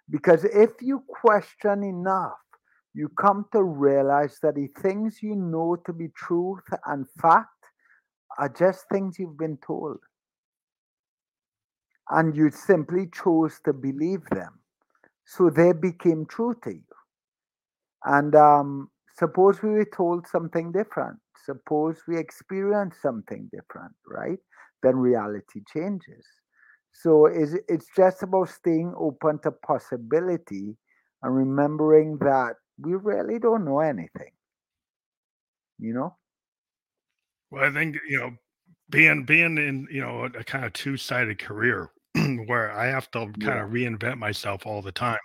Because 0.09 0.43
if 0.43 0.71
you 0.81 1.03
question 1.07 1.83
enough, 1.83 2.33
you 2.93 3.09
come 3.09 3.45
to 3.53 3.63
realize 3.63 4.37
that 4.43 4.55
the 4.55 4.67
things 4.81 5.19
you 5.21 5.35
know 5.35 5.77
to 5.85 5.93
be 5.93 6.09
truth 6.15 6.63
and 6.85 7.07
fact 7.21 7.47
are 8.37 8.49
just 8.49 8.85
things 8.91 9.17
you've 9.17 9.37
been 9.37 9.57
told. 9.65 9.97
And 12.09 12.35
you 12.35 12.51
simply 12.51 13.07
chose 13.07 13.59
to 13.65 13.73
believe 13.73 14.25
them. 14.29 14.59
So 15.25 15.49
they 15.49 15.71
became 15.71 16.25
true 16.25 16.55
to 16.63 16.71
you. 16.71 16.83
And 18.03 18.35
um, 18.35 18.89
suppose 19.17 19.61
we 19.61 19.69
were 19.69 19.89
told 19.95 20.27
something 20.27 20.71
different. 20.71 21.17
Suppose 21.45 21.97
we 22.07 22.17
experienced 22.17 23.01
something 23.01 23.49
different, 23.53 23.93
right? 24.05 24.39
Then 24.81 24.97
reality 24.97 25.61
changes. 25.73 26.25
So 26.91 27.25
it's, 27.25 27.53
it's 27.67 27.87
just 27.95 28.21
about 28.21 28.49
staying 28.49 28.93
open 28.97 29.39
to 29.39 29.51
possibility 29.51 30.75
and 31.21 31.35
remembering 31.35 32.17
that 32.17 32.55
we 32.77 32.95
really 32.95 33.39
don't 33.39 33.65
know 33.65 33.79
anything. 33.79 34.31
You 35.79 35.93
know? 35.93 36.15
Well, 37.49 37.63
I 37.63 37.71
think, 37.71 37.97
you 38.07 38.19
know, 38.19 38.31
being 38.89 39.25
being 39.25 39.57
in, 39.57 39.87
you 39.89 40.01
know, 40.01 40.25
a, 40.25 40.39
a 40.39 40.43
kind 40.43 40.65
of 40.65 40.73
two-sided 40.73 41.39
career 41.39 41.89
where 42.47 42.71
I 42.71 42.87
have 42.87 43.09
to 43.11 43.31
kind 43.39 43.59
Yeah. 43.59 43.61
of 43.61 43.69
reinvent 43.71 44.17
myself 44.19 44.65
all 44.65 44.81
the 44.81 44.91
time. 44.91 45.19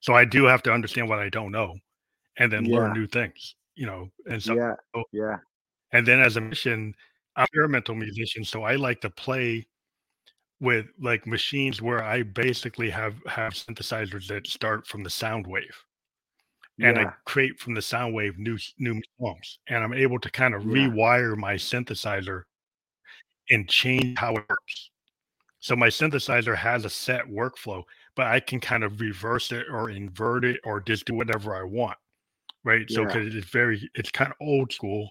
So 0.00 0.14
I 0.14 0.24
do 0.24 0.44
have 0.44 0.62
to 0.64 0.72
understand 0.72 1.08
what 1.08 1.18
I 1.18 1.28
don't 1.28 1.52
know 1.52 1.76
and 2.38 2.52
then 2.52 2.64
learn 2.66 2.92
new 2.92 3.06
things, 3.08 3.56
you 3.76 3.86
know. 3.86 4.10
And 4.26 4.42
so 4.42 4.54
Yeah. 4.54 4.76
Yeah. 5.12 5.40
and 5.92 6.06
then 6.06 6.20
as 6.20 6.36
a 6.36 6.40
musician, 6.40 6.94
I'm 7.36 7.42
an 7.42 7.44
experimental 7.44 7.94
musician, 7.94 8.44
so 8.44 8.62
I 8.64 8.76
like 8.76 9.00
to 9.02 9.10
play 9.10 9.66
with 10.60 10.86
like 11.00 11.26
machines 11.26 11.82
where 11.82 12.04
I 12.04 12.22
basically 12.24 12.90
have 12.90 13.16
have 13.26 13.54
synthesizers 13.54 14.28
that 14.28 14.46
start 14.48 14.86
from 14.86 15.04
the 15.04 15.10
sound 15.10 15.46
wave. 15.46 15.84
And 16.82 16.98
I 16.98 17.06
create 17.26 17.58
from 17.60 17.74
the 17.74 17.82
sound 17.82 18.14
wave 18.14 18.38
new 18.38 18.58
new 18.78 19.00
songs, 19.20 19.60
and 19.68 19.82
I'm 19.84 19.94
able 19.94 20.18
to 20.20 20.30
kind 20.30 20.54
of 20.54 20.62
Yeah. 20.62 20.94
rewire 20.94 21.36
my 21.36 21.54
synthesizer 21.54 22.44
and 23.50 23.68
change 23.68 24.18
how 24.18 24.36
it 24.36 24.48
works. 24.48 24.90
So 25.60 25.76
my 25.76 25.88
synthesizer 25.88 26.56
has 26.56 26.84
a 26.84 26.90
set 26.90 27.26
workflow, 27.26 27.84
but 28.14 28.26
I 28.26 28.40
can 28.40 28.60
kind 28.60 28.82
of 28.82 29.00
reverse 29.00 29.52
it 29.52 29.66
or 29.70 29.90
invert 29.90 30.44
it 30.44 30.60
or 30.64 30.80
just 30.80 31.04
do 31.06 31.14
whatever 31.14 31.54
I 31.54 31.62
want, 31.64 31.98
right? 32.64 32.90
So 32.90 33.06
because 33.06 33.34
it's 33.34 33.46
very, 33.50 33.90
it's 33.94 34.10
kind 34.12 34.30
of 34.32 34.36
old 34.40 34.72
school 34.72 35.10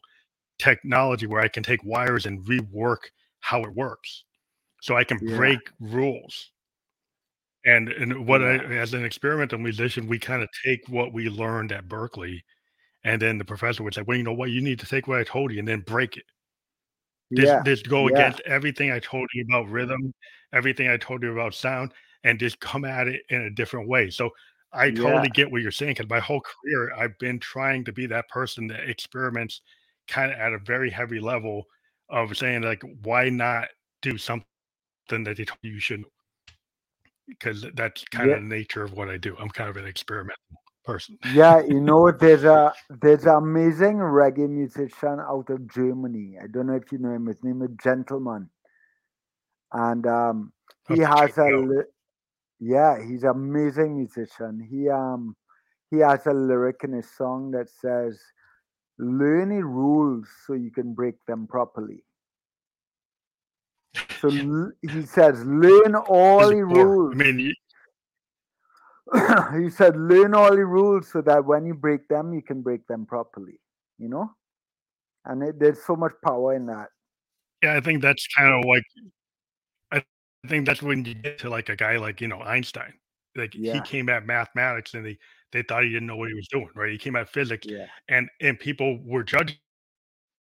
technology 0.60 1.28
where 1.28 1.42
I 1.42 1.50
can 1.50 1.64
take 1.64 1.84
wires 1.84 2.26
and 2.26 2.46
rework 2.48 3.12
how 3.42 3.64
it 3.64 3.76
works, 3.76 4.26
so 4.82 4.98
I 4.98 5.04
can 5.06 5.20
Yeah. 5.22 5.30
break 5.36 5.72
rules. 5.80 6.52
And 7.66 7.90
and 7.90 8.26
what 8.26 8.42
I, 8.42 8.58
as 8.58 8.94
an 8.94 9.04
experimental 9.06 9.60
musician, 9.60 10.08
we 10.08 10.18
kind 10.20 10.42
of 10.44 10.50
take 10.64 10.88
what 10.88 11.14
we 11.14 11.30
learned 11.30 11.72
at 11.74 11.88
Berklee, 11.88 12.42
and 13.04 13.22
then 13.22 13.38
the 13.40 13.46
professor 13.46 13.84
would 13.84 13.94
say, 13.96 14.04
"Well, 14.04 14.18
you 14.18 14.24
know 14.24 14.34
what? 14.34 14.52
You 14.52 14.62
need 14.62 14.80
to 14.82 14.88
take 14.88 15.08
what 15.08 15.20
I 15.20 15.24
told 15.26 15.52
you 15.54 15.60
and 15.60 15.68
then 15.68 15.82
break 15.82 16.18
it." 16.18 16.26
Just 17.38 17.56
Yeah. 17.56 17.64
just 17.64 17.88
go 17.88 18.08
Yeah. 18.08 18.08
against 18.08 18.42
everything 18.42 18.92
I 18.92 19.00
told 19.00 19.30
you 19.34 19.44
about 19.44 19.70
rhythm, 19.70 20.14
everything 20.54 20.90
I 20.90 20.98
told 20.98 21.24
you 21.24 21.32
about 21.32 21.54
sound, 21.54 21.94
and 22.24 22.40
just 22.40 22.60
come 22.60 22.86
at 22.86 23.08
it 23.08 23.22
in 23.30 23.44
a 23.44 23.50
different 23.50 23.88
way. 23.90 24.10
So 24.10 24.30
I 24.74 24.92
Yeah. 24.92 24.92
totally 24.92 25.30
get 25.30 25.52
what 25.52 25.62
you're 25.62 25.72
saying 25.72 25.94
because 25.96 26.10
my 26.10 26.20
whole 26.20 26.42
career 26.42 26.94
I've 26.98 27.18
been 27.20 27.40
trying 27.40 27.84
to 27.86 27.92
be 27.94 28.06
that 28.08 28.30
person 28.30 28.68
that 28.68 28.90
experiments 28.90 29.62
kind 30.08 30.32
of 30.32 30.40
at 30.40 30.54
a 30.54 30.60
very 30.60 30.90
heavy 30.90 31.20
level 31.20 31.66
of 32.10 32.38
saying 32.38 32.64
like, 32.64 32.84
why 33.04 33.30
not 33.30 33.68
do 34.02 34.18
something 34.18 34.46
that 35.10 35.38
they 35.38 35.46
told 35.46 35.60
you 35.62 35.74
you 35.74 35.80
shouldn't? 35.80 36.08
Because 37.28 37.66
that's 37.76 38.04
kind 38.06 38.32
Yeah. 38.32 38.36
of 38.36 38.42
the 38.42 38.48
nature 38.48 38.84
of 38.84 38.94
what 38.94 39.10
I 39.10 39.18
do. 39.18 39.36
I'm 39.40 39.50
kind 39.50 39.70
of 39.70 39.78
an 39.78 39.86
experimental 39.86 40.44
person. 40.86 41.18
Yeah, 41.24 41.62
you 41.68 41.82
know, 41.82 42.12
there's 42.12 42.46
a 42.46 42.74
there's 43.02 43.26
an 43.26 43.36
amazing 43.36 43.98
reggae 43.98 44.50
musician 44.50 45.20
out 45.20 45.50
of 45.50 45.68
Germany. 45.72 46.38
I 46.42 46.48
don't 46.48 46.68
know 46.68 46.76
if 46.76 46.92
you 46.94 47.00
know 47.00 47.12
him. 47.14 47.28
His 47.28 47.44
name 47.44 47.62
is 47.64 47.72
Gentleman, 47.84 48.50
and 49.74 50.06
um, 50.08 50.54
he 50.88 51.00
has 51.00 51.38
a 51.38 51.84
yeah, 52.60 52.98
he's 53.02 53.24
an 53.24 53.30
amazing 53.30 53.98
musician. 53.98 54.60
He 54.70 54.90
um 54.90 55.36
he 55.92 55.98
has 56.00 56.26
a 56.26 56.34
lyric 56.34 56.82
in 56.84 56.94
his 56.94 57.10
song 57.10 57.52
that 57.52 57.70
says, 57.70 58.20
"Learn 58.98 59.50
the 59.50 59.64
rules 59.64 60.28
so 60.46 60.54
you 60.54 60.72
can 60.72 60.94
break 60.94 61.16
them 61.26 61.48
properly." 61.48 62.04
So 64.20 64.30
he 64.82 65.04
says, 65.04 65.44
"Learn 65.46 65.96
all 65.96 66.50
the. 66.50 66.58
I 66.58 66.60
rules." 66.60 67.16
mean, 67.16 67.40
you- 67.40 67.54
he 69.64 69.70
said, 69.70 69.96
"Learn 69.96 70.34
all 70.34 70.56
the 70.56 70.66
rules 70.66 71.10
so 71.10 71.22
that 71.22 71.46
when 71.46 71.66
you 71.66 71.74
break 71.74 72.08
them, 72.10 72.34
you 72.34 72.42
can 72.42 72.62
break 72.62 72.86
them 72.88 73.06
properly." 73.06 73.60
You 73.98 74.10
know, 74.10 74.32
and 75.26 75.44
it, 75.44 75.60
there's 75.60 75.82
so 75.84 75.96
much 75.96 76.14
power 76.24 76.54
in 76.56 76.66
that. 76.68 76.90
yeah, 77.64 77.76
I 77.76 77.80
think 77.82 78.02
that's 78.02 78.28
kind 78.38 78.54
of 78.54 78.66
like 78.68 78.84
I 80.46 80.48
think 80.48 80.66
that's 80.66 80.82
when 80.82 81.04
you 81.06 81.14
get 81.16 81.38
to 81.40 81.50
like 81.50 81.70
a 81.70 81.76
guy 81.76 81.98
like 81.98 82.22
you 82.22 82.28
know 82.28 82.42
Einstein. 82.42 82.94
Like 83.36 83.58
he 83.62 83.82
came 83.82 84.10
at 84.10 84.26
mathematics 84.26 84.94
and 84.94 85.06
they 85.06 85.18
they 85.52 85.64
thought 85.64 85.84
he 85.84 85.90
didn't 85.90 86.08
know 86.08 86.18
what 86.18 86.30
he 86.30 86.36
was 86.36 86.48
doing, 86.48 86.70
right? 86.76 86.92
He 86.92 86.98
came 86.98 87.16
at 87.16 87.30
physics 87.30 87.68
yeah, 87.68 87.90
and 88.08 88.30
and 88.42 88.60
people 88.60 89.00
were 89.04 89.24
judging 89.24 89.58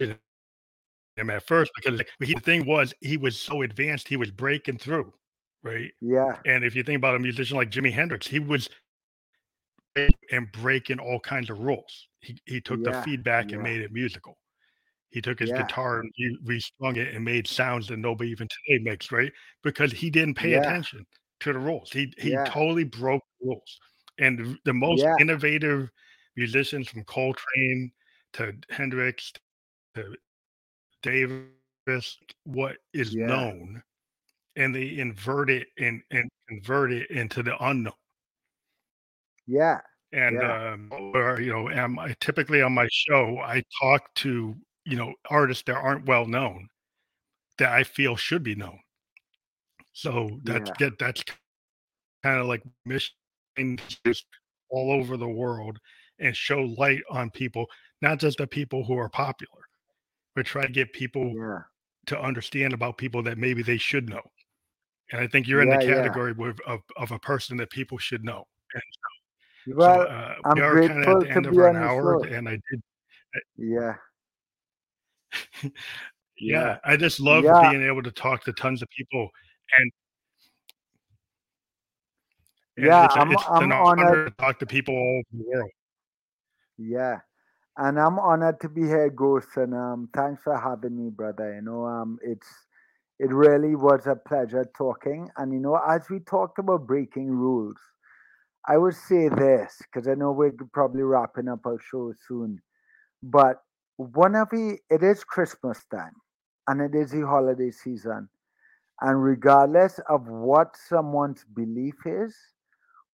him 0.01 1.31
at 1.31 1.47
first 1.47 1.73
because 1.75 1.99
like, 1.99 2.11
he, 2.29 2.35
the 2.35 2.41
thing 2.41 2.67
was 2.67 2.95
he 3.01 3.17
was 3.17 3.39
so 3.39 3.63
advanced 3.63 4.09
he 4.09 4.17
was 4.17 4.31
breaking 4.31 4.79
through, 4.79 5.13
right? 5.63 5.93
yeah, 6.01 6.43
And 6.45 6.65
if 6.65 6.75
you 6.75 6.83
think 6.83 6.99
about 6.99 7.17
a 7.17 7.19
musician 7.19 7.57
like 7.57 7.71
Jimi 7.71 7.93
Hendrix, 7.93 8.27
he 8.27 8.39
was 8.39 8.69
and 10.31 10.51
breaking 10.53 10.99
all 10.99 11.21
kinds 11.21 11.51
of 11.51 11.59
rules. 11.59 12.09
He 12.21 12.39
he 12.47 12.61
took 12.61 12.85
the 12.85 12.93
yeah, 12.93 13.05
feedback 13.05 13.53
and 13.53 13.63
made 13.63 13.81
it 13.81 13.93
musical. 13.93 14.39
He 15.11 15.21
took 15.23 15.39
his 15.41 15.53
yeah, 15.53 15.71
guitar 15.71 16.01
and 16.01 16.11
he 16.15 16.37
restrung 16.45 16.97
it 16.97 17.15
and 17.15 17.25
made 17.25 17.47
sounds 17.47 17.89
that 17.89 17.99
nobody 17.99 18.31
even 18.31 18.49
today 18.49 18.83
makes, 18.83 19.11
right? 19.13 19.33
Because 19.63 19.93
he 19.93 20.11
didn't 20.11 20.35
pay 20.37 20.53
yeah, 20.53 20.73
attention 20.73 21.07
to 21.41 21.53
the 21.53 21.59
rules. 21.59 21.93
He 21.93 22.13
he 22.19 22.39
yeah, 22.39 22.45
totally 22.45 22.85
broke 22.85 23.23
the 23.41 23.47
rules. 23.49 23.81
And 24.19 24.59
the 24.65 24.75
most 24.75 25.09
innovative 25.19 25.91
musicians 26.37 26.89
from 26.89 27.05
Coltrane 27.05 27.93
to 28.35 28.55
Hendrix 28.71 29.33
to 29.95 30.17
Davis, 31.03 32.19
what 32.45 32.79
is 32.93 33.17
known, 33.17 33.83
and 34.57 34.75
they 34.75 34.99
invert 34.99 35.51
it 35.51 35.69
and 35.79 36.03
and 36.11 36.31
convert 36.49 36.93
it 36.93 37.11
into 37.11 37.43
the 37.43 37.57
unknown. 37.65 37.95
yeah, 39.47 39.81
And 40.13 40.43
yeah, 40.43 40.43
um, 40.43 40.91
or 40.93 41.41
you 41.41 41.53
know, 41.53 41.69
am 41.71 41.99
I 41.99 42.15
typically 42.21 42.63
on 42.63 42.73
my 42.73 42.89
show, 42.91 43.39
I 43.39 43.63
talk 43.81 44.15
to 44.17 44.57
you 44.89 44.97
know 44.97 45.13
artists 45.31 45.65
that 45.67 45.77
aren't 45.77 46.07
well 46.07 46.27
known 46.27 46.69
that 47.59 47.73
I 47.73 47.85
feel 47.85 48.17
should 48.17 48.43
be 48.43 48.55
known. 48.55 48.79
So 49.93 50.31
that's 50.45 50.71
yeah, 50.71 50.75
get 50.79 50.99
that's 50.99 51.23
kind 52.23 52.41
of 52.41 52.47
like 52.47 52.63
mission 52.85 53.15
just 54.07 54.27
all 54.71 54.93
over 54.93 55.17
the 55.17 55.29
world 55.29 55.79
and 56.21 56.37
show 56.37 56.63
light 56.63 57.03
on 57.11 57.31
people, 57.31 57.67
not 58.03 58.19
just 58.19 58.39
the 58.39 58.47
people 58.47 58.85
who 58.85 58.97
are 58.99 59.09
popular, 59.09 59.63
but 60.35 60.47
try 60.47 60.63
to 60.67 60.73
get 60.73 60.93
people 60.93 61.33
yeah, 61.37 61.61
to 62.07 62.21
understand 62.21 62.73
about 62.73 62.99
people 62.99 63.23
that 63.23 63.39
maybe 63.39 63.63
they 63.63 63.79
should 63.79 64.09
know. 64.09 64.23
And 65.13 65.21
I 65.21 65.27
think 65.27 65.49
you're 65.49 65.63
in 65.63 65.71
the 65.71 65.85
yeah, 65.85 65.95
category 65.95 66.33
with, 66.33 66.61
of 66.67 66.81
of 66.97 67.13
a 67.13 67.19
person 67.19 67.57
that 67.59 67.71
people 67.71 67.99
should 67.99 68.25
know. 68.25 68.47
And 68.75 68.83
so, 68.93 69.75
Well, 69.77 70.03
uh, 70.03 70.35
I'm 70.45 70.57
we 70.57 70.63
are 70.63 70.87
kind 70.87 71.03
of 71.03 71.09
at 71.09 71.21
the 71.21 71.27
to 71.27 71.33
end 71.33 71.47
of 71.47 71.59
on 71.59 71.77
hour, 71.77 72.23
show. 72.23 72.35
and 72.35 72.49
I 72.49 72.53
did. 72.71 72.83
Yeah, 73.57 73.95
yeah, 76.39 76.79
I 76.85 76.97
just 76.97 77.21
love 77.21 77.45
yeah, 77.45 77.71
being 77.71 77.83
able 77.85 78.03
to 78.03 78.11
talk 78.11 78.45
to 78.45 78.53
tons 78.53 78.83
of 78.83 78.89
people, 78.97 79.29
and 79.79 79.93
and 82.77 82.87
yeah. 82.87 83.05
it's 83.07 83.17
I'm 83.17 83.33
it's 83.33 83.43
I'm 83.49 83.65
an 83.65 83.73
honored. 83.73 84.07
honor 84.07 84.25
to 84.27 84.31
talk 84.37 84.59
to 84.61 84.67
people 84.67 84.95
all 84.95 85.17
over 85.17 85.43
the 85.43 85.51
world. 85.51 85.71
Yeah, 86.79 87.19
and 87.77 87.99
I'm 87.99 88.19
honored 88.19 88.61
to 88.61 88.69
be 88.69 88.83
here, 88.83 89.11
Ghost. 89.11 89.49
And 89.57 89.75
um, 89.75 90.09
thanks 90.15 90.43
for 90.43 90.57
having 90.57 90.97
me, 90.97 91.11
brother. 91.11 91.55
You 91.55 91.63
know, 91.63 91.85
um, 91.85 92.19
it's 92.23 92.49
it 93.19 93.33
really 93.33 93.75
was 93.75 94.07
a 94.07 94.15
pleasure 94.15 94.65
talking. 94.77 95.29
And 95.37 95.53
you 95.53 95.59
know, 95.59 95.77
as 95.89 96.09
we 96.09 96.21
talked 96.21 96.59
about 96.59 96.87
breaking 96.87 97.31
rules, 97.31 97.77
I 98.69 98.77
would 98.77 98.95
say 98.95 99.29
this 99.29 99.81
because 99.83 100.09
I 100.09 100.15
know 100.15 100.31
we're 100.31 100.53
probably 100.73 101.03
wrapping 101.03 101.49
up 101.49 101.67
our 101.67 101.79
show 101.81 102.13
soon. 102.29 102.61
But 103.23 103.61
whenever 103.99 104.79
it 104.91 105.03
is 105.03 105.25
Christmas 105.25 105.85
time 105.91 106.15
and 106.69 106.81
it 106.81 106.95
is 106.95 107.11
the 107.11 107.27
holiday 107.27 107.71
season, 107.71 108.29
And 109.01 109.23
regardless 109.23 110.01
of 110.09 110.27
what 110.27 110.77
someone's 110.77 111.45
belief 111.55 111.95
is, 112.05 112.35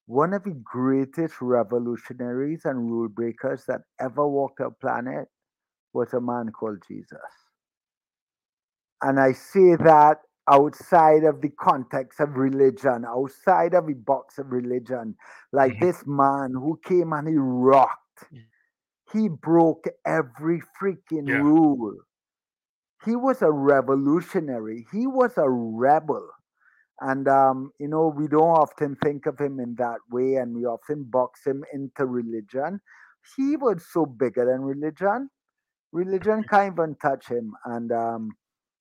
one 0.07 0.33
of 0.33 0.45
the 0.45 0.59
greatest 0.63 1.41
revolutionaries 1.41 2.65
and 2.65 2.91
rule 2.91 3.09
breakers 3.09 3.65
that 3.67 3.83
ever 4.01 4.27
walked 4.27 4.61
our 4.61 4.71
planet 4.71 5.29
was 5.93 6.13
a 6.15 6.21
man 6.21 6.51
called 6.53 6.83
Jesus. 6.87 7.19
And 9.03 9.21
I 9.21 9.33
say 9.33 9.77
that 9.77 10.19
outside 10.51 11.25
of 11.25 11.41
the 11.41 11.51
context 11.51 12.21
of 12.21 12.37
religion, 12.37 13.05
outside 13.07 13.75
of 13.75 13.87
the 13.87 13.95
box 13.95 14.39
of 14.39 14.53
religion, 14.53 15.17
like 15.53 15.73
mm-hmm. 15.73 15.87
this 15.87 16.03
man 16.07 16.53
who 16.55 16.79
came 16.85 17.13
and 17.13 17.29
he 17.29 17.35
rocked. 17.37 18.25
He 19.15 19.29
broke 19.29 19.85
every 20.05 20.61
freaking 20.81 21.29
yeah. 21.29 21.37
rule. 21.37 21.95
He 23.05 23.15
was 23.15 23.43
a 23.43 23.51
revolutionary. 23.53 24.87
He 24.93 25.07
was 25.07 25.33
a 25.37 25.49
rebel. 25.49 26.29
And, 27.01 27.29
um, 27.29 27.71
you 27.79 27.87
know, 27.87 28.13
we 28.15 28.27
don't 28.27 28.43
often 28.43 28.97
think 28.97 29.27
of 29.27 29.39
him 29.39 29.61
in 29.61 29.77
that 29.77 29.99
way, 30.11 30.37
and 30.37 30.55
we 30.55 30.65
often 30.65 31.05
box 31.05 31.41
him 31.47 31.65
into 31.73 32.07
religion. 32.07 32.81
He 33.37 33.57
was 33.57 33.85
so 33.93 34.05
bigger 34.05 34.47
than 34.47 34.63
religion. 34.63 35.31
Religion 35.93 36.45
can't 36.51 36.75
even 36.75 36.97
touch 37.01 37.29
him. 37.29 37.53
And, 37.65 37.93
um, 37.93 38.31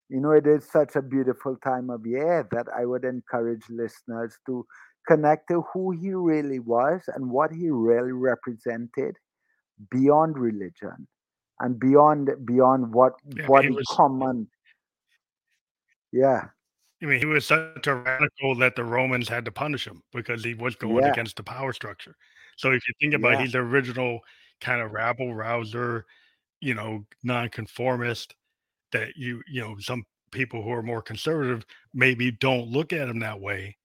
you 0.09 0.19
know, 0.19 0.31
it 0.31 0.47
is 0.47 0.67
such 0.69 0.95
a 0.95 1.01
beautiful 1.01 1.57
time 1.63 1.89
of 1.89 2.05
year 2.05 2.47
that 2.51 2.67
I 2.75 2.85
would 2.85 3.05
encourage 3.05 3.63
listeners 3.69 4.37
to 4.47 4.65
connect 5.07 5.49
to 5.49 5.63
who 5.73 5.91
he 5.91 6.13
really 6.13 6.59
was 6.59 7.01
and 7.07 7.29
what 7.29 7.51
he 7.51 7.69
really 7.69 8.13
represented 8.13 9.17
beyond 9.89 10.37
religion 10.37 11.07
and 11.59 11.79
beyond 11.79 12.29
beyond 12.45 12.93
what 12.93 13.13
yeah, 13.35 13.47
what 13.47 13.67
was, 13.69 13.85
common 13.89 14.47
yeah 16.11 16.45
I 17.01 17.05
mean, 17.05 17.19
he 17.19 17.25
was 17.25 17.45
such 17.45 17.85
a 17.87 17.95
radical 17.95 18.55
that 18.55 18.77
the 18.77 18.85
Romans 18.85 19.27
had 19.27 19.43
to 19.43 19.51
punish 19.51 19.85
him 19.85 20.01
because 20.13 20.41
he 20.41 20.53
was 20.53 20.75
going 20.75 21.03
yeah. 21.03 21.11
against 21.11 21.35
the 21.35 21.43
power 21.43 21.73
structure. 21.73 22.15
So 22.55 22.71
if 22.71 22.87
you 22.87 22.93
think 23.01 23.13
about 23.13 23.33
yeah. 23.33 23.39
it, 23.39 23.41
he's 23.41 23.51
the 23.51 23.59
original 23.59 24.21
kind 24.61 24.81
of 24.81 24.93
rabble 24.93 25.33
rouser, 25.35 26.05
you 26.61 26.73
know, 26.73 27.05
nonconformist 27.21 28.35
that 28.93 29.17
you, 29.17 29.41
you 29.51 29.59
know, 29.59 29.75
some 29.79 30.05
people 30.31 30.63
who 30.63 30.71
are 30.71 30.81
more 30.81 31.01
conservative 31.01 31.65
maybe 31.93 32.31
don't 32.31 32.69
look 32.69 32.93
at 32.93 33.09
him 33.09 33.19
that 33.19 33.41
way. 33.41 33.75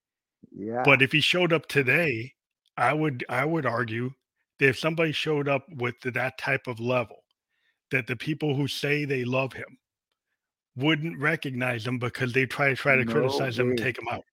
Yeah. 0.52 0.82
But 0.84 1.02
if 1.02 1.10
he 1.10 1.20
showed 1.20 1.52
up 1.52 1.66
today, 1.66 2.34
I 2.76 2.92
would 2.92 3.24
I 3.28 3.44
would 3.44 3.66
argue 3.66 4.12
that 4.58 4.68
if 4.68 4.78
somebody 4.78 5.12
showed 5.12 5.48
up 5.48 5.64
with 5.76 5.94
that 6.02 6.38
type 6.38 6.66
of 6.66 6.80
level, 6.80 7.24
that 7.90 8.06
the 8.06 8.16
people 8.16 8.54
who 8.54 8.68
say 8.68 9.04
they 9.04 9.24
love 9.24 9.52
him 9.52 9.78
wouldn't 10.76 11.18
recognize 11.18 11.86
him 11.86 11.98
because 11.98 12.32
they 12.32 12.46
try 12.46 12.68
to 12.68 12.76
try 12.76 12.96
to 12.96 13.04
no 13.04 13.12
criticize 13.12 13.58
way. 13.58 13.64
him 13.64 13.70
and 13.70 13.78
take 13.78 13.98
him 13.98 14.08
out. 14.10 14.24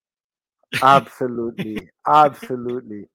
absolutely, 0.81 1.89
absolutely. 2.07 3.05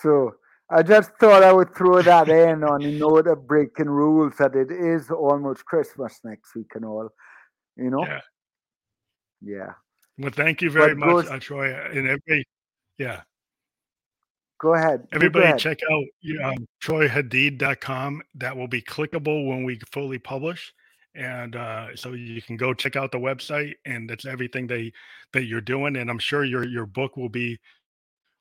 So 0.00 0.32
I 0.70 0.82
just 0.82 1.12
thought 1.20 1.42
I 1.42 1.52
would 1.52 1.74
throw 1.74 2.00
that 2.02 2.28
in 2.28 2.64
on 2.64 2.80
you 2.80 2.98
know 2.98 3.20
the 3.20 3.36
breaking 3.36 3.90
rules 3.90 4.34
that 4.38 4.54
it 4.56 4.70
is 4.70 5.10
almost 5.10 5.64
Christmas 5.66 6.18
next 6.24 6.54
week 6.54 6.72
and 6.74 6.84
all. 6.84 7.10
You 7.76 7.90
know? 7.90 8.04
Yeah. 8.06 8.20
Yeah. 9.42 9.72
Well, 10.18 10.30
thank 10.30 10.62
you 10.62 10.70
very 10.70 10.94
but 10.94 11.06
much, 11.06 11.24
goes, 11.26 11.30
uh, 11.30 11.38
Troy. 11.40 11.74
And 11.74 12.06
everybody, 12.06 12.44
yeah. 12.98 13.22
Go 14.62 14.74
ahead. 14.74 15.06
Everybody, 15.12 15.42
go 15.42 15.48
ahead. 15.48 15.58
check 15.58 15.80
out 15.90 16.04
um, 16.44 16.68
troyhadeed.com. 16.82 18.22
That 18.36 18.56
will 18.56 18.68
be 18.68 18.80
clickable 18.80 19.48
when 19.48 19.64
we 19.64 19.80
fully 19.92 20.18
publish 20.18 20.72
and 21.14 21.56
uh, 21.56 21.94
so 21.94 22.12
you 22.12 22.40
can 22.40 22.56
go 22.56 22.72
check 22.72 22.96
out 22.96 23.12
the 23.12 23.18
website 23.18 23.74
and 23.84 24.08
that's 24.08 24.24
everything 24.24 24.66
they 24.66 24.92
that 25.32 25.44
you're 25.44 25.60
doing 25.60 25.96
and 25.96 26.10
i'm 26.10 26.18
sure 26.18 26.44
your 26.44 26.64
your 26.64 26.86
book 26.86 27.16
will 27.16 27.28
be 27.28 27.58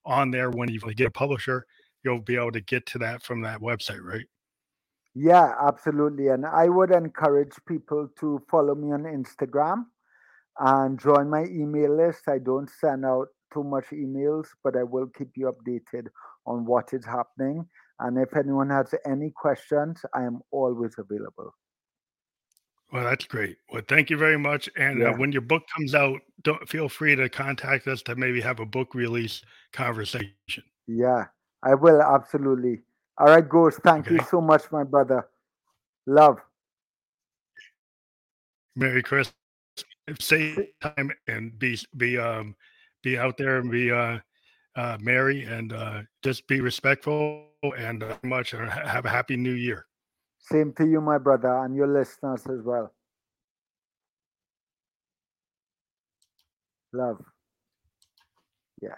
on 0.05 0.31
there 0.31 0.49
when 0.49 0.69
you 0.69 0.79
get 0.93 1.07
a 1.07 1.11
publisher 1.11 1.65
you'll 2.03 2.21
be 2.21 2.35
able 2.35 2.51
to 2.51 2.61
get 2.61 2.85
to 2.85 2.97
that 2.97 3.21
from 3.21 3.41
that 3.41 3.59
website 3.59 4.01
right 4.01 4.25
yeah 5.15 5.53
absolutely 5.61 6.29
and 6.29 6.45
i 6.45 6.69
would 6.69 6.91
encourage 6.91 7.51
people 7.67 8.07
to 8.17 8.41
follow 8.49 8.73
me 8.73 8.93
on 8.93 9.03
instagram 9.03 9.85
and 10.59 10.99
join 10.99 11.29
my 11.29 11.43
email 11.45 11.95
list 11.95 12.21
i 12.29 12.37
don't 12.37 12.69
send 12.69 13.05
out 13.05 13.27
too 13.53 13.63
much 13.63 13.85
emails 13.91 14.47
but 14.63 14.75
i 14.75 14.83
will 14.83 15.07
keep 15.17 15.29
you 15.35 15.51
updated 15.51 16.07
on 16.45 16.65
what 16.65 16.93
is 16.93 17.05
happening 17.05 17.65
and 17.99 18.17
if 18.17 18.35
anyone 18.35 18.69
has 18.69 18.93
any 19.05 19.31
questions 19.31 20.01
i 20.13 20.23
am 20.23 20.39
always 20.51 20.95
available 20.97 21.53
well, 22.91 23.05
that's 23.05 23.23
great. 23.23 23.57
Well, 23.71 23.81
thank 23.87 24.09
you 24.09 24.17
very 24.17 24.37
much. 24.37 24.69
And 24.75 25.01
uh, 25.01 25.05
yeah. 25.05 25.11
uh, 25.11 25.17
when 25.17 25.31
your 25.31 25.41
book 25.41 25.63
comes 25.75 25.95
out, 25.95 26.19
don't 26.41 26.67
feel 26.67 26.89
free 26.89 27.15
to 27.15 27.29
contact 27.29 27.87
us 27.87 28.01
to 28.03 28.15
maybe 28.15 28.41
have 28.41 28.59
a 28.59 28.65
book 28.65 28.93
release 28.93 29.41
conversation. 29.71 30.63
Yeah, 30.87 31.25
I 31.63 31.75
will 31.75 32.01
absolutely. 32.01 32.81
All 33.17 33.27
right, 33.27 33.47
Ghost. 33.47 33.79
Thank 33.83 34.07
okay. 34.07 34.15
you 34.15 34.21
so 34.29 34.41
much, 34.41 34.63
my 34.71 34.83
brother. 34.83 35.27
Love. 36.05 36.39
Merry 38.75 39.03
Christmas. 39.03 39.35
Save 40.19 40.67
time 40.81 41.11
and 41.27 41.57
be 41.57 41.79
be 41.95 42.17
um 42.17 42.55
be 43.03 43.17
out 43.17 43.37
there 43.37 43.57
and 43.57 43.71
be 43.71 43.91
uh 43.91 44.19
uh 44.75 44.97
merry 45.01 45.43
and 45.43 45.73
uh 45.73 46.01
just 46.23 46.47
be 46.47 46.61
respectful 46.61 47.47
and 47.77 48.03
uh, 48.03 48.17
much 48.23 48.53
and 48.53 48.69
have 48.69 49.05
a 49.05 49.09
happy 49.09 49.35
new 49.37 49.53
year. 49.53 49.85
Same 50.39 50.73
to 50.73 50.85
you, 50.87 51.01
my 51.01 51.17
brother, 51.17 51.63
and 51.63 51.75
your 51.75 51.87
listeners 51.87 52.41
as 52.47 52.61
well. 52.63 52.93
Love. 56.93 57.23
Yeah. 58.81 58.95